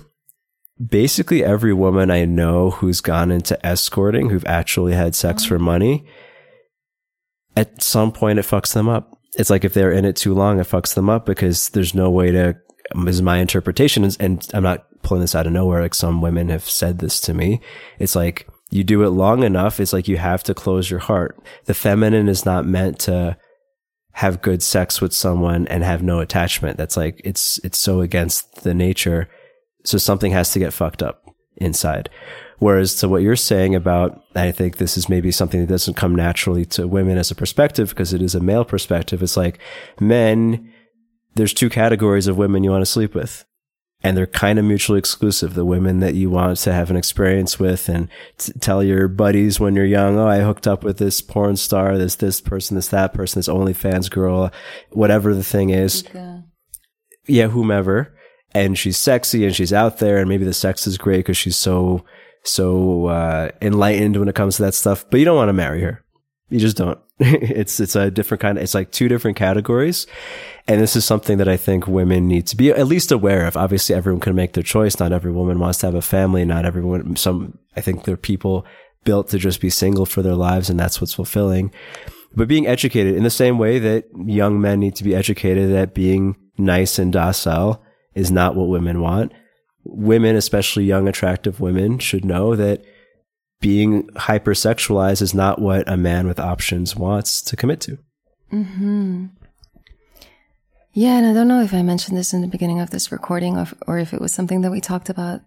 basically 0.84 1.44
every 1.44 1.72
woman 1.72 2.10
i 2.10 2.24
know 2.24 2.70
who's 2.70 3.00
gone 3.00 3.30
into 3.30 3.64
escorting 3.64 4.30
who've 4.30 4.46
actually 4.46 4.92
had 4.92 5.14
sex 5.14 5.42
mm-hmm. 5.42 5.54
for 5.54 5.58
money 5.58 6.04
at 7.56 7.82
some 7.82 8.10
point 8.10 8.38
it 8.38 8.44
fucks 8.44 8.72
them 8.72 8.88
up 8.88 9.16
it's 9.36 9.50
like 9.50 9.64
if 9.64 9.74
they're 9.74 9.92
in 9.92 10.04
it 10.04 10.16
too 10.16 10.34
long 10.34 10.58
it 10.58 10.66
fucks 10.66 10.94
them 10.94 11.08
up 11.08 11.24
because 11.26 11.68
there's 11.70 11.94
no 11.94 12.10
way 12.10 12.30
to 12.30 12.56
is 13.06 13.22
my 13.22 13.38
interpretation. 13.38 14.08
And 14.20 14.46
I'm 14.52 14.62
not 14.62 14.86
pulling 15.02 15.22
this 15.22 15.34
out 15.34 15.46
of 15.46 15.52
nowhere. 15.52 15.82
Like 15.82 15.94
some 15.94 16.20
women 16.20 16.48
have 16.48 16.68
said 16.68 16.98
this 16.98 17.20
to 17.22 17.34
me. 17.34 17.60
It's 17.98 18.16
like 18.16 18.48
you 18.70 18.84
do 18.84 19.02
it 19.04 19.10
long 19.10 19.42
enough. 19.42 19.80
It's 19.80 19.92
like 19.92 20.08
you 20.08 20.16
have 20.16 20.42
to 20.44 20.54
close 20.54 20.90
your 20.90 21.00
heart. 21.00 21.38
The 21.66 21.74
feminine 21.74 22.28
is 22.28 22.44
not 22.44 22.66
meant 22.66 22.98
to 23.00 23.36
have 24.12 24.42
good 24.42 24.62
sex 24.62 25.00
with 25.00 25.12
someone 25.12 25.66
and 25.68 25.82
have 25.82 26.02
no 26.02 26.20
attachment. 26.20 26.76
That's 26.76 26.96
like, 26.96 27.20
it's, 27.24 27.58
it's 27.64 27.78
so 27.78 28.00
against 28.00 28.62
the 28.62 28.74
nature. 28.74 29.28
So 29.84 29.98
something 29.98 30.32
has 30.32 30.52
to 30.52 30.58
get 30.58 30.72
fucked 30.72 31.02
up 31.02 31.24
inside. 31.56 32.10
Whereas 32.58 32.94
to 32.96 33.08
what 33.08 33.22
you're 33.22 33.36
saying 33.36 33.74
about, 33.74 34.22
I 34.34 34.52
think 34.52 34.76
this 34.76 34.96
is 34.96 35.08
maybe 35.08 35.30
something 35.30 35.60
that 35.60 35.68
doesn't 35.68 35.94
come 35.94 36.14
naturally 36.14 36.64
to 36.66 36.88
women 36.88 37.18
as 37.18 37.30
a 37.30 37.34
perspective 37.34 37.90
because 37.90 38.12
it 38.12 38.22
is 38.22 38.34
a 38.34 38.40
male 38.40 38.64
perspective. 38.64 39.22
It's 39.22 39.36
like 39.36 39.58
men, 40.00 40.72
there's 41.34 41.52
two 41.52 41.68
categories 41.68 42.26
of 42.26 42.38
women 42.38 42.64
you 42.64 42.70
want 42.70 42.82
to 42.82 42.90
sleep 42.90 43.14
with. 43.14 43.44
And 44.02 44.16
they're 44.16 44.26
kind 44.26 44.58
of 44.58 44.66
mutually 44.66 44.98
exclusive. 44.98 45.54
The 45.54 45.64
women 45.64 46.00
that 46.00 46.14
you 46.14 46.28
want 46.28 46.58
to 46.58 46.72
have 46.74 46.90
an 46.90 46.96
experience 46.96 47.58
with 47.58 47.88
and 47.88 48.08
t- 48.36 48.52
tell 48.60 48.82
your 48.82 49.08
buddies 49.08 49.58
when 49.58 49.74
you're 49.74 49.86
young, 49.86 50.18
oh, 50.18 50.28
I 50.28 50.40
hooked 50.40 50.66
up 50.66 50.84
with 50.84 50.98
this 50.98 51.22
porn 51.22 51.56
star, 51.56 51.96
this, 51.96 52.16
this 52.16 52.40
person, 52.40 52.74
this, 52.74 52.88
that 52.88 53.14
person, 53.14 53.38
this 53.38 53.48
OnlyFans 53.48 54.10
girl, 54.10 54.52
whatever 54.90 55.34
the 55.34 55.42
thing 55.42 55.70
is. 55.70 56.04
Okay. 56.06 56.40
Yeah, 57.26 57.48
whomever. 57.48 58.13
And 58.54 58.78
she's 58.78 58.96
sexy 58.96 59.44
and 59.44 59.54
she's 59.54 59.72
out 59.72 59.98
there 59.98 60.18
and 60.18 60.28
maybe 60.28 60.44
the 60.44 60.54
sex 60.54 60.86
is 60.86 60.96
great 60.96 61.18
because 61.18 61.36
she's 61.36 61.56
so, 61.56 62.04
so, 62.44 63.06
uh, 63.06 63.50
enlightened 63.60 64.16
when 64.16 64.28
it 64.28 64.34
comes 64.34 64.56
to 64.56 64.62
that 64.62 64.74
stuff, 64.74 65.04
but 65.10 65.18
you 65.18 65.24
don't 65.24 65.36
want 65.36 65.48
to 65.48 65.54
marry 65.54 65.80
her. 65.80 66.04
You 66.50 66.60
just 66.60 66.76
don't. 66.76 66.98
it's, 67.18 67.80
it's 67.80 67.96
a 67.96 68.10
different 68.10 68.40
kind 68.40 68.58
of, 68.58 68.64
it's 68.64 68.74
like 68.74 68.92
two 68.92 69.08
different 69.08 69.36
categories. 69.36 70.06
And 70.68 70.80
this 70.80 70.96
is 70.96 71.04
something 71.04 71.38
that 71.38 71.48
I 71.48 71.56
think 71.56 71.86
women 71.86 72.28
need 72.28 72.46
to 72.48 72.56
be 72.56 72.70
at 72.70 72.86
least 72.86 73.12
aware 73.12 73.46
of. 73.46 73.56
Obviously, 73.56 73.94
everyone 73.94 74.20
can 74.20 74.34
make 74.34 74.52
their 74.52 74.62
choice. 74.62 74.98
Not 74.98 75.12
every 75.12 75.32
woman 75.32 75.58
wants 75.58 75.78
to 75.78 75.86
have 75.86 75.94
a 75.94 76.02
family. 76.02 76.44
Not 76.44 76.64
everyone, 76.64 77.16
some, 77.16 77.58
I 77.76 77.80
think 77.80 78.04
there 78.04 78.14
are 78.14 78.18
people 78.18 78.64
built 79.04 79.28
to 79.28 79.38
just 79.38 79.60
be 79.60 79.70
single 79.70 80.06
for 80.06 80.22
their 80.22 80.34
lives 80.34 80.70
and 80.70 80.80
that's 80.80 81.00
what's 81.00 81.14
fulfilling. 81.14 81.72
But 82.34 82.48
being 82.48 82.66
educated 82.66 83.14
in 83.14 83.22
the 83.22 83.30
same 83.30 83.58
way 83.58 83.78
that 83.78 84.06
young 84.26 84.60
men 84.60 84.80
need 84.80 84.96
to 84.96 85.04
be 85.04 85.14
educated 85.14 85.72
that 85.72 85.94
being 85.94 86.36
nice 86.58 86.98
and 86.98 87.12
docile 87.12 87.83
is 88.14 88.30
not 88.30 88.54
what 88.54 88.68
women 88.68 89.00
want. 89.00 89.32
Women, 89.84 90.36
especially 90.36 90.84
young, 90.84 91.08
attractive 91.08 91.60
women 91.60 91.98
should 91.98 92.24
know 92.24 92.56
that 92.56 92.84
being 93.60 94.08
hypersexualized 94.08 95.22
is 95.22 95.34
not 95.34 95.60
what 95.60 95.88
a 95.90 95.96
man 95.96 96.26
with 96.26 96.40
options 96.40 96.96
wants 96.96 97.42
to 97.42 97.56
commit 97.56 97.80
to. 97.80 97.98
Mm-hmm. 98.52 99.26
Yeah, 100.92 101.18
and 101.18 101.26
I 101.26 101.32
don't 101.32 101.48
know 101.48 101.62
if 101.62 101.74
I 101.74 101.82
mentioned 101.82 102.16
this 102.16 102.32
in 102.32 102.40
the 102.40 102.46
beginning 102.46 102.80
of 102.80 102.90
this 102.90 103.10
recording 103.10 103.56
or, 103.56 103.66
or 103.86 103.98
if 103.98 104.14
it 104.14 104.20
was 104.20 104.32
something 104.32 104.60
that 104.60 104.70
we 104.70 104.80
talked 104.80 105.08
about 105.08 105.40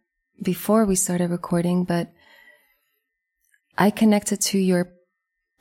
before 0.43 0.85
we 0.85 0.95
started 0.95 1.29
recording, 1.29 1.83
but 1.83 2.11
I 3.77 3.89
connected 3.91 4.41
to 4.41 4.57
your 4.57 4.91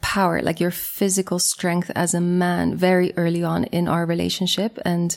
power, 0.00 0.42
like 0.42 0.60
your 0.60 0.70
physical 0.70 1.38
strength 1.38 1.90
as 1.94 2.14
a 2.14 2.20
man 2.20 2.76
very 2.76 3.12
early 3.16 3.44
on 3.44 3.64
in 3.64 3.86
our 3.86 4.06
relationship. 4.06 4.78
And 4.84 5.16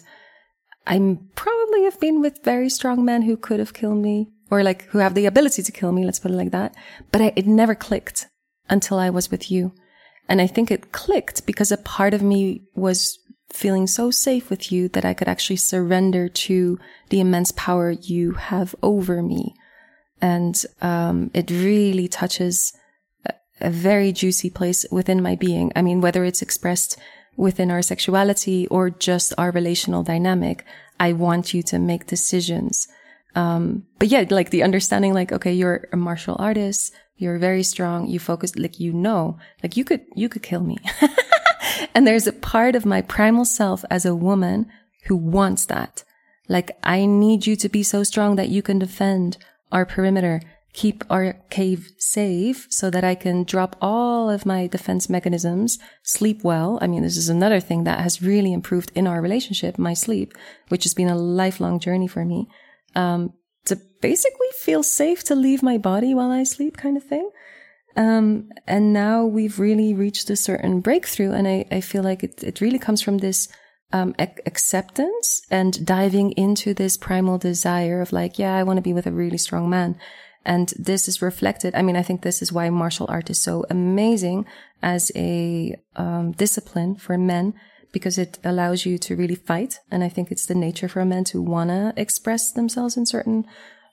I 0.90 1.18
probably 1.36 1.84
have 1.84 2.00
been 2.00 2.20
with 2.20 2.44
very 2.44 2.68
strong 2.68 3.06
men 3.06 3.22
who 3.22 3.38
could 3.38 3.60
have 3.60 3.76
killed 3.76 4.00
me 4.00 4.32
or 4.50 4.64
like 4.64 4.86
who 4.86 4.98
have 4.98 5.14
the 5.14 5.28
ability 5.28 5.62
to 5.62 5.72
kill 5.72 5.92
me. 5.92 6.04
Let's 6.04 6.20
put 6.20 6.32
it 6.32 6.36
like 6.36 6.50
that. 6.50 6.74
But 7.12 7.22
I, 7.22 7.34
it 7.36 7.46
never 7.46 7.76
clicked 7.76 8.28
until 8.70 8.98
I 8.98 9.12
was 9.12 9.30
with 9.30 9.52
you. 9.52 9.72
And 10.28 10.42
I 10.42 10.48
think 10.48 10.72
it 10.72 10.92
clicked 10.92 11.46
because 11.46 11.72
a 11.72 11.78
part 11.78 12.16
of 12.16 12.24
me 12.24 12.64
was 12.76 13.20
feeling 13.52 13.86
so 13.86 14.10
safe 14.10 14.50
with 14.50 14.72
you 14.72 14.90
that 14.90 15.06
I 15.06 15.14
could 15.14 15.28
actually 15.28 15.58
surrender 15.58 16.28
to 16.28 16.80
the 17.10 17.20
immense 17.20 17.52
power 17.52 17.92
you 17.92 18.32
have 18.32 18.76
over 18.82 19.22
me. 19.22 19.54
And, 20.22 20.60
um, 20.82 21.30
it 21.34 21.52
really 21.52 22.08
touches 22.08 22.74
a, 23.26 23.34
a 23.62 23.70
very 23.70 24.12
juicy 24.12 24.50
place 24.50 24.86
within 24.92 25.22
my 25.22 25.36
being. 25.36 25.72
I 25.76 25.84
mean, 25.84 26.02
whether 26.02 26.24
it's 26.26 26.42
expressed 26.42 26.98
within 27.40 27.72
our 27.72 27.82
sexuality 27.82 28.68
or 28.68 28.90
just 28.90 29.34
our 29.38 29.50
relational 29.52 30.04
dynamic, 30.04 30.66
I 31.00 31.14
want 31.14 31.54
you 31.54 31.64
to 31.64 31.80
make 31.80 32.06
decisions. 32.06 32.90
Um, 33.34 33.84
but 33.98 34.10
yeah, 34.10 34.26
like 34.30 34.50
the 34.50 34.64
understanding, 34.64 35.14
like, 35.14 35.32
okay, 35.32 35.54
you're 35.54 35.88
a 35.94 35.98
martial 35.98 36.36
artist. 36.38 36.94
You're 37.16 37.40
very 37.40 37.64
strong. 37.64 38.08
You 38.08 38.20
focus, 38.20 38.58
like, 38.58 38.80
you 38.82 38.92
know, 38.92 39.40
like 39.64 39.78
you 39.78 39.86
could, 39.86 40.02
you 40.16 40.28
could 40.28 40.44
kill 40.44 40.64
me. 40.64 40.78
and 41.96 42.06
there's 42.06 42.28
a 42.28 42.34
part 42.34 42.76
of 42.76 42.86
my 42.86 43.02
primal 43.02 43.46
self 43.46 43.86
as 43.90 44.06
a 44.06 44.16
woman 44.16 44.68
who 45.06 45.16
wants 45.16 45.66
that. 45.68 46.04
Like, 46.50 46.78
I 46.84 47.06
need 47.06 47.48
you 47.48 47.56
to 47.56 47.70
be 47.70 47.84
so 47.84 48.04
strong 48.04 48.36
that 48.36 48.50
you 48.50 48.62
can 48.62 48.80
defend 48.80 49.38
our 49.72 49.86
perimeter, 49.86 50.42
keep 50.74 51.04
our 51.10 51.34
cave 51.50 51.92
safe 51.98 52.68
so 52.70 52.90
that 52.90 53.04
I 53.04 53.16
can 53.16 53.44
drop 53.44 53.76
all 53.82 54.30
of 54.30 54.46
my 54.46 54.68
defense 54.68 55.10
mechanisms, 55.10 55.80
sleep 56.04 56.44
well. 56.44 56.78
I 56.82 56.88
mean, 56.88 57.04
this 57.04 57.18
is 57.18 57.30
another 57.30 57.60
thing 57.60 57.84
that 57.86 58.00
has 58.00 58.22
really 58.22 58.54
improved 58.54 58.92
in 58.96 59.08
our 59.08 59.22
relationship, 59.22 59.78
my 59.78 59.94
sleep, 59.94 60.34
which 60.70 60.84
has 60.84 60.94
been 60.94 61.10
a 61.10 61.18
lifelong 61.18 61.80
journey 61.80 62.08
for 62.08 62.24
me. 62.24 62.48
Um, 62.96 63.34
to 63.66 63.80
basically 64.02 64.48
feel 64.60 64.84
safe 64.84 65.24
to 65.26 65.36
leave 65.36 65.62
my 65.62 65.78
body 65.78 66.14
while 66.14 66.32
I 66.32 66.44
sleep 66.44 66.78
kind 66.78 66.98
of 66.98 67.04
thing. 67.04 67.30
Um, 67.96 68.50
and 68.68 68.94
now 68.94 69.26
we've 69.26 69.60
really 69.60 69.94
reached 69.94 70.30
a 70.30 70.36
certain 70.36 70.80
breakthrough. 70.80 71.34
And 71.34 71.48
I, 71.48 71.66
I 71.72 71.82
feel 71.82 72.04
like 72.04 72.24
it, 72.24 72.44
it 72.44 72.62
really 72.62 72.80
comes 72.80 73.02
from 73.02 73.18
this, 73.18 73.48
um, 73.92 74.16
ac- 74.20 74.42
acceptance 74.46 75.42
and 75.50 75.86
diving 75.86 76.32
into 76.32 76.74
this 76.74 76.98
primal 76.98 77.38
desire 77.38 78.02
of 78.02 78.14
like, 78.14 78.38
yeah, 78.40 78.56
I 78.56 78.64
want 78.64 78.78
to 78.78 78.82
be 78.82 78.94
with 78.94 79.08
a 79.08 79.12
really 79.12 79.38
strong 79.38 79.70
man. 79.70 80.00
And 80.46 80.74
this 80.78 81.08
is 81.08 81.22
reflected. 81.22 81.76
I 81.76 81.82
mean, 81.82 81.96
I 81.96 82.02
think 82.02 82.22
this 82.22 82.42
is 82.42 82.52
why 82.52 82.70
martial 82.70 83.06
art 83.10 83.30
is 83.30 83.40
so 83.40 83.66
amazing 83.70 84.46
as 84.82 85.12
a, 85.16 85.76
um, 85.96 86.32
discipline 86.32 86.96
for 86.96 87.18
men 87.18 87.54
because 87.92 88.18
it 88.18 88.40
allows 88.44 88.86
you 88.86 88.98
to 88.98 89.16
really 89.16 89.36
fight. 89.36 89.80
And 89.92 90.04
I 90.04 90.10
think 90.10 90.32
it's 90.32 90.46
the 90.46 90.56
nature 90.56 90.88
for 90.88 91.02
a 91.02 91.06
man 91.06 91.24
to 91.26 91.42
want 91.42 91.70
to 91.70 91.94
express 91.98 92.52
themselves 92.52 92.98
in 92.98 93.06
certain 93.06 93.46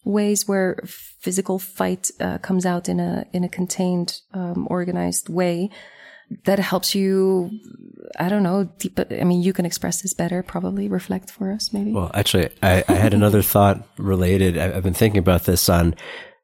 ways 0.04 0.46
where 0.46 0.78
physical 0.86 1.58
fight 1.58 2.10
uh, 2.20 2.38
comes 2.38 2.64
out 2.64 2.88
in 2.88 3.00
a 3.00 3.26
in 3.32 3.44
a 3.44 3.48
contained, 3.48 4.20
um, 4.32 4.66
organized 4.70 5.28
way 5.28 5.70
that 6.44 6.58
helps 6.58 6.94
you. 6.94 7.50
I 8.18 8.28
don't 8.28 8.42
know. 8.42 8.64
Deep, 8.78 8.98
I 9.10 9.24
mean, 9.24 9.42
you 9.42 9.52
can 9.52 9.66
express 9.66 10.02
this 10.02 10.14
better. 10.14 10.42
Probably 10.42 10.88
reflect 10.88 11.30
for 11.30 11.52
us, 11.52 11.72
maybe. 11.72 11.92
Well, 11.92 12.10
actually, 12.14 12.50
I, 12.62 12.84
I 12.88 12.92
had 12.94 13.14
another 13.14 13.42
thought 13.54 13.86
related. 13.98 14.56
I've 14.56 14.84
been 14.84 14.94
thinking 14.94 15.18
about 15.18 15.44
this 15.44 15.68
on. 15.68 15.94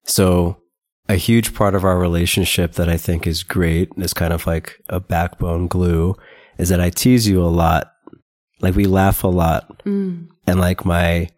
So, 0.05 0.63
a 1.09 1.17
huge 1.17 1.55
part 1.55 1.75
of 1.75 1.85
our 1.85 1.99
relationship 1.99 2.73
that 2.75 2.89
I 2.89 2.97
think 2.97 3.27
is 3.27 3.43
great 3.43 3.93
and 3.93 4.05
is 4.05 4.15
kind 4.15 4.33
of 4.33 4.47
like 4.47 4.81
a 4.89 5.01
backbone 5.01 5.67
glue 5.67 6.15
is 6.59 6.69
that 6.69 6.81
I 6.81 6.91
tease 6.91 7.27
you 7.29 7.43
a 7.43 7.47
lot. 7.49 7.93
Like 8.61 8.77
we 8.77 8.85
laugh 8.85 9.25
a 9.25 9.29
lot. 9.29 9.85
Mm. 9.85 10.29
And 10.47 10.61
like 10.61 10.85
my, 10.85 11.29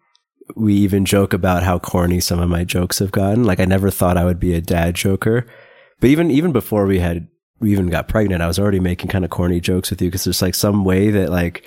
we 0.55 0.75
even 0.75 1.05
joke 1.05 1.33
about 1.33 1.63
how 1.63 1.79
corny 1.79 2.19
some 2.19 2.39
of 2.39 2.49
my 2.49 2.63
jokes 2.63 2.99
have 2.99 3.11
gotten. 3.11 3.43
Like 3.43 3.59
I 3.59 3.65
never 3.65 3.89
thought 3.89 4.17
I 4.17 4.25
would 4.25 4.39
be 4.39 4.53
a 4.53 4.61
dad 4.61 4.95
joker. 4.95 5.47
But 5.99 6.09
even, 6.09 6.29
even 6.29 6.51
before 6.51 6.85
we 6.85 6.99
had, 6.99 7.27
we 7.59 7.71
even 7.71 7.87
got 7.87 8.07
pregnant, 8.07 8.43
I 8.43 8.47
was 8.47 8.59
already 8.59 8.79
making 8.79 9.09
kind 9.09 9.25
of 9.25 9.31
corny 9.31 9.59
jokes 9.59 9.89
with 9.89 10.01
you 10.01 10.09
because 10.09 10.25
there's 10.25 10.41
like 10.41 10.55
some 10.55 10.83
way 10.85 11.09
that 11.09 11.31
like, 11.31 11.65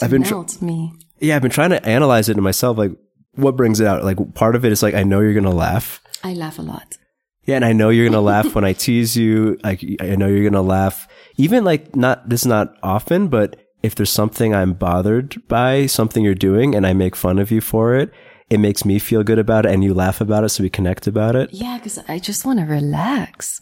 I've 0.00 0.10
been, 0.10 0.22
tr- 0.22 0.64
me. 0.64 0.92
Yeah. 1.18 1.36
I've 1.36 1.42
been 1.42 1.50
trying 1.50 1.70
to 1.70 1.84
analyze 1.84 2.28
it 2.28 2.34
to 2.34 2.40
myself. 2.40 2.78
Like 2.78 2.92
what 3.34 3.56
brings 3.56 3.80
it 3.80 3.86
out? 3.86 4.04
Like 4.04 4.34
part 4.34 4.56
of 4.56 4.64
it 4.64 4.72
is 4.72 4.82
like, 4.82 4.94
I 4.94 5.02
know 5.02 5.20
you're 5.20 5.32
going 5.32 5.44
to 5.44 5.50
laugh. 5.50 6.00
I 6.24 6.34
laugh 6.34 6.58
a 6.58 6.62
lot. 6.62 6.96
Yeah, 7.44 7.56
and 7.56 7.64
I 7.64 7.72
know 7.72 7.88
you're 7.90 8.06
gonna 8.06 8.20
laugh 8.34 8.54
when 8.54 8.64
I 8.64 8.72
tease 8.72 9.16
you. 9.16 9.58
Like 9.64 9.84
I 10.00 10.14
know 10.16 10.28
you're 10.28 10.48
gonna 10.48 10.62
laugh, 10.62 11.08
even 11.36 11.64
like 11.64 11.96
not 11.96 12.28
this 12.28 12.42
is 12.42 12.46
not 12.46 12.76
often, 12.82 13.28
but 13.28 13.56
if 13.82 13.94
there's 13.94 14.10
something 14.10 14.54
I'm 14.54 14.74
bothered 14.74 15.46
by, 15.48 15.86
something 15.86 16.22
you're 16.24 16.34
doing, 16.34 16.74
and 16.74 16.86
I 16.86 16.92
make 16.92 17.16
fun 17.16 17.38
of 17.38 17.50
you 17.50 17.60
for 17.60 17.96
it, 17.96 18.12
it 18.48 18.58
makes 18.58 18.84
me 18.84 18.98
feel 18.98 19.24
good 19.24 19.40
about 19.40 19.66
it, 19.66 19.72
and 19.72 19.82
you 19.82 19.92
laugh 19.92 20.20
about 20.20 20.44
it, 20.44 20.50
so 20.50 20.62
we 20.62 20.70
connect 20.70 21.06
about 21.06 21.34
it. 21.34 21.50
Yeah, 21.52 21.78
because 21.78 21.98
I 22.06 22.18
just 22.20 22.44
want 22.44 22.60
to 22.60 22.64
relax, 22.64 23.58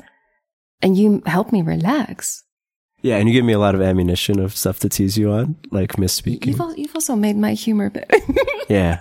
and 0.83 0.96
you 0.96 1.22
help 1.24 1.52
me 1.52 1.62
relax. 1.62 2.44
Yeah, 3.02 3.16
and 3.16 3.26
you 3.26 3.33
give 3.33 3.46
me 3.46 3.54
a 3.54 3.59
lot 3.59 3.74
of 3.74 3.80
ammunition 3.80 4.38
of 4.38 4.54
stuff 4.54 4.78
to 4.80 4.90
tease 4.90 5.16
you 5.16 5.30
on, 5.33 5.56
like 5.70 5.92
misspeaking. 5.92 6.48
You've, 6.48 6.78
you've 6.78 6.94
also 6.94 7.16
made 7.16 7.38
my 7.38 7.54
humor 7.54 7.88
better. 7.88 8.14
yeah. 8.68 9.00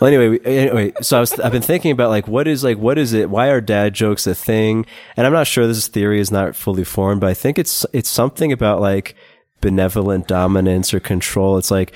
Well, 0.00 0.12
anyway, 0.12 0.38
anyway, 0.44 0.92
so 1.00 1.18
I 1.18 1.20
was, 1.20 1.38
I've 1.38 1.52
been 1.52 1.62
thinking 1.62 1.90
about 1.90 2.10
like, 2.10 2.26
what 2.26 2.48
is 2.48 2.64
like, 2.64 2.78
what 2.78 2.98
is 2.98 3.12
it? 3.12 3.30
Why 3.30 3.48
are 3.48 3.60
dad 3.60 3.94
jokes 3.94 4.26
a 4.26 4.34
thing? 4.34 4.86
And 5.16 5.26
I'm 5.26 5.32
not 5.32 5.46
sure 5.46 5.66
this 5.66 5.88
theory 5.88 6.20
is 6.20 6.30
not 6.30 6.56
fully 6.56 6.84
formed, 6.84 7.20
but 7.20 7.30
I 7.30 7.34
think 7.34 7.58
it's, 7.58 7.86
it's 7.92 8.08
something 8.08 8.52
about 8.52 8.80
like 8.80 9.14
benevolent 9.60 10.26
dominance 10.26 10.92
or 10.92 11.00
control. 11.00 11.58
It's 11.58 11.70
like, 11.70 11.94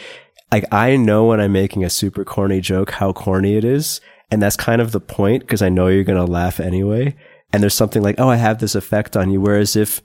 like 0.52 0.64
I 0.72 0.96
know 0.96 1.26
when 1.26 1.40
I'm 1.40 1.52
making 1.52 1.84
a 1.84 1.90
super 1.90 2.24
corny 2.24 2.60
joke, 2.60 2.92
how 2.92 3.12
corny 3.12 3.56
it 3.56 3.64
is. 3.64 4.00
And 4.30 4.42
that's 4.42 4.56
kind 4.56 4.80
of 4.80 4.92
the 4.92 5.00
point 5.00 5.42
because 5.42 5.62
I 5.62 5.68
know 5.68 5.88
you're 5.88 6.04
going 6.04 6.24
to 6.24 6.30
laugh 6.30 6.60
anyway. 6.60 7.16
And 7.52 7.62
there's 7.62 7.74
something 7.74 8.02
like, 8.02 8.16
oh, 8.18 8.28
I 8.28 8.36
have 8.36 8.58
this 8.58 8.74
effect 8.74 9.16
on 9.16 9.30
you. 9.30 9.40
Whereas 9.40 9.74
if 9.74 10.02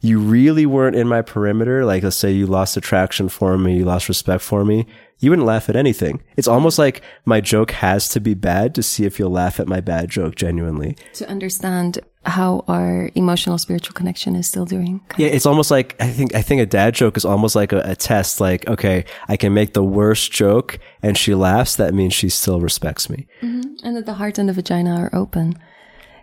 you 0.00 0.18
really 0.18 0.66
weren't 0.66 0.96
in 0.96 1.08
my 1.08 1.22
perimeter, 1.22 1.84
like 1.84 2.02
let's 2.02 2.16
say 2.16 2.32
you 2.32 2.46
lost 2.46 2.76
attraction 2.76 3.28
for 3.28 3.56
me, 3.56 3.78
you 3.78 3.84
lost 3.84 4.08
respect 4.08 4.42
for 4.42 4.64
me, 4.64 4.86
you 5.22 5.30
wouldn't 5.30 5.46
laugh 5.46 5.68
at 5.68 5.76
anything. 5.76 6.20
It's 6.36 6.48
almost 6.48 6.80
like 6.80 7.00
my 7.24 7.40
joke 7.40 7.70
has 7.70 8.08
to 8.08 8.20
be 8.20 8.34
bad 8.34 8.74
to 8.74 8.82
see 8.82 9.04
if 9.04 9.20
you'll 9.20 9.30
laugh 9.30 9.60
at 9.60 9.68
my 9.68 9.80
bad 9.80 10.10
joke 10.10 10.34
genuinely. 10.34 10.96
To 11.14 11.28
understand 11.28 12.00
how 12.26 12.64
our 12.66 13.08
emotional 13.14 13.56
spiritual 13.56 13.94
connection 13.94 14.34
is 14.34 14.48
still 14.48 14.64
doing. 14.64 15.00
Yeah, 15.16 15.28
it's 15.28 15.46
almost 15.46 15.70
like 15.70 15.94
I 16.00 16.08
think 16.08 16.34
I 16.34 16.42
think 16.42 16.60
a 16.60 16.66
dad 16.66 16.94
joke 16.94 17.16
is 17.16 17.24
almost 17.24 17.54
like 17.54 17.72
a, 17.72 17.82
a 17.84 17.94
test. 17.94 18.40
Like, 18.40 18.66
okay, 18.66 19.04
I 19.28 19.36
can 19.36 19.54
make 19.54 19.74
the 19.74 19.84
worst 19.84 20.32
joke 20.32 20.80
and 21.02 21.16
she 21.16 21.36
laughs. 21.36 21.76
That 21.76 21.94
means 21.94 22.14
she 22.14 22.28
still 22.28 22.60
respects 22.60 23.08
me. 23.08 23.28
Mm-hmm. 23.42 23.86
And 23.86 23.96
that 23.96 24.06
the 24.06 24.14
heart 24.14 24.38
and 24.38 24.48
the 24.48 24.52
vagina 24.52 24.96
are 24.96 25.14
open. 25.14 25.56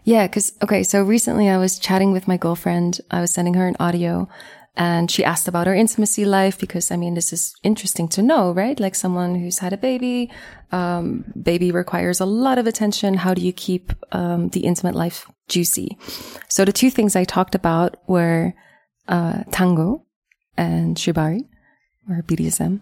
Yeah, 0.03 0.27
because 0.27 0.53
okay, 0.61 0.83
so 0.83 1.03
recently 1.03 1.47
I 1.47 1.57
was 1.57 1.79
chatting 1.79 2.11
with 2.11 2.27
my 2.27 2.35
girlfriend. 2.35 2.99
I 3.11 3.21
was 3.21 3.31
sending 3.31 3.53
her 3.53 3.67
an 3.67 3.77
audio 3.79 4.27
and 4.75 5.11
she 5.11 5.23
asked 5.23 5.47
about 5.47 5.67
her 5.67 5.73
intimacy 5.73 6.25
life 6.25 6.57
because, 6.57 6.91
I 6.91 6.95
mean, 6.95 7.13
this 7.13 7.33
is 7.33 7.53
interesting 7.63 8.07
to 8.09 8.21
know, 8.21 8.51
right? 8.51 8.79
Like 8.79 8.95
someone 8.95 9.35
who's 9.35 9.59
had 9.59 9.73
a 9.73 9.77
baby, 9.77 10.31
um, 10.71 11.25
baby 11.41 11.71
requires 11.71 12.19
a 12.19 12.25
lot 12.25 12.57
of 12.57 12.67
attention. 12.67 13.15
How 13.15 13.33
do 13.33 13.41
you 13.41 13.51
keep, 13.51 13.93
um, 14.11 14.49
the 14.49 14.61
intimate 14.61 14.95
life 14.95 15.29
juicy? 15.47 15.97
So 16.47 16.63
the 16.63 16.71
two 16.71 16.89
things 16.89 17.15
I 17.15 17.23
talked 17.23 17.55
about 17.55 17.97
were, 18.07 18.53
uh, 19.07 19.43
tango 19.51 20.05
and 20.55 20.95
shibari 20.95 21.41
or 22.09 22.21
BDSM. 22.23 22.81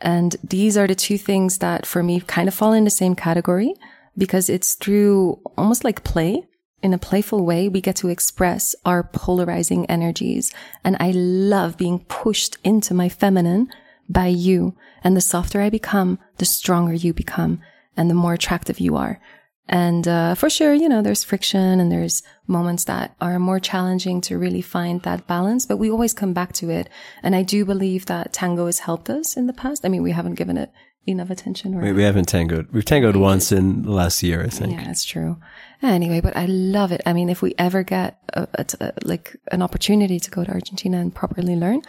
And 0.00 0.36
these 0.42 0.76
are 0.76 0.86
the 0.86 0.94
two 0.94 1.18
things 1.18 1.58
that 1.58 1.86
for 1.86 2.02
me 2.02 2.20
kind 2.20 2.48
of 2.48 2.54
fall 2.54 2.72
in 2.72 2.84
the 2.84 2.90
same 2.90 3.14
category 3.14 3.74
because 4.16 4.48
it's 4.48 4.74
through 4.74 5.40
almost 5.56 5.84
like 5.84 6.04
play 6.04 6.46
in 6.82 6.94
a 6.94 6.98
playful 6.98 7.44
way, 7.44 7.68
we 7.68 7.80
get 7.80 7.96
to 7.96 8.08
express 8.08 8.74
our 8.84 9.02
polarizing 9.02 9.86
energies. 9.86 10.52
And 10.84 10.96
I 11.00 11.10
love 11.10 11.76
being 11.76 12.00
pushed 12.00 12.56
into 12.64 12.94
my 12.94 13.08
feminine 13.08 13.68
by 14.08 14.26
you. 14.26 14.74
And 15.02 15.16
the 15.16 15.20
softer 15.20 15.60
I 15.60 15.70
become, 15.70 16.18
the 16.38 16.44
stronger 16.44 16.94
you 16.94 17.12
become 17.12 17.60
and 17.96 18.08
the 18.08 18.14
more 18.14 18.34
attractive 18.34 18.80
you 18.80 18.96
are. 18.96 19.20
And 19.68 20.08
uh, 20.08 20.34
for 20.34 20.50
sure, 20.50 20.74
you 20.74 20.88
know, 20.88 21.00
there's 21.00 21.22
friction 21.22 21.78
and 21.78 21.92
there's 21.92 22.24
moments 22.48 22.84
that 22.84 23.14
are 23.20 23.38
more 23.38 23.60
challenging 23.60 24.20
to 24.22 24.36
really 24.36 24.62
find 24.62 25.00
that 25.02 25.28
balance, 25.28 25.64
but 25.64 25.76
we 25.76 25.88
always 25.88 26.12
come 26.12 26.32
back 26.32 26.52
to 26.54 26.70
it. 26.70 26.88
And 27.22 27.36
I 27.36 27.44
do 27.44 27.64
believe 27.64 28.06
that 28.06 28.32
tango 28.32 28.66
has 28.66 28.80
helped 28.80 29.08
us 29.08 29.36
in 29.36 29.46
the 29.46 29.52
past. 29.52 29.84
I 29.84 29.88
mean, 29.88 30.02
we 30.02 30.10
haven't 30.10 30.34
given 30.34 30.56
it 30.56 30.72
enough 31.06 31.30
attention. 31.30 31.76
Or 31.76 31.82
we, 31.82 31.92
we 31.92 32.02
haven't 32.02 32.26
tangoed. 32.26 32.72
We've 32.72 32.84
tangoed 32.84 33.14
once 33.14 33.52
in 33.52 33.82
the 33.82 33.92
last 33.92 34.22
year, 34.24 34.42
I 34.42 34.48
think. 34.48 34.72
Yeah, 34.72 34.86
that's 34.86 35.04
true. 35.04 35.36
Anyway, 35.82 36.20
but 36.20 36.36
I 36.36 36.46
love 36.46 36.92
it. 36.92 37.00
I 37.06 37.12
mean, 37.12 37.30
if 37.30 37.40
we 37.40 37.54
ever 37.56 37.82
get 37.82 38.18
a, 38.34 38.46
a, 38.54 38.66
a, 38.80 38.92
like 39.02 39.36
an 39.50 39.62
opportunity 39.62 40.20
to 40.20 40.30
go 40.30 40.44
to 40.44 40.50
Argentina 40.50 40.98
and 40.98 41.14
properly 41.14 41.56
learn, 41.56 41.82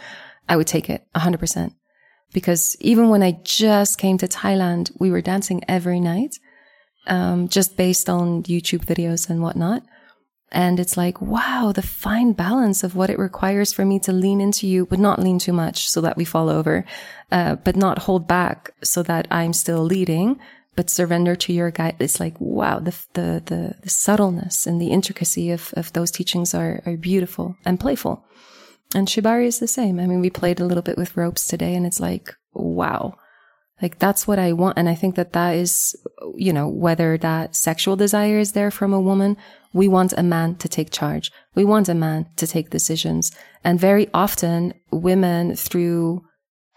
I 0.48 0.56
would 0.56 0.66
take 0.66 0.88
it 0.88 1.06
hundred 1.14 1.40
percent. 1.40 1.74
Because 2.32 2.76
even 2.80 3.10
when 3.10 3.22
I 3.22 3.38
just 3.44 3.98
came 3.98 4.16
to 4.18 4.26
Thailand, 4.26 4.90
we 4.98 5.10
were 5.10 5.20
dancing 5.20 5.62
every 5.68 6.00
night, 6.00 6.38
um, 7.06 7.48
just 7.48 7.76
based 7.76 8.08
on 8.08 8.42
YouTube 8.44 8.86
videos 8.86 9.28
and 9.28 9.42
whatnot. 9.42 9.82
And 10.50 10.80
it's 10.80 10.96
like, 10.96 11.20
wow, 11.20 11.72
the 11.74 11.82
fine 11.82 12.32
balance 12.32 12.84
of 12.84 12.94
what 12.94 13.10
it 13.10 13.18
requires 13.18 13.72
for 13.72 13.84
me 13.84 13.98
to 14.00 14.12
lean 14.12 14.40
into 14.40 14.66
you, 14.66 14.86
but 14.86 14.98
not 14.98 15.18
lean 15.18 15.38
too 15.38 15.52
much 15.52 15.88
so 15.88 16.00
that 16.02 16.16
we 16.16 16.24
fall 16.24 16.48
over, 16.48 16.84
uh, 17.30 17.56
but 17.56 17.76
not 17.76 18.00
hold 18.00 18.28
back 18.28 18.70
so 18.82 19.02
that 19.02 19.26
I'm 19.30 19.52
still 19.52 19.82
leading, 19.82 20.38
but 20.74 20.90
surrender 20.90 21.36
to 21.36 21.52
your 21.52 21.70
guide. 21.70 21.96
It's 21.98 22.20
like, 22.20 22.34
wow, 22.38 22.78
the, 22.78 22.94
the, 23.12 23.42
the, 23.44 23.74
the 23.82 23.90
subtleness 23.90 24.66
and 24.66 24.80
the 24.80 24.88
intricacy 24.88 25.50
of, 25.50 25.72
of 25.76 25.92
those 25.92 26.10
teachings 26.10 26.54
are, 26.54 26.82
are 26.86 26.96
beautiful 26.96 27.56
and 27.64 27.78
playful. 27.78 28.24
And 28.94 29.08
Shibari 29.08 29.46
is 29.46 29.58
the 29.58 29.66
same. 29.66 29.98
I 29.98 30.06
mean, 30.06 30.20
we 30.20 30.30
played 30.30 30.60
a 30.60 30.66
little 30.66 30.82
bit 30.82 30.98
with 30.98 31.16
ropes 31.16 31.46
today 31.46 31.74
and 31.74 31.86
it's 31.86 32.00
like, 32.00 32.34
wow. 32.52 33.16
Like 33.80 33.98
that's 33.98 34.28
what 34.28 34.38
I 34.38 34.52
want. 34.52 34.78
And 34.78 34.88
I 34.88 34.94
think 34.94 35.16
that 35.16 35.32
that 35.32 35.56
is, 35.56 35.96
you 36.36 36.52
know, 36.52 36.68
whether 36.68 37.18
that 37.18 37.56
sexual 37.56 37.96
desire 37.96 38.38
is 38.38 38.52
there 38.52 38.70
from 38.70 38.92
a 38.92 39.00
woman, 39.00 39.36
we 39.72 39.88
want 39.88 40.12
a 40.16 40.22
man 40.22 40.54
to 40.56 40.68
take 40.68 40.90
charge. 40.90 41.32
We 41.54 41.64
want 41.64 41.88
a 41.88 41.94
man 41.94 42.26
to 42.36 42.46
take 42.46 42.70
decisions. 42.70 43.32
And 43.64 43.80
very 43.80 44.08
often 44.14 44.74
women 44.90 45.56
through 45.56 46.22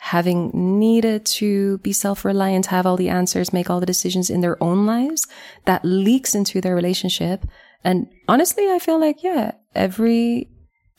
having 0.06 0.52
needed 0.54 1.26
to 1.26 1.80
be 1.80 1.92
self-reliant, 1.92 2.68
have 2.68 2.86
all 2.86 2.96
the 2.96 3.10
answers, 3.10 3.52
make 3.52 3.72
all 3.72 3.80
the 3.80 3.88
decisions 3.88 4.30
in 4.30 4.42
their 4.42 4.62
own 4.62 4.86
lives, 4.86 5.26
that 5.66 5.84
leaks 5.84 6.36
into 6.36 6.62
their 6.62 6.76
relationship. 6.76 7.44
And 7.84 8.08
honestly, 8.28 8.70
I 8.70 8.78
feel 8.78 9.00
like, 9.00 9.24
yeah, 9.24 9.54
every 9.74 10.48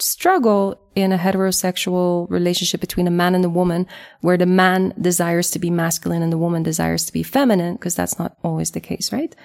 struggle 0.01 0.81
in 0.97 1.13
a 1.13 1.19
heterosexual 1.19 2.29
relationship 2.29 2.81
between 2.81 3.07
a 3.07 3.19
man 3.23 3.37
and 3.37 3.45
a 3.45 3.49
woman, 3.49 3.87
where 4.23 4.37
the 4.37 4.45
man 4.45 4.93
desires 5.01 5.53
to 5.53 5.61
be 5.61 5.71
masculine 5.71 6.23
and 6.23 6.33
the 6.33 6.45
woman 6.47 6.65
desires 6.65 7.07
to 7.07 7.13
be 7.13 7.23
feminine, 7.23 7.75
because 7.75 7.95
that's 7.95 8.19
not 8.19 8.37
always 8.43 8.73
the 8.73 8.81
case, 8.81 9.13
right? 9.13 9.37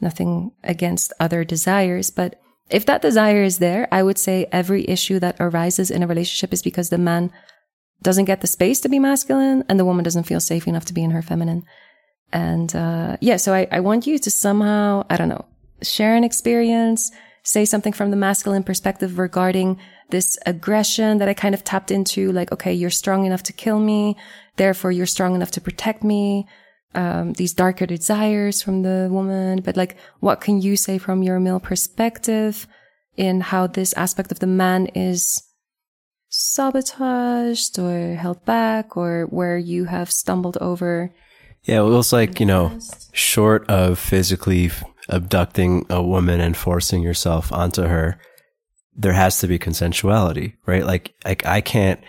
Nothing 0.00 0.50
against 0.64 1.12
other 1.20 1.44
desires, 1.44 2.10
but 2.10 2.40
if 2.68 2.84
that 2.86 3.00
desire 3.00 3.44
is 3.44 3.58
there, 3.58 3.86
I 3.92 4.02
would 4.02 4.18
say 4.18 4.46
every 4.50 4.88
issue 4.88 5.20
that 5.20 5.36
arises 5.38 5.88
in 5.88 6.02
a 6.02 6.06
relationship 6.08 6.52
is 6.52 6.62
because 6.62 6.90
the 6.90 6.98
man 6.98 7.30
doesn't 8.02 8.26
get 8.26 8.40
the 8.40 8.46
space 8.46 8.80
to 8.80 8.88
be 8.88 8.98
masculine 8.98 9.64
and 9.68 9.78
the 9.78 9.84
woman 9.84 10.04
doesn't 10.04 10.24
feel 10.24 10.40
safe 10.40 10.66
enough 10.66 10.84
to 10.86 10.94
be 10.94 11.02
in 11.02 11.10
her 11.10 11.22
feminine. 11.22 11.64
And, 12.32 12.74
uh, 12.74 13.16
yeah, 13.20 13.36
so 13.36 13.54
I, 13.54 13.66
I 13.72 13.80
want 13.80 14.06
you 14.06 14.18
to 14.18 14.30
somehow, 14.30 15.04
I 15.08 15.16
don't 15.16 15.28
know, 15.28 15.46
share 15.82 16.14
an 16.14 16.24
experience, 16.24 17.10
say 17.42 17.64
something 17.64 17.92
from 17.92 18.10
the 18.10 18.16
masculine 18.16 18.62
perspective 18.62 19.18
regarding 19.18 19.78
this 20.10 20.38
aggression 20.46 21.18
that 21.18 21.28
I 21.28 21.34
kind 21.34 21.54
of 21.54 21.64
tapped 21.64 21.90
into. 21.90 22.30
Like, 22.32 22.52
okay, 22.52 22.72
you're 22.72 22.90
strong 22.90 23.24
enough 23.24 23.42
to 23.44 23.52
kill 23.52 23.78
me. 23.78 24.16
Therefore, 24.56 24.92
you're 24.92 25.06
strong 25.06 25.34
enough 25.34 25.50
to 25.52 25.60
protect 25.60 26.04
me. 26.04 26.46
Um, 26.94 27.34
these 27.34 27.52
darker 27.52 27.86
desires 27.86 28.62
from 28.62 28.82
the 28.82 29.08
woman. 29.10 29.60
But 29.60 29.76
like, 29.76 29.96
what 30.20 30.40
can 30.40 30.60
you 30.60 30.76
say 30.76 30.98
from 30.98 31.22
your 31.22 31.38
male 31.40 31.60
perspective 31.60 32.66
in 33.16 33.40
how 33.40 33.66
this 33.66 33.92
aspect 33.94 34.32
of 34.32 34.38
the 34.38 34.46
man 34.46 34.86
is 34.86 35.42
sabotaged 36.28 37.78
or 37.78 38.14
held 38.14 38.44
back 38.44 38.96
or 38.96 39.24
where 39.26 39.58
you 39.58 39.84
have 39.84 40.10
stumbled 40.10 40.58
over? 40.60 41.12
Yeah, 41.64 41.80
well, 41.80 41.96
was 41.96 42.12
like, 42.12 42.40
you 42.40 42.46
know, 42.46 42.78
short 43.12 43.68
of 43.68 43.98
physically 43.98 44.70
abducting 45.08 45.86
a 45.90 46.02
woman 46.02 46.40
and 46.40 46.56
forcing 46.56 47.02
yourself 47.02 47.52
onto 47.52 47.82
her, 47.82 48.20
there 48.94 49.12
has 49.12 49.38
to 49.40 49.46
be 49.46 49.58
consensuality, 49.58 50.54
right? 50.66 50.84
Like, 50.84 51.14
like 51.24 51.44
I 51.46 51.60
can't 51.60 52.00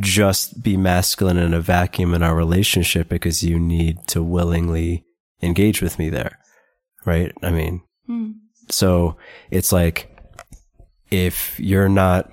just 0.00 0.62
be 0.62 0.76
masculine 0.76 1.36
in 1.36 1.54
a 1.54 1.60
vacuum 1.60 2.14
in 2.14 2.22
our 2.22 2.34
relationship 2.34 3.08
because 3.08 3.42
you 3.42 3.58
need 3.58 4.06
to 4.08 4.22
willingly 4.22 5.04
engage 5.42 5.80
with 5.80 5.98
me 5.98 6.10
there, 6.10 6.38
right? 7.04 7.32
I 7.42 7.50
mean, 7.50 7.82
hmm. 8.06 8.32
so 8.70 9.16
it's 9.50 9.72
like 9.72 10.10
if 11.10 11.58
you're 11.60 11.88
not 11.88 12.30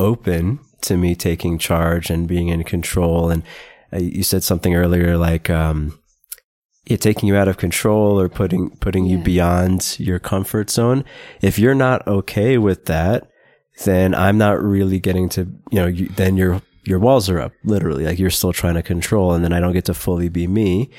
open 0.00 0.60
to 0.84 0.96
me 0.96 1.14
taking 1.14 1.58
charge 1.58 2.10
and 2.10 2.28
being 2.28 2.48
in 2.48 2.64
control. 2.64 3.30
And 3.30 3.42
uh, 3.92 3.98
you 3.98 4.22
said 4.22 4.42
something 4.42 4.74
earlier 4.74 5.16
like, 5.16 5.50
um, 5.50 5.98
it 6.86 7.00
taking 7.00 7.28
you 7.28 7.36
out 7.36 7.48
of 7.48 7.56
control 7.56 8.20
or 8.20 8.28
putting 8.28 8.70
putting 8.76 9.06
yeah. 9.06 9.16
you 9.16 9.22
beyond 9.22 9.96
your 9.98 10.18
comfort 10.18 10.70
zone. 10.70 11.04
If 11.40 11.58
you're 11.58 11.74
not 11.74 12.06
okay 12.06 12.58
with 12.58 12.86
that, 12.86 13.28
then 13.84 14.14
I'm 14.14 14.38
not 14.38 14.62
really 14.62 15.00
getting 15.00 15.28
to 15.30 15.48
you 15.70 15.80
know. 15.80 15.86
You, 15.86 16.08
then 16.08 16.36
your 16.36 16.60
your 16.84 16.98
walls 16.98 17.30
are 17.30 17.40
up, 17.40 17.52
literally. 17.64 18.04
Like 18.04 18.18
you're 18.18 18.30
still 18.30 18.52
trying 18.52 18.74
to 18.74 18.82
control, 18.82 19.32
and 19.32 19.42
then 19.42 19.52
I 19.52 19.60
don't 19.60 19.72
get 19.72 19.86
to 19.86 19.94
fully 19.94 20.28
be 20.28 20.46
me 20.46 20.90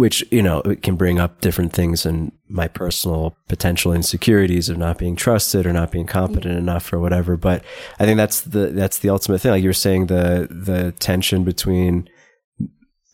which 0.00 0.24
you 0.30 0.42
know 0.42 0.60
it 0.62 0.82
can 0.82 0.96
bring 0.96 1.20
up 1.20 1.40
different 1.40 1.72
things 1.72 2.06
and 2.06 2.32
my 2.48 2.66
personal 2.66 3.36
potential 3.48 3.92
insecurities 3.92 4.68
of 4.68 4.78
not 4.78 4.98
being 4.98 5.14
trusted 5.14 5.66
or 5.66 5.72
not 5.72 5.92
being 5.92 6.06
competent 6.06 6.58
enough 6.58 6.92
or 6.92 6.98
whatever. 6.98 7.36
But 7.36 7.62
i 8.00 8.04
think 8.04 8.16
that's 8.16 8.40
the 8.40 8.68
that's 8.68 8.98
the 8.98 9.10
ultimate 9.10 9.40
thing. 9.40 9.52
Like 9.52 9.62
you 9.62 9.68
were 9.68 9.74
saying 9.74 10.06
the 10.06 10.48
the 10.50 10.92
tension 10.92 11.44
between 11.44 12.08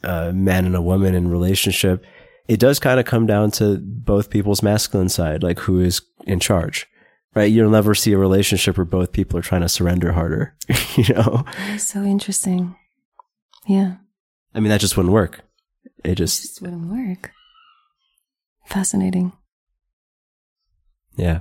a 0.04 0.28
uh, 0.28 0.32
man 0.32 0.64
and 0.64 0.76
a 0.76 0.82
woman 0.82 1.14
in 1.14 1.28
relationship 1.28 2.04
it 2.48 2.60
does 2.60 2.78
kind 2.78 3.00
of 3.00 3.06
come 3.06 3.26
down 3.26 3.50
to 3.50 3.78
both 3.78 4.30
people's 4.30 4.62
masculine 4.62 5.08
side 5.08 5.42
like 5.42 5.58
who 5.60 5.80
is 5.80 6.00
in 6.26 6.38
charge 6.38 6.86
right? 7.34 7.52
You'll 7.52 7.70
never 7.70 7.94
see 7.94 8.12
a 8.12 8.18
relationship 8.18 8.78
where 8.78 8.86
both 8.86 9.12
people 9.12 9.38
are 9.38 9.42
trying 9.42 9.60
to 9.60 9.68
surrender 9.68 10.12
harder 10.12 10.54
you 10.96 11.12
know? 11.12 11.44
That's 11.68 11.84
so 11.84 12.02
interesting. 12.02 12.76
Yeah. 13.66 13.96
I 14.54 14.60
mean 14.60 14.68
that 14.68 14.80
just 14.80 14.96
wouldn't 14.96 15.12
work 15.12 15.45
it 16.06 16.14
just, 16.16 16.44
it 16.44 16.48
just 16.48 16.62
wouldn't 16.62 16.90
work. 16.90 17.32
Fascinating. 18.66 19.32
Yeah. 21.16 21.40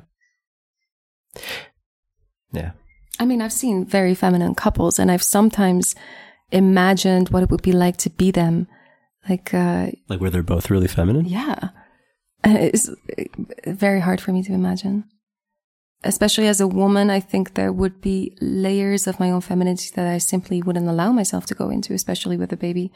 Yeah. 2.52 2.72
I 3.20 3.26
mean, 3.26 3.42
I've 3.42 3.54
seen 3.54 3.86
very 3.86 4.16
feminine 4.16 4.56
couples 4.56 5.00
and 5.00 5.12
I've 5.12 5.24
sometimes 5.24 5.96
imagined 6.52 7.30
what 7.30 7.44
it 7.44 7.50
would 7.50 7.62
be 7.62 7.72
like 7.72 7.98
to 7.98 8.10
be 8.10 8.32
them. 8.32 8.68
Like, 9.28 9.54
uh, 9.54 9.92
like 10.08 10.22
where 10.22 10.30
they're 10.30 10.44
both 10.44 10.70
really 10.70 10.88
feminine? 10.88 11.26
Yeah. 11.26 11.70
It's 12.44 12.90
very 13.66 14.00
hard 14.00 14.22
for 14.22 14.32
me 14.32 14.44
to 14.44 14.54
imagine. 14.54 15.06
Especially 16.04 16.48
as 16.48 16.62
a 16.62 16.68
woman, 16.68 17.10
I 17.10 17.20
think 17.20 17.56
there 17.56 17.74
would 17.74 18.00
be 18.02 18.38
layers 18.40 19.08
of 19.08 19.20
my 19.20 19.32
own 19.32 19.42
femininity 19.42 19.90
that 19.96 20.06
I 20.06 20.20
simply 20.20 20.62
wouldn't 20.62 20.88
allow 20.88 21.12
myself 21.12 21.48
to 21.48 21.56
go 21.56 21.72
into, 21.72 21.94
especially 21.94 22.38
with 22.38 22.54
a 22.54 22.58
baby. 22.58 22.92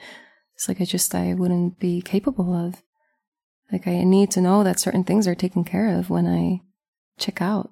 It's 0.59 0.67
like 0.67 0.81
I 0.81 0.83
just, 0.83 1.15
I 1.15 1.33
wouldn't 1.33 1.79
be 1.79 2.01
capable 2.01 2.53
of. 2.53 2.83
Like 3.71 3.87
I 3.87 4.03
need 4.03 4.29
to 4.31 4.41
know 4.41 4.61
that 4.65 4.77
certain 4.77 5.05
things 5.05 5.25
are 5.25 5.33
taken 5.33 5.63
care 5.63 5.97
of 5.97 6.09
when 6.09 6.27
I 6.27 6.59
check 7.17 7.41
out. 7.41 7.69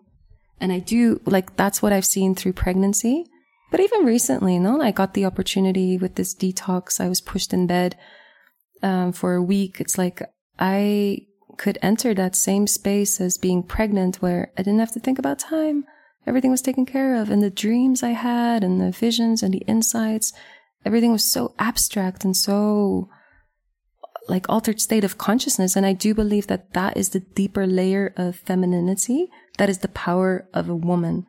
And 0.62 0.72
I 0.72 0.80
do, 0.80 1.20
like, 1.26 1.58
that's 1.58 1.82
what 1.82 1.92
I've 1.92 2.06
seen 2.06 2.34
through 2.34 2.54
pregnancy. 2.54 3.26
But 3.72 3.82
even 3.82 4.06
recently, 4.06 4.54
you 4.54 4.62
know, 4.62 4.82
I 4.82 4.92
got 4.92 5.16
the 5.16 5.26
opportunity 5.26 5.98
with 5.98 6.16
this 6.16 6.34
detox. 6.34 7.02
I 7.02 7.10
was 7.10 7.20
pushed 7.20 7.52
in 7.52 7.68
bed, 7.68 7.98
um, 8.82 9.12
for 9.12 9.36
a 9.36 9.44
week. 9.44 9.82
It's 9.82 9.98
like 9.98 10.22
I 10.58 11.26
could 11.58 11.78
enter 11.82 12.14
that 12.14 12.38
same 12.38 12.68
space 12.68 13.20
as 13.20 13.38
being 13.38 13.64
pregnant 13.64 14.22
where 14.22 14.54
I 14.58 14.64
didn't 14.64 14.80
have 14.80 14.94
to 14.94 15.02
think 15.02 15.20
about 15.20 15.40
time. 15.40 15.84
Everything 16.26 16.52
was 16.52 16.62
taken 16.62 16.86
care 16.86 17.16
of 17.16 17.30
and 17.30 17.44
the 17.44 17.50
dreams 17.50 18.02
I 18.02 18.12
had 18.12 18.64
and 18.64 18.80
the 18.80 18.92
visions 18.92 19.44
and 19.44 19.54
the 19.54 19.66
insights 19.68 20.32
everything 20.88 21.12
was 21.12 21.30
so 21.30 21.54
abstract 21.60 22.24
and 22.26 22.36
so 22.36 23.10
like 24.28 24.46
altered 24.50 24.82
state 24.82 25.04
of 25.04 25.18
consciousness. 25.18 25.76
And 25.76 25.86
I 25.86 25.94
do 25.94 26.14
believe 26.14 26.48
that 26.48 26.74
that 26.74 26.98
is 26.98 27.10
the 27.10 27.20
deeper 27.20 27.68
layer 27.68 28.14
of 28.18 28.38
femininity. 28.38 29.28
That 29.58 29.70
is 29.70 29.80
the 29.80 29.88
power 29.90 30.48
of 30.54 30.70
a 30.70 30.76
woman. 30.76 31.26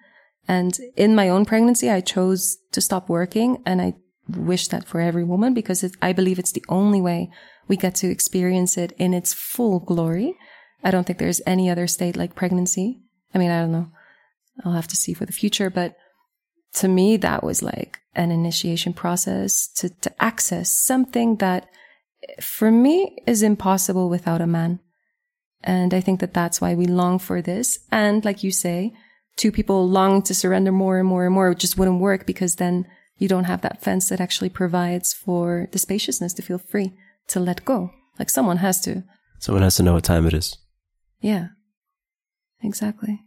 And 0.47 0.79
in 0.97 1.15
my 1.15 1.29
own 1.29 1.45
pregnancy, 1.45 1.91
I 1.91 2.01
chose 2.01 2.57
to 2.73 2.81
stop 2.81 3.09
working 3.09 3.63
and 3.67 3.83
I 3.83 3.95
wish 4.29 4.69
that 4.69 4.87
for 4.87 5.01
every 5.01 5.25
woman 5.25 5.55
because 5.55 5.83
it, 5.83 5.93
I 6.01 6.13
believe 6.13 6.39
it's 6.39 6.53
the 6.53 6.65
only 6.69 7.01
way 7.01 7.31
we 7.67 7.77
get 7.77 7.95
to 7.97 8.11
experience 8.11 8.79
it 8.79 8.93
in 8.93 9.13
its 9.13 9.35
full 9.35 9.81
glory. 9.81 10.35
I 10.83 10.91
don't 10.91 11.05
think 11.05 11.19
there's 11.19 11.43
any 11.47 11.69
other 11.69 11.87
state 11.87 12.17
like 12.17 12.35
pregnancy. 12.35 13.01
I 13.35 13.39
mean, 13.39 13.51
I 13.51 13.61
don't 13.61 13.73
know. 13.73 13.91
I'll 14.65 14.73
have 14.73 14.89
to 14.89 14.97
see 14.97 15.13
for 15.13 15.27
the 15.27 15.33
future, 15.33 15.71
but 15.71 15.95
to 16.75 16.89
me, 16.89 17.17
that 17.19 17.43
was 17.43 17.63
like 17.63 17.99
an 18.19 18.31
initiation 18.31 18.93
process 18.93 19.69
to, 19.77 19.89
to 19.89 20.13
access 20.23 20.73
something 20.73 21.37
that 21.37 21.69
for 22.41 22.71
me 22.71 23.17
is 23.27 23.43
impossible 23.43 24.09
without 24.11 24.41
a 24.41 24.47
man. 24.47 24.81
And 25.63 25.95
I 25.95 26.01
think 26.01 26.21
that 26.21 26.35
that's 26.35 26.61
why 26.61 26.75
we 26.75 26.87
long 26.87 27.19
for 27.19 27.41
this. 27.41 27.79
And 27.91 28.25
like 28.25 28.43
you 28.43 28.51
say, 28.51 28.93
two 29.37 29.53
people 29.53 29.89
long 29.89 30.23
to 30.23 30.35
surrender 30.35 30.73
more 30.73 30.99
and 30.99 31.09
more 31.09 31.25
and 31.25 31.35
more, 31.35 31.51
it 31.51 31.59
just 31.59 31.79
wouldn't 31.79 32.01
work 32.01 32.27
because 32.27 32.57
then 32.57 32.87
you 33.19 33.29
don't 33.29 33.45
have 33.45 33.63
that 33.63 33.83
fence 33.83 34.09
that 34.09 34.21
actually 34.21 34.51
provides 34.51 35.13
for 35.13 35.69
the 35.73 35.79
spaciousness 35.79 36.35
to 36.35 36.43
feel 36.43 36.59
free, 36.59 36.93
to 37.29 37.41
let 37.41 37.65
go. 37.65 37.91
Like 38.19 38.31
someone 38.31 38.59
has 38.59 38.81
to. 38.83 39.05
Someone 39.39 39.63
has 39.63 39.77
to 39.77 39.85
know 39.85 39.95
what 39.95 40.05
time 40.05 40.27
it 40.27 40.35
is. 40.35 40.57
Yeah. 41.21 41.49
Exactly. 42.63 43.21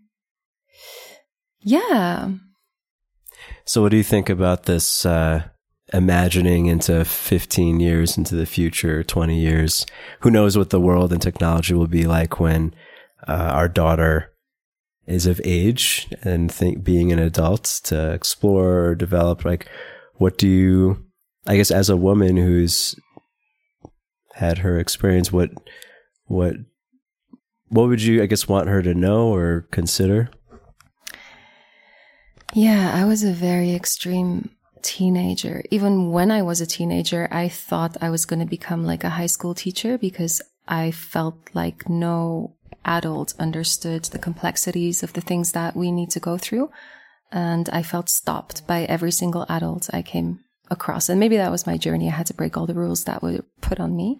Yeah. 1.61 2.31
So, 3.65 3.81
what 3.81 3.91
do 3.91 3.97
you 3.97 4.03
think 4.03 4.29
about 4.29 4.63
this 4.63 5.05
uh, 5.05 5.43
imagining 5.93 6.67
into 6.67 7.05
15 7.05 7.79
years 7.79 8.17
into 8.17 8.35
the 8.35 8.45
future, 8.45 9.03
20 9.03 9.39
years? 9.39 9.85
Who 10.21 10.31
knows 10.31 10.57
what 10.57 10.69
the 10.69 10.79
world 10.79 11.11
and 11.11 11.21
technology 11.21 11.73
will 11.73 11.87
be 11.87 12.05
like 12.05 12.39
when 12.39 12.73
uh, 13.27 13.51
our 13.53 13.67
daughter 13.67 14.33
is 15.07 15.25
of 15.25 15.41
age 15.43 16.07
and 16.23 16.51
think 16.51 16.83
being 16.83 17.11
an 17.11 17.19
adult 17.19 17.63
to 17.83 18.11
explore 18.11 18.85
or 18.85 18.95
develop? 18.95 19.45
Like, 19.45 19.67
what 20.15 20.37
do 20.37 20.47
you, 20.47 21.05
I 21.47 21.57
guess, 21.57 21.71
as 21.71 21.89
a 21.89 21.97
woman 21.97 22.37
who's 22.37 22.95
had 24.35 24.59
her 24.59 24.79
experience, 24.79 25.31
what, 25.31 25.51
what, 26.25 26.55
what 27.67 27.87
would 27.87 28.01
you, 28.01 28.21
I 28.21 28.25
guess, 28.25 28.47
want 28.47 28.69
her 28.69 28.81
to 28.81 28.93
know 28.93 29.33
or 29.33 29.67
consider? 29.71 30.29
Yeah, 32.53 32.91
I 32.93 33.05
was 33.05 33.23
a 33.23 33.31
very 33.31 33.73
extreme 33.73 34.49
teenager. 34.81 35.63
Even 35.71 36.11
when 36.11 36.31
I 36.31 36.41
was 36.41 36.59
a 36.59 36.65
teenager, 36.65 37.29
I 37.31 37.47
thought 37.47 37.97
I 38.01 38.09
was 38.09 38.25
going 38.25 38.41
to 38.41 38.45
become 38.45 38.83
like 38.83 39.03
a 39.03 39.11
high 39.11 39.27
school 39.27 39.53
teacher 39.53 39.97
because 39.97 40.41
I 40.67 40.91
felt 40.91 41.35
like 41.53 41.87
no 41.87 42.55
adult 42.83 43.33
understood 43.39 44.05
the 44.05 44.19
complexities 44.19 45.01
of 45.01 45.13
the 45.13 45.21
things 45.21 45.53
that 45.53 45.75
we 45.75 45.91
need 45.91 46.09
to 46.11 46.19
go 46.19 46.37
through. 46.37 46.71
And 47.31 47.69
I 47.69 47.83
felt 47.83 48.09
stopped 48.09 48.67
by 48.67 48.83
every 48.83 49.11
single 49.11 49.45
adult 49.47 49.89
I 49.93 50.01
came 50.01 50.39
across. 50.69 51.07
And 51.07 51.19
maybe 51.19 51.37
that 51.37 51.51
was 51.51 51.67
my 51.67 51.77
journey. 51.77 52.07
I 52.07 52.11
had 52.11 52.27
to 52.27 52.33
break 52.33 52.57
all 52.57 52.65
the 52.65 52.73
rules 52.73 53.05
that 53.05 53.23
were 53.23 53.45
put 53.61 53.79
on 53.79 53.95
me. 53.95 54.19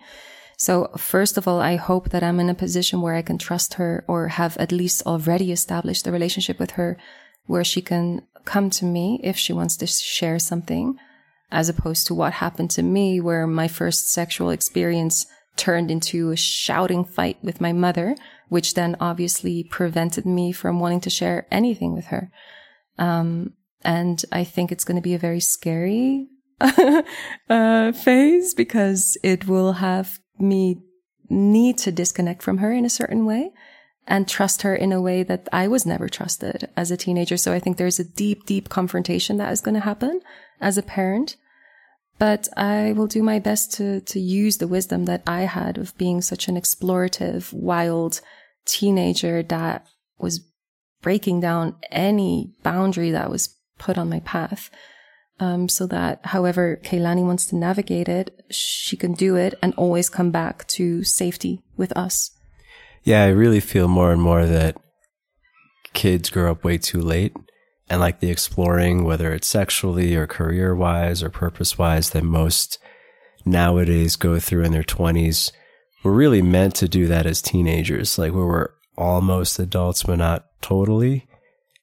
So 0.57 0.91
first 0.95 1.37
of 1.37 1.47
all, 1.47 1.59
I 1.59 1.75
hope 1.75 2.09
that 2.09 2.23
I'm 2.23 2.39
in 2.39 2.49
a 2.49 2.53
position 2.53 3.01
where 3.01 3.15
I 3.15 3.23
can 3.23 3.37
trust 3.37 3.73
her 3.73 4.05
or 4.07 4.29
have 4.29 4.55
at 4.57 4.71
least 4.71 5.01
already 5.05 5.51
established 5.51 6.07
a 6.07 6.11
relationship 6.11 6.59
with 6.59 6.71
her 6.71 6.97
where 7.45 7.63
she 7.63 7.81
can 7.81 8.21
come 8.45 8.69
to 8.71 8.85
me 8.85 9.19
if 9.23 9.37
she 9.37 9.53
wants 9.53 9.77
to 9.77 9.87
share 9.87 10.39
something, 10.39 10.97
as 11.51 11.69
opposed 11.69 12.07
to 12.07 12.13
what 12.13 12.33
happened 12.33 12.71
to 12.71 12.83
me 12.83 13.19
where 13.19 13.45
my 13.45 13.67
first 13.67 14.09
sexual 14.09 14.49
experience 14.49 15.25
turned 15.57 15.91
into 15.91 16.31
a 16.31 16.37
shouting 16.37 17.03
fight 17.03 17.37
with 17.43 17.61
my 17.61 17.73
mother, 17.73 18.15
which 18.49 18.73
then 18.73 18.95
obviously 18.99 19.63
prevented 19.63 20.25
me 20.25 20.51
from 20.51 20.79
wanting 20.79 21.01
to 21.01 21.09
share 21.09 21.45
anything 21.51 21.93
with 21.93 22.05
her. 22.05 22.31
Um, 22.97 23.53
and 23.83 24.23
I 24.31 24.43
think 24.43 24.71
it's 24.71 24.83
going 24.83 24.95
to 24.95 25.01
be 25.01 25.13
a 25.13 25.19
very 25.19 25.39
scary 25.39 26.27
uh, 27.49 27.91
phase 27.91 28.53
because 28.53 29.17
it 29.23 29.47
will 29.47 29.73
have 29.73 30.19
me 30.39 30.81
need 31.29 31.77
to 31.79 31.91
disconnect 31.91 32.43
from 32.43 32.59
her 32.59 32.71
in 32.71 32.85
a 32.85 32.89
certain 32.89 33.25
way 33.25 33.51
and 34.07 34.27
trust 34.27 34.63
her 34.63 34.75
in 34.75 34.91
a 34.91 35.01
way 35.01 35.23
that 35.23 35.47
I 35.51 35.67
was 35.67 35.85
never 35.85 36.09
trusted 36.09 36.69
as 36.75 36.91
a 36.91 36.97
teenager. 36.97 37.37
So 37.37 37.53
I 37.53 37.59
think 37.59 37.77
there's 37.77 37.99
a 37.99 38.03
deep, 38.03 38.45
deep 38.45 38.69
confrontation 38.69 39.37
that 39.37 39.51
is 39.51 39.61
going 39.61 39.75
to 39.75 39.81
happen 39.81 40.21
as 40.59 40.77
a 40.77 40.83
parent. 40.83 41.37
But 42.17 42.47
I 42.55 42.93
will 42.93 43.07
do 43.07 43.23
my 43.23 43.39
best 43.39 43.73
to, 43.73 44.01
to 44.01 44.19
use 44.19 44.57
the 44.57 44.67
wisdom 44.67 45.05
that 45.05 45.23
I 45.25 45.41
had 45.41 45.77
of 45.77 45.97
being 45.97 46.21
such 46.21 46.47
an 46.47 46.55
explorative, 46.55 47.51
wild 47.53 48.21
teenager 48.65 49.41
that 49.43 49.87
was 50.19 50.45
breaking 51.01 51.39
down 51.39 51.75
any 51.91 52.53
boundary 52.61 53.11
that 53.11 53.29
was 53.29 53.55
put 53.79 53.97
on 53.97 54.09
my 54.09 54.19
path 54.19 54.69
um, 55.39 55.67
so 55.67 55.87
that 55.87 56.23
however 56.25 56.79
Keilani 56.83 57.25
wants 57.25 57.47
to 57.47 57.55
navigate 57.55 58.07
it, 58.07 58.45
she 58.51 58.95
can 58.95 59.13
do 59.13 59.35
it 59.35 59.55
and 59.61 59.73
always 59.73 60.09
come 60.09 60.29
back 60.29 60.67
to 60.67 61.03
safety 61.03 61.63
with 61.75 61.91
us. 61.97 62.31
Yeah, 63.03 63.23
I 63.23 63.29
really 63.29 63.59
feel 63.59 63.87
more 63.87 64.11
and 64.11 64.21
more 64.21 64.45
that 64.45 64.77
kids 65.93 66.29
grow 66.29 66.51
up 66.51 66.63
way 66.63 66.77
too 66.77 67.01
late 67.01 67.35
and 67.89 67.99
like 67.99 68.21
the 68.21 68.29
exploring, 68.29 69.03
whether 69.03 69.33
it's 69.33 69.47
sexually 69.47 70.15
or 70.15 70.25
career 70.25 70.73
wise 70.73 71.21
or 71.21 71.29
purpose 71.29 71.77
wise, 71.77 72.11
that 72.11 72.23
most 72.23 72.79
nowadays 73.45 74.15
go 74.15 74.39
through 74.39 74.63
in 74.63 74.71
their 74.71 74.83
20s. 74.83 75.51
We're 76.03 76.13
really 76.13 76.41
meant 76.41 76.75
to 76.75 76.87
do 76.87 77.07
that 77.07 77.25
as 77.25 77.41
teenagers, 77.41 78.17
like 78.17 78.33
where 78.33 78.45
we're 78.45 78.69
almost 78.97 79.59
adults, 79.59 80.03
but 80.03 80.17
not 80.17 80.45
totally. 80.61 81.27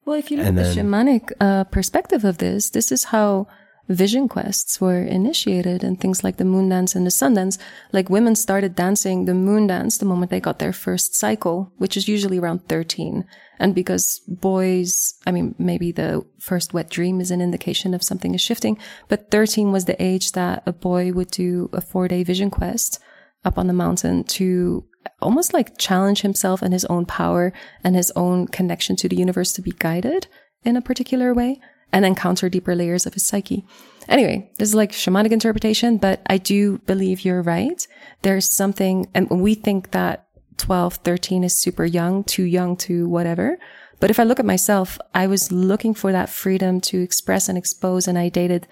Well, 0.06 0.18
if 0.18 0.30
you 0.30 0.38
look 0.38 0.46
at 0.46 0.54
the 0.54 0.62
shamanic 0.62 1.30
uh, 1.40 1.64
perspective 1.64 2.24
of 2.24 2.38
this, 2.38 2.70
this 2.70 2.90
is 2.90 3.04
how 3.04 3.46
vision 3.88 4.28
quests 4.28 4.80
were 4.80 5.02
initiated 5.02 5.82
and 5.82 5.98
things 5.98 6.22
like 6.22 6.36
the 6.36 6.44
moon 6.44 6.68
dance 6.68 6.94
and 6.94 7.06
the 7.06 7.10
sun 7.10 7.34
dance. 7.34 7.58
Like 7.92 8.10
women 8.10 8.36
started 8.36 8.74
dancing 8.74 9.24
the 9.24 9.34
moon 9.34 9.66
dance 9.66 9.98
the 9.98 10.04
moment 10.04 10.30
they 10.30 10.40
got 10.40 10.58
their 10.58 10.72
first 10.72 11.14
cycle, 11.14 11.72
which 11.78 11.96
is 11.96 12.08
usually 12.08 12.38
around 12.38 12.68
13. 12.68 13.24
And 13.58 13.74
because 13.74 14.20
boys, 14.28 15.14
I 15.26 15.32
mean, 15.32 15.54
maybe 15.58 15.90
the 15.90 16.24
first 16.38 16.74
wet 16.74 16.90
dream 16.90 17.20
is 17.20 17.30
an 17.30 17.40
indication 17.40 17.94
of 17.94 18.02
something 18.02 18.34
is 18.34 18.40
shifting, 18.40 18.78
but 19.08 19.30
13 19.30 19.72
was 19.72 19.86
the 19.86 20.00
age 20.02 20.32
that 20.32 20.62
a 20.66 20.72
boy 20.72 21.12
would 21.12 21.30
do 21.30 21.70
a 21.72 21.80
four 21.80 22.08
day 22.08 22.22
vision 22.22 22.50
quest 22.50 23.00
up 23.44 23.56
on 23.56 23.66
the 23.66 23.72
mountain 23.72 24.24
to 24.24 24.84
almost 25.22 25.54
like 25.54 25.78
challenge 25.78 26.20
himself 26.20 26.60
and 26.60 26.72
his 26.72 26.84
own 26.86 27.06
power 27.06 27.52
and 27.82 27.96
his 27.96 28.12
own 28.14 28.46
connection 28.46 28.96
to 28.96 29.08
the 29.08 29.16
universe 29.16 29.52
to 29.52 29.62
be 29.62 29.72
guided 29.78 30.26
in 30.64 30.76
a 30.76 30.82
particular 30.82 31.32
way 31.32 31.58
and 31.92 32.04
encounter 32.04 32.48
deeper 32.48 32.74
layers 32.74 33.06
of 33.06 33.14
his 33.14 33.26
psyche. 33.26 33.64
Anyway, 34.08 34.50
this 34.58 34.68
is 34.68 34.74
like 34.74 34.92
shamanic 34.92 35.32
interpretation, 35.32 35.98
but 35.98 36.22
I 36.26 36.38
do 36.38 36.78
believe 36.78 37.24
you're 37.24 37.42
right. 37.42 37.86
There's 38.22 38.48
something, 38.48 39.08
and 39.14 39.28
we 39.30 39.54
think 39.54 39.90
that 39.90 40.26
12, 40.56 40.96
13 40.96 41.44
is 41.44 41.54
super 41.54 41.84
young, 41.84 42.24
too 42.24 42.44
young 42.44 42.76
to 42.78 43.08
whatever. 43.08 43.58
But 44.00 44.10
if 44.10 44.18
I 44.18 44.24
look 44.24 44.38
at 44.38 44.46
myself, 44.46 44.98
I 45.14 45.26
was 45.26 45.52
looking 45.52 45.94
for 45.94 46.12
that 46.12 46.30
freedom 46.30 46.80
to 46.82 47.00
express 47.02 47.48
and 47.48 47.58
expose, 47.58 48.08
and 48.08 48.18
I 48.18 48.28
dated 48.28 48.66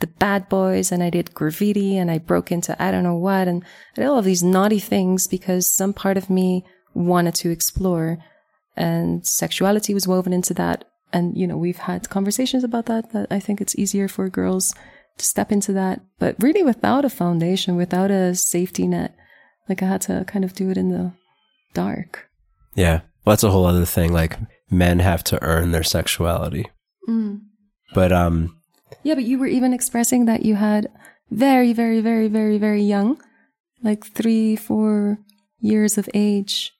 the 0.00 0.06
bad 0.06 0.48
boys 0.48 0.90
and 0.90 1.02
I 1.02 1.10
did 1.10 1.34
graffiti 1.34 1.96
and 1.96 2.10
I 2.10 2.18
broke 2.18 2.50
into 2.50 2.80
I 2.82 2.90
don't 2.90 3.04
know 3.04 3.16
what 3.16 3.46
and 3.46 3.62
I 3.92 4.00
did 4.00 4.06
all 4.06 4.18
of 4.18 4.24
these 4.24 4.42
naughty 4.42 4.78
things 4.78 5.26
because 5.26 5.70
some 5.70 5.92
part 5.92 6.16
of 6.16 6.30
me 6.30 6.64
wanted 6.94 7.34
to 7.36 7.50
explore 7.50 8.18
and 8.76 9.26
sexuality 9.26 9.94
was 9.94 10.08
woven 10.08 10.32
into 10.32 10.54
that. 10.54 10.86
And, 11.12 11.36
you 11.36 11.46
know, 11.46 11.56
we've 11.56 11.78
had 11.78 12.08
conversations 12.10 12.64
about 12.64 12.86
that, 12.86 13.12
that 13.12 13.28
I 13.30 13.40
think 13.40 13.60
it's 13.60 13.76
easier 13.76 14.08
for 14.08 14.28
girls 14.28 14.74
to 15.18 15.24
step 15.24 15.50
into 15.52 15.72
that, 15.72 16.00
but 16.18 16.36
really 16.38 16.62
without 16.62 17.04
a 17.04 17.10
foundation, 17.10 17.76
without 17.76 18.10
a 18.10 18.34
safety 18.34 18.86
net. 18.86 19.14
Like 19.68 19.82
I 19.82 19.86
had 19.86 20.00
to 20.02 20.24
kind 20.26 20.44
of 20.44 20.54
do 20.54 20.70
it 20.70 20.76
in 20.76 20.88
the 20.90 21.12
dark. 21.74 22.28
Yeah. 22.74 23.00
Well, 23.24 23.32
that's 23.32 23.44
a 23.44 23.50
whole 23.50 23.66
other 23.66 23.84
thing. 23.84 24.12
Like 24.12 24.38
men 24.70 25.00
have 25.00 25.22
to 25.24 25.42
earn 25.42 25.72
their 25.72 25.82
sexuality. 25.82 26.66
Mm. 27.08 27.40
But, 27.94 28.12
um, 28.12 28.56
yeah, 29.02 29.14
but 29.14 29.24
you 29.24 29.38
were 29.38 29.46
even 29.46 29.72
expressing 29.72 30.26
that 30.26 30.44
you 30.44 30.54
had 30.56 30.88
very, 31.30 31.72
very, 31.72 32.00
very, 32.00 32.28
very, 32.28 32.58
very 32.58 32.82
young, 32.82 33.20
like 33.82 34.04
three, 34.04 34.56
four 34.56 35.18
years 35.60 35.98
of 35.98 36.08
age, 36.14 36.72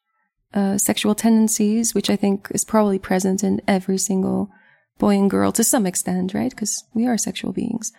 uh, 0.55 0.79
sexual 0.79 1.15
tendencies, 1.15 1.95
which 1.95 2.11
I 2.11 2.17
think 2.17 2.49
is 2.51 2.65
probably 2.65 2.99
present 2.99 3.45
in 3.45 3.61
every 3.69 3.99
single 3.99 4.51
boy 4.99 5.17
and 5.17 5.31
girl 5.31 5.53
to 5.53 5.65
some 5.65 5.87
extent, 5.87 6.35
right? 6.35 6.51
Because 6.51 6.85
we 6.95 7.07
are 7.07 7.17
sexual 7.17 7.53
beings. 7.53 7.93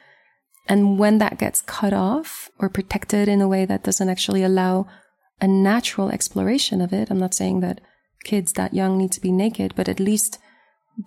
And 0.68 1.00
when 1.00 1.18
that 1.18 1.40
gets 1.40 1.62
cut 1.62 1.94
off 1.94 2.50
or 2.60 2.70
protected 2.70 3.28
in 3.28 3.42
a 3.42 3.48
way 3.48 3.66
that 3.66 3.84
doesn't 3.84 4.10
actually 4.10 4.44
allow 4.44 4.88
a 5.40 5.48
natural 5.48 6.10
exploration 6.10 6.82
of 6.82 6.94
it, 6.94 7.10
I'm 7.10 7.20
not 7.20 7.34
saying 7.34 7.62
that 7.62 7.82
kids 8.24 8.54
that 8.54 8.74
young 8.74 8.98
need 8.98 9.12
to 9.14 9.22
be 9.22 9.32
naked, 9.32 9.74
but 9.76 9.90
at 9.90 10.00
least 10.00 10.38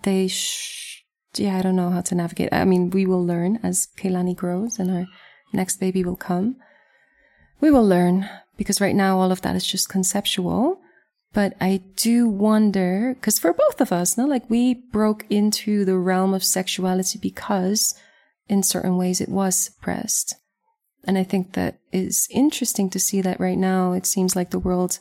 they 0.03 0.27
sh- 0.27 1.03
yeah, 1.39 1.57
I 1.57 1.61
don't 1.61 1.75
know 1.75 1.89
how 1.89 2.01
to 2.01 2.15
navigate. 2.15 2.49
I 2.51 2.65
mean, 2.65 2.89
we 2.89 3.05
will 3.05 3.25
learn 3.25 3.59
as 3.63 3.87
Keilani 3.97 4.35
grows 4.35 4.79
and 4.79 4.91
our 4.91 5.05
next 5.53 5.77
baby 5.77 6.03
will 6.03 6.15
come. 6.15 6.57
We 7.61 7.71
will 7.71 7.85
learn 7.85 8.29
because 8.57 8.81
right 8.81 8.95
now 8.95 9.19
all 9.19 9.31
of 9.31 9.41
that 9.41 9.55
is 9.55 9.65
just 9.65 9.89
conceptual. 9.89 10.81
But 11.35 11.53
I 11.59 11.81
do 11.97 12.29
wonder, 12.29 13.13
because 13.13 13.39
for 13.39 13.51
both 13.51 13.81
of 13.81 13.91
us, 13.91 14.17
no, 14.17 14.25
like 14.25 14.49
we 14.49 14.73
broke 14.73 15.25
into 15.29 15.83
the 15.83 15.97
realm 15.97 16.33
of 16.33 16.45
sexuality 16.45 17.19
because 17.21 17.93
in 18.47 18.63
certain 18.63 18.95
ways 18.95 19.19
it 19.19 19.27
was 19.27 19.57
suppressed. 19.57 20.35
And 21.03 21.17
I 21.17 21.25
think 21.25 21.51
that 21.51 21.77
is 21.91 22.29
interesting 22.31 22.89
to 22.91 22.99
see 22.99 23.19
that 23.21 23.41
right 23.41 23.57
now 23.57 23.91
it 23.91 24.05
seems 24.05 24.33
like 24.33 24.51
the 24.51 24.59
world 24.59 24.99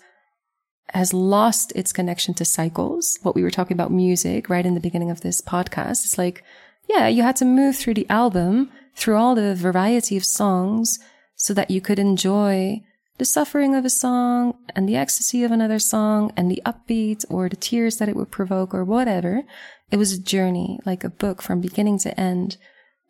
has 0.89 1.14
lost 1.14 1.72
its 1.76 1.93
connection 1.93 2.35
to 2.35 2.45
cycles. 2.45 3.16
What 3.22 3.37
we 3.37 3.45
were 3.45 3.51
talking 3.53 3.76
about 3.76 3.93
music 3.93 4.51
right 4.51 4.66
in 4.66 4.74
the 4.74 4.80
beginning 4.80 5.12
of 5.12 5.20
this 5.20 5.41
podcast. 5.41 6.05
It's 6.05 6.18
like, 6.18 6.43
yeah, 6.89 7.07
you 7.07 7.22
had 7.22 7.37
to 7.37 7.45
move 7.45 7.76
through 7.76 7.95
the 7.95 8.11
album, 8.11 8.72
through 8.97 9.16
all 9.16 9.37
the 9.37 9.55
variety 9.55 10.16
of 10.16 10.24
songs 10.24 10.99
so 11.37 11.55
that 11.55 11.70
you 11.70 11.80
could 11.80 12.01
enjoy 12.01 12.82
the 13.16 13.24
suffering 13.24 13.74
of 13.74 13.84
a 13.84 13.90
song 13.90 14.54
and 14.74 14.88
the 14.88 14.96
ecstasy 14.96 15.44
of 15.44 15.52
another 15.52 15.78
song 15.78 16.32
and 16.36 16.50
the 16.50 16.62
upbeat 16.66 17.24
or 17.30 17.48
the 17.48 17.56
tears 17.56 17.98
that 17.98 18.08
it 18.08 18.16
would 18.16 18.30
provoke 18.30 18.74
or 18.74 18.84
whatever. 18.84 19.42
It 19.90 19.98
was 19.98 20.12
a 20.12 20.22
journey, 20.22 20.80
like 20.84 21.04
a 21.04 21.10
book 21.10 21.40
from 21.40 21.60
beginning 21.60 21.98
to 22.00 22.18
end. 22.18 22.56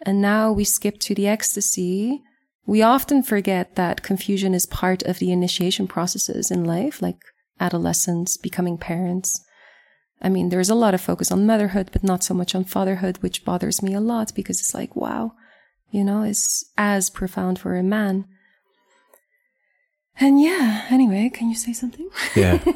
And 0.03 0.21
now 0.21 0.53
we 0.53 0.65
skip 0.65 0.99
to 1.01 1.15
the 1.15 1.27
ecstasy. 1.27 2.23
We 2.67 2.83
often 2.83 3.23
forget 3.23 3.77
that 3.77 4.03
confusion 4.03 4.53
is 4.53 4.67
part 4.67 5.03
of 5.05 5.19
the 5.19 5.33
initiation 5.33 5.87
processes 5.87 6.51
in 6.51 6.65
life, 6.65 7.01
like 7.01 7.19
adolescence, 7.59 8.37
becoming 8.37 8.77
parents. 8.77 9.43
I 10.21 10.29
mean, 10.29 10.51
there's 10.51 10.71
a 10.71 10.75
lot 10.75 10.95
of 10.95 11.01
focus 11.01 11.33
on 11.33 11.47
motherhood, 11.47 11.91
but 11.93 12.05
not 12.05 12.23
so 12.23 12.35
much 12.35 12.55
on 12.55 12.65
fatherhood, 12.65 13.19
which 13.19 13.45
bothers 13.45 13.83
me 13.83 13.95
a 13.95 14.01
lot 14.01 14.35
because 14.35 14.61
it's 14.61 14.75
like, 14.75 14.95
wow, 14.95 15.33
you 15.91 16.05
know, 16.05 16.23
it's 16.23 16.65
as 16.77 17.09
profound 17.09 17.59
for 17.59 17.77
a 17.77 17.83
man. 17.83 18.27
And 20.21 20.41
yeah, 20.41 20.87
anyway, 20.91 21.31
can 21.33 21.49
you 21.49 21.57
say 21.57 21.73
something? 21.73 22.09
yeah. 22.35 22.63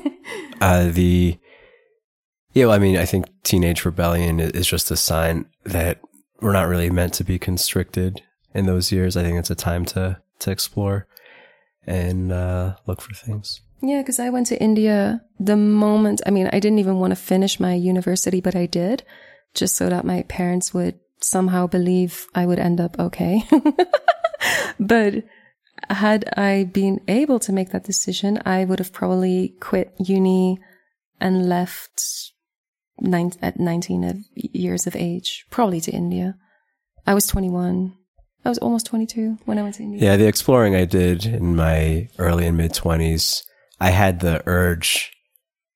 Uh, 0.61 0.91
the, 0.91 1.39
yeah, 2.53 2.66
well, 2.66 2.74
I 2.74 2.78
mean, 2.78 2.97
I 2.97 3.05
think 3.05 3.26
teenage 3.45 3.84
rebellion 3.84 4.41
is 4.41 4.66
just 4.66 4.91
a 4.91 4.97
sign 4.97 5.47
that 5.64 6.01
we're 6.41 6.53
not 6.53 6.66
really 6.66 6.91
meant 6.91 7.14
to 7.14 7.24
be 7.24 7.39
constricted 7.39 8.22
in 8.53 8.66
those 8.66 8.91
years. 8.91 9.16
I 9.16 9.22
think 9.22 9.39
it's 9.39 9.51
a 9.51 9.55
time 9.55 9.84
to, 9.86 10.20
to 10.41 10.51
explore 10.51 11.07
and, 11.86 12.32
uh, 12.32 12.74
look 12.86 13.01
for 13.01 13.14
things. 13.14 13.61
Yeah, 13.80 14.03
because 14.03 14.18
I 14.18 14.30
went 14.30 14.49
to 14.49 14.61
India 14.61 15.22
the 15.39 15.57
moment, 15.57 16.22
I 16.26 16.30
mean, 16.30 16.49
I 16.53 16.59
didn't 16.59 16.80
even 16.80 16.99
want 16.99 17.12
to 17.12 17.16
finish 17.16 17.61
my 17.61 17.74
university, 17.74 18.41
but 18.41 18.57
I 18.57 18.66
did. 18.66 19.05
just 19.55 19.76
so 19.76 19.89
that 19.89 20.05
my 20.05 20.22
parents 20.22 20.74
would 20.74 20.99
somehow 21.20 21.66
believe 21.66 22.26
I 22.34 22.47
would 22.47 22.59
end 22.59 22.80
up 22.80 22.99
okay. 22.99 23.45
but 24.80 25.24
had 25.91 26.24
I 26.37 26.64
been 26.64 27.01
able 27.09 27.39
to 27.41 27.53
make 27.53 27.70
that 27.70 27.85
decision, 27.85 28.41
I 28.45 28.64
would 28.64 28.79
have 28.79 28.93
probably 28.93 29.55
quit 29.61 29.95
uni 29.99 30.59
and 31.20 31.49
left 31.49 32.33
nine, 33.01 33.33
at 33.43 33.59
19 33.59 34.05
of 34.05 34.16
years 34.35 34.87
of 34.87 34.97
age, 34.97 35.47
probably 35.51 35.81
to 35.81 35.91
India. 35.91 36.37
I 37.07 37.14
was 37.14 37.26
21. 37.26 37.95
I 38.45 38.49
was 38.49 38.59
almost 38.59 38.87
22 38.87 39.39
when 39.45 39.59
I 39.59 39.62
went 39.62 39.76
to 39.76 39.83
India. 39.83 40.03
Yeah, 40.03 40.16
the 40.16 40.26
exploring 40.26 40.74
I 40.74 40.85
did 40.85 41.26
in 41.26 41.57
my 41.57 42.09
early 42.18 42.47
and 42.47 42.57
mid 42.57 42.72
20s, 42.72 43.43
I 43.81 43.91
had 43.91 44.20
the 44.20 44.43
urge 44.47 45.12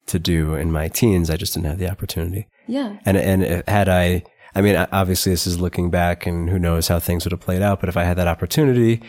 to 0.06 0.18
do 0.18 0.54
in 0.54 0.70
my 0.70 0.88
teens. 0.88 1.30
I 1.30 1.36
just 1.36 1.54
didn't 1.54 1.66
have 1.66 1.78
the 1.78 1.90
opportunity. 1.90 2.48
Yeah. 2.66 2.98
And 3.04 3.16
and 3.16 3.64
had 3.68 3.88
I, 3.88 4.24
I 4.54 4.60
mean, 4.60 4.76
obviously 4.76 5.32
this 5.32 5.46
is 5.46 5.60
looking 5.60 5.90
back, 5.90 6.26
and 6.26 6.48
who 6.48 6.58
knows 6.58 6.88
how 6.88 6.98
things 6.98 7.24
would 7.24 7.32
have 7.32 7.40
played 7.40 7.62
out. 7.62 7.80
But 7.80 7.88
if 7.88 7.96
I 7.96 8.04
had 8.04 8.18
that 8.18 8.28
opportunity, 8.28 9.02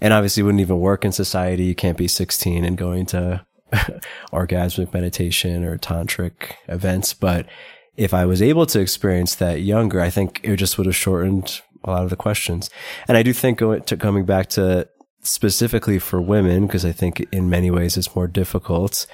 and 0.00 0.12
obviously 0.12 0.42
wouldn't 0.42 0.60
even 0.60 0.78
work 0.78 1.04
in 1.04 1.12
society, 1.12 1.64
you 1.64 1.74
can't 1.74 1.98
be 1.98 2.08
16 2.08 2.64
and 2.64 2.76
going 2.76 3.06
to 3.06 3.44
orgasmic 4.32 4.92
meditation 4.92 5.64
or 5.64 5.78
tantric 5.78 6.52
events. 6.68 7.14
But 7.14 7.46
if 7.96 8.14
I 8.14 8.24
was 8.26 8.40
able 8.40 8.66
to 8.66 8.80
experience 8.80 9.34
that 9.36 9.62
younger, 9.62 10.00
I 10.00 10.10
think 10.10 10.40
it 10.42 10.56
just 10.56 10.78
would 10.78 10.86
have 10.86 10.96
shortened 10.96 11.60
a 11.84 11.90
lot 11.90 12.04
of 12.04 12.10
the 12.10 12.16
questions. 12.16 12.70
And 13.06 13.16
I 13.16 13.22
do 13.22 13.32
think 13.32 13.58
going 13.58 13.82
to 13.82 13.96
coming 13.96 14.24
back 14.24 14.48
to 14.50 14.88
specifically 15.22 15.98
for 15.98 16.20
women, 16.20 16.66
because 16.66 16.84
I 16.84 16.92
think 16.92 17.26
in 17.32 17.50
many 17.50 17.70
ways 17.70 17.96
it's 17.96 18.14
more 18.14 18.28
difficult, 18.28 19.06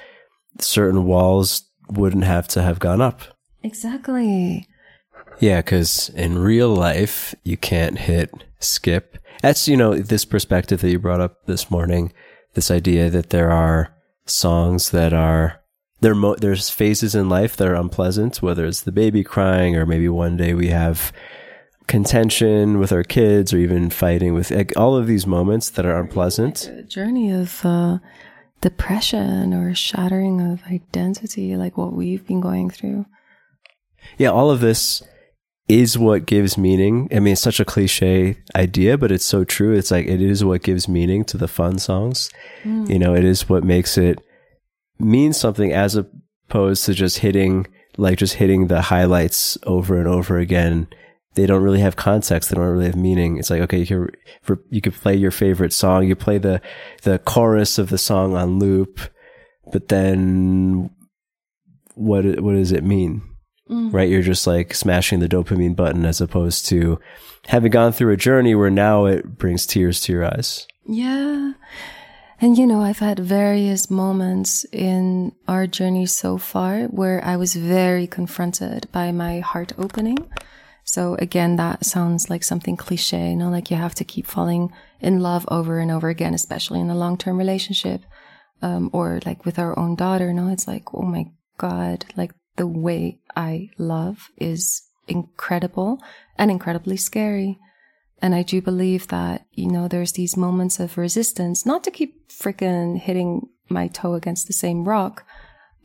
certain 0.59 1.05
walls 1.05 1.63
wouldn't 1.89 2.23
have 2.23 2.47
to 2.49 2.61
have 2.61 2.79
gone 2.79 3.01
up. 3.01 3.21
Exactly. 3.63 4.67
Yeah, 5.39 5.59
because 5.59 6.09
in 6.09 6.39
real 6.39 6.69
life, 6.69 7.35
you 7.43 7.57
can't 7.57 7.97
hit 7.97 8.31
skip. 8.59 9.17
That's, 9.41 9.67
you 9.67 9.77
know, 9.77 9.95
this 9.95 10.25
perspective 10.25 10.81
that 10.81 10.89
you 10.89 10.99
brought 10.99 11.21
up 11.21 11.45
this 11.45 11.69
morning, 11.69 12.13
this 12.53 12.71
idea 12.71 13.09
that 13.09 13.29
there 13.29 13.51
are 13.51 13.93
songs 14.25 14.91
that 14.91 15.13
are, 15.13 15.61
there 16.01 16.15
mo- 16.15 16.35
there's 16.35 16.69
phases 16.69 17.15
in 17.15 17.29
life 17.29 17.55
that 17.57 17.67
are 17.67 17.75
unpleasant, 17.75 18.41
whether 18.41 18.65
it's 18.65 18.81
the 18.81 18.91
baby 18.91 19.23
crying 19.23 19.75
or 19.75 19.85
maybe 19.85 20.09
one 20.09 20.37
day 20.37 20.53
we 20.53 20.69
have 20.69 21.11
contention 21.87 22.79
with 22.79 22.91
our 22.91 23.03
kids 23.03 23.53
or 23.53 23.57
even 23.57 23.89
fighting 23.89 24.33
with 24.33 24.49
like, 24.51 24.73
all 24.75 24.95
of 24.95 25.05
these 25.05 25.27
moments 25.27 25.69
that 25.71 25.85
are 25.85 25.99
unpleasant. 25.99 26.67
A 26.67 26.83
journey 26.83 27.31
of 27.31 27.63
uh, 27.63 27.99
depression 28.61 29.53
or 29.53 29.75
shattering 29.75 30.41
of 30.41 30.63
identity, 30.71 31.55
like 31.55 31.77
what 31.77 31.93
we've 31.93 32.25
been 32.25 32.41
going 32.41 32.69
through. 32.69 33.05
Yeah, 34.17 34.29
all 34.29 34.49
of 34.49 34.59
this 34.59 35.03
is 35.67 35.97
what 35.97 36.25
gives 36.25 36.57
meaning. 36.57 37.07
I 37.11 37.19
mean, 37.19 37.33
it's 37.33 37.41
such 37.41 37.59
a 37.59 37.65
cliche 37.65 38.37
idea, 38.55 38.97
but 38.97 39.11
it's 39.11 39.25
so 39.25 39.43
true. 39.43 39.73
It's 39.73 39.91
like 39.91 40.05
it 40.05 40.21
is 40.21 40.43
what 40.43 40.63
gives 40.63 40.87
meaning 40.87 41.23
to 41.25 41.37
the 41.37 41.47
fun 41.47 41.79
songs. 41.79 42.29
Mm. 42.63 42.89
You 42.89 42.99
know, 42.99 43.15
it 43.15 43.23
is 43.23 43.49
what 43.49 43.63
makes 43.63 43.97
it 43.97 44.19
mean 44.99 45.33
something 45.33 45.73
as 45.73 45.95
opposed 45.95 46.85
to 46.85 46.93
just 46.93 47.19
hitting 47.19 47.67
like 47.97 48.17
just 48.17 48.35
hitting 48.35 48.67
the 48.67 48.81
highlights 48.81 49.57
over 49.63 49.97
and 49.97 50.07
over 50.07 50.37
again 50.37 50.87
they 51.35 51.45
don't 51.45 51.61
really 51.61 51.81
have 51.81 51.95
context. 51.95 52.49
They 52.49 52.55
don't 52.55 52.65
really 52.65 52.85
have 52.85 52.95
meaning. 52.95 53.37
It's 53.37 53.49
like, 53.49 53.61
okay, 53.61 53.79
you 53.79 54.09
could, 54.45 54.59
you 54.69 54.81
could 54.81 54.93
play 54.93 55.15
your 55.15 55.31
favorite 55.31 55.73
song. 55.73 56.07
You 56.07 56.15
play 56.15 56.37
the, 56.37 56.61
the 57.03 57.19
chorus 57.19 57.77
of 57.77 57.89
the 57.89 57.97
song 57.97 58.35
on 58.35 58.57
loop, 58.57 58.99
but 59.71 59.89
then 59.89 60.89
what, 61.93 62.23
what 62.41 62.53
does 62.53 62.71
it 62.71 62.83
mean? 62.83 63.21
Mm. 63.69 63.93
Right? 63.93 64.09
You're 64.09 64.21
just 64.21 64.45
like 64.45 64.73
smashing 64.73 65.19
the 65.19 65.29
dopamine 65.29 65.75
button 65.75 66.05
as 66.05 66.21
opposed 66.21 66.67
to 66.67 66.99
having 67.47 67.71
gone 67.71 67.91
through 67.91 68.13
a 68.13 68.17
journey 68.17 68.55
where 68.55 68.69
now 68.69 69.05
it 69.05 69.37
brings 69.37 69.65
tears 69.65 70.01
to 70.01 70.11
your 70.11 70.25
eyes. 70.25 70.67
Yeah. 70.85 71.53
And 72.41 72.57
you 72.57 72.67
know, 72.67 72.81
I've 72.81 72.99
had 72.99 73.19
various 73.19 73.89
moments 73.89 74.65
in 74.71 75.31
our 75.47 75.65
journey 75.65 76.05
so 76.05 76.37
far 76.37 76.83
where 76.83 77.23
I 77.23 77.37
was 77.37 77.55
very 77.55 78.07
confronted 78.07 78.87
by 78.91 79.11
my 79.11 79.39
heart 79.39 79.71
opening 79.77 80.17
so 80.85 81.15
again, 81.15 81.55
that 81.55 81.83
sounds 81.83 82.29
like 82.29 82.43
something 82.43 82.77
cliche, 82.77 83.31
you 83.31 83.35
know, 83.35 83.49
like 83.49 83.71
you 83.71 83.75
have 83.75 83.95
to 83.95 84.05
keep 84.05 84.27
falling 84.27 84.71
in 85.01 85.19
love 85.19 85.45
over 85.49 85.79
and 85.79 85.89
over 85.89 86.09
again, 86.09 86.35
especially 86.35 86.79
in 86.79 86.91
a 86.91 86.95
long 86.95 87.17
term 87.17 87.37
relationship. 87.37 88.01
Um, 88.61 88.89
or 88.93 89.19
like 89.25 89.45
with 89.45 89.59
our 89.59 89.77
own 89.77 89.95
daughter, 89.95 90.27
you 90.27 90.33
know, 90.33 90.47
it's 90.47 90.67
like, 90.67 90.93
oh 90.93 91.01
my 91.01 91.25
God, 91.57 92.05
like 92.15 92.31
the 92.55 92.67
way 92.67 93.19
I 93.35 93.69
love 93.77 94.29
is 94.37 94.83
incredible 95.07 96.01
and 96.37 96.49
incredibly 96.49 96.97
scary. 96.97 97.59
And 98.21 98.33
I 98.33 98.43
do 98.43 98.61
believe 98.61 99.07
that, 99.09 99.45
you 99.51 99.69
know, 99.69 99.87
there's 99.87 100.13
these 100.13 100.37
moments 100.37 100.79
of 100.79 100.97
resistance, 100.97 101.65
not 101.65 101.83
to 101.83 101.91
keep 101.91 102.29
freaking 102.29 102.97
hitting 102.97 103.49
my 103.69 103.87
toe 103.87 104.13
against 104.13 104.47
the 104.47 104.53
same 104.53 104.87
rock, 104.87 105.25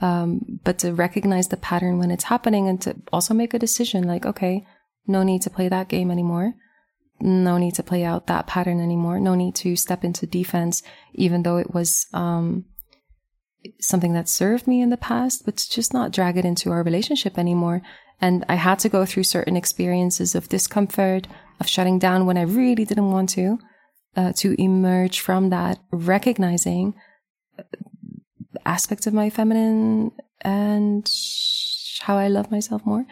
um, 0.01 0.61
but 0.65 0.79
to 0.79 0.95
recognize 0.95 1.49
the 1.49 1.57
pattern 1.57 1.99
when 1.99 2.11
it's 2.11 2.25
happening 2.25 2.69
and 2.69 2.81
to 2.83 2.97
also 3.13 3.35
make 3.35 3.53
a 3.53 3.59
decision 3.59 4.05
like, 4.05 4.25
okay, 4.25 4.67
no 5.07 5.23
need 5.23 5.43
to 5.43 5.51
play 5.51 5.69
that 5.69 5.89
game 5.89 6.11
anymore. 6.11 6.55
No 7.21 7.59
need 7.59 7.75
to 7.75 7.83
play 7.83 8.05
out 8.05 8.29
that 8.29 8.47
pattern 8.47 8.81
anymore. 8.81 9.21
No 9.21 9.35
need 9.35 9.55
to 9.57 9.77
step 9.77 10.05
into 10.05 10.27
defense, 10.27 10.83
even 11.13 11.43
though 11.43 11.59
it 11.59 11.75
was 11.75 12.07
um, 12.15 12.65
something 13.81 14.13
that 14.15 14.29
served 14.29 14.67
me 14.67 14.81
in 14.81 14.91
the 14.91 14.97
past, 14.97 15.45
but 15.45 15.57
to 15.57 15.71
just 15.71 15.93
not 15.93 16.13
drag 16.13 16.37
it 16.37 16.45
into 16.45 16.71
our 16.71 16.83
relationship 16.83 17.39
anymore. 17.39 17.83
And 18.21 18.45
I 18.49 18.55
had 18.55 18.79
to 18.81 18.89
go 18.89 19.07
through 19.07 19.25
certain 19.25 19.57
experiences 19.57 20.35
of 20.35 20.49
discomfort, 20.49 21.27
of 21.59 21.69
shutting 21.69 21.99
down 21.99 22.27
when 22.27 22.37
I 22.37 22.43
really 22.43 22.85
didn't 22.85 23.11
want 23.11 23.31
to, 23.31 23.59
uh, 24.17 24.33
to 24.37 24.61
emerge 24.61 25.21
from 25.21 25.51
that, 25.51 25.79
recognizing 25.91 26.95
aspects 28.65 29.07
of 29.07 29.15
my 29.15 29.31
feminine 29.31 30.13
and 30.43 31.11
how 32.01 32.17
I 32.17 32.29
love 32.29 32.51
myself 32.51 32.85
more. 32.85 33.07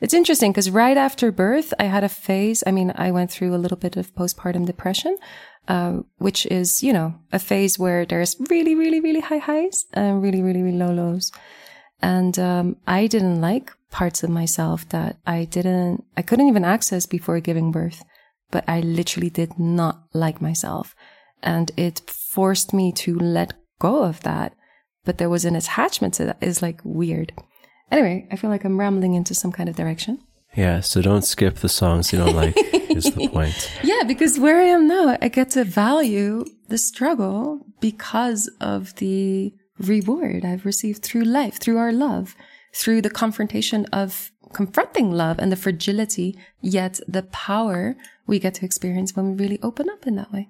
It's 0.00 0.14
interesting 0.14 0.50
because 0.50 0.70
right 0.70 0.96
after 0.96 1.30
birth, 1.30 1.74
I 1.78 1.84
had 1.84 2.04
a 2.04 2.08
phase. 2.08 2.64
I 2.66 2.70
mean, 2.70 2.92
I 2.96 3.10
went 3.10 3.30
through 3.30 3.54
a 3.54 3.58
little 3.58 3.76
bit 3.76 3.96
of 3.96 4.14
postpartum 4.14 4.64
depression, 4.64 5.16
uh, 5.68 5.98
which 6.16 6.46
is, 6.46 6.82
you 6.82 6.92
know, 6.92 7.14
a 7.32 7.38
phase 7.38 7.78
where 7.78 8.06
there's 8.06 8.36
really, 8.48 8.74
really, 8.74 9.00
really 9.00 9.20
high 9.20 9.38
highs 9.38 9.84
and 9.92 10.22
really, 10.22 10.42
really, 10.42 10.62
really 10.62 10.78
low 10.78 10.92
lows. 10.92 11.30
And 12.00 12.38
um, 12.38 12.76
I 12.86 13.06
didn't 13.08 13.42
like 13.42 13.72
parts 13.90 14.22
of 14.22 14.30
myself 14.30 14.88
that 14.88 15.18
I 15.26 15.44
didn't, 15.44 16.04
I 16.16 16.22
couldn't 16.22 16.48
even 16.48 16.64
access 16.64 17.04
before 17.04 17.38
giving 17.40 17.70
birth. 17.70 18.02
But 18.50 18.64
I 18.66 18.80
literally 18.80 19.30
did 19.30 19.58
not 19.58 20.04
like 20.14 20.40
myself. 20.40 20.96
And 21.42 21.70
it 21.76 22.00
forced 22.08 22.72
me 22.72 22.90
to 22.92 23.18
let 23.18 23.52
go 23.78 24.02
of 24.02 24.20
that. 24.22 24.54
But 25.04 25.18
there 25.18 25.30
was 25.30 25.44
an 25.44 25.56
attachment 25.56 26.14
to 26.14 26.24
that 26.24 26.38
is 26.40 26.62
like 26.62 26.80
weird. 26.84 27.32
Anyway, 27.90 28.26
I 28.30 28.36
feel 28.36 28.50
like 28.50 28.64
I'm 28.64 28.78
rambling 28.78 29.14
into 29.14 29.34
some 29.34 29.52
kind 29.52 29.68
of 29.68 29.76
direction. 29.76 30.18
Yeah, 30.56 30.80
so 30.80 31.00
don't 31.00 31.24
skip 31.24 31.56
the 31.56 31.68
songs 31.68 32.12
you 32.12 32.18
don't 32.18 32.34
like, 32.34 32.54
is 32.90 33.04
the 33.04 33.28
point. 33.32 33.70
Yeah, 33.82 34.02
because 34.06 34.38
where 34.38 34.60
I 34.60 34.64
am 34.64 34.88
now, 34.88 35.16
I 35.20 35.28
get 35.28 35.50
to 35.50 35.64
value 35.64 36.44
the 36.68 36.78
struggle 36.78 37.66
because 37.80 38.48
of 38.60 38.94
the 38.96 39.54
reward 39.78 40.44
I've 40.44 40.66
received 40.66 41.02
through 41.02 41.24
life, 41.24 41.60
through 41.60 41.78
our 41.78 41.92
love, 41.92 42.34
through 42.74 43.02
the 43.02 43.10
confrontation 43.10 43.86
of 43.86 44.32
confronting 44.52 45.12
love 45.12 45.38
and 45.38 45.52
the 45.52 45.56
fragility, 45.56 46.36
yet 46.60 47.00
the 47.06 47.22
power 47.22 47.96
we 48.26 48.38
get 48.38 48.54
to 48.54 48.64
experience 48.64 49.14
when 49.14 49.30
we 49.30 49.44
really 49.44 49.60
open 49.62 49.88
up 49.88 50.06
in 50.06 50.16
that 50.16 50.32
way. 50.32 50.48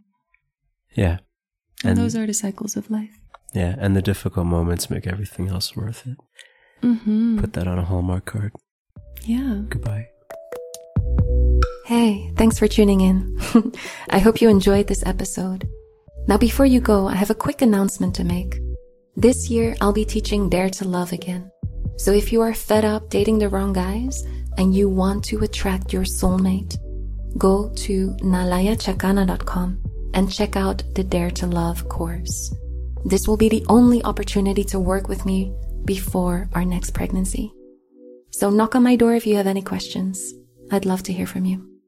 Yeah. 0.94 1.18
And, 1.82 1.90
and 1.90 1.98
those 1.98 2.16
are 2.16 2.26
the 2.26 2.34
cycles 2.34 2.76
of 2.76 2.90
life. 2.90 3.18
Yeah, 3.52 3.74
and 3.78 3.96
the 3.96 4.02
difficult 4.02 4.46
moments 4.46 4.90
make 4.90 5.06
everything 5.06 5.48
else 5.48 5.76
worth 5.76 6.06
it. 6.06 6.16
Mm-hmm. 6.82 7.40
Put 7.40 7.52
that 7.54 7.66
on 7.66 7.78
a 7.78 7.84
Hallmark 7.84 8.24
card. 8.24 8.52
Yeah. 9.22 9.62
Goodbye. 9.68 10.08
Hey, 11.86 12.30
thanks 12.36 12.58
for 12.58 12.68
tuning 12.68 13.00
in. 13.00 13.40
I 14.10 14.18
hope 14.18 14.40
you 14.40 14.48
enjoyed 14.48 14.86
this 14.86 15.04
episode. 15.04 15.68
Now, 16.28 16.38
before 16.38 16.66
you 16.66 16.80
go, 16.80 17.08
I 17.08 17.14
have 17.14 17.30
a 17.30 17.34
quick 17.34 17.62
announcement 17.62 18.14
to 18.14 18.24
make. 18.24 18.60
This 19.16 19.50
year, 19.50 19.76
I'll 19.80 19.92
be 19.92 20.04
teaching 20.04 20.48
Dare 20.48 20.70
to 20.70 20.84
Love 20.84 21.12
again. 21.12 21.50
So 21.96 22.12
if 22.12 22.32
you 22.32 22.40
are 22.40 22.54
fed 22.54 22.84
up 22.84 23.10
dating 23.10 23.38
the 23.38 23.48
wrong 23.48 23.72
guys 23.72 24.24
and 24.56 24.74
you 24.74 24.88
want 24.88 25.24
to 25.24 25.40
attract 25.40 25.92
your 25.92 26.04
soulmate, 26.04 26.76
go 27.36 27.70
to 27.74 28.10
nalayachakana.com 28.22 29.80
and 30.14 30.32
check 30.32 30.56
out 30.56 30.82
the 30.94 31.04
Dare 31.04 31.30
to 31.32 31.46
Love 31.46 31.88
course. 31.88 32.54
This 33.04 33.26
will 33.26 33.36
be 33.36 33.48
the 33.48 33.64
only 33.68 34.02
opportunity 34.04 34.64
to 34.64 34.78
work 34.78 35.08
with 35.08 35.26
me 35.26 35.52
before 35.84 36.48
our 36.52 36.64
next 36.64 36.92
pregnancy. 36.92 37.52
So 38.30 38.50
knock 38.50 38.74
on 38.74 38.82
my 38.82 38.96
door 38.96 39.14
if 39.14 39.26
you 39.26 39.36
have 39.36 39.46
any 39.46 39.62
questions. 39.62 40.34
I'd 40.70 40.86
love 40.86 41.02
to 41.04 41.12
hear 41.12 41.26
from 41.26 41.44
you. 41.44 41.79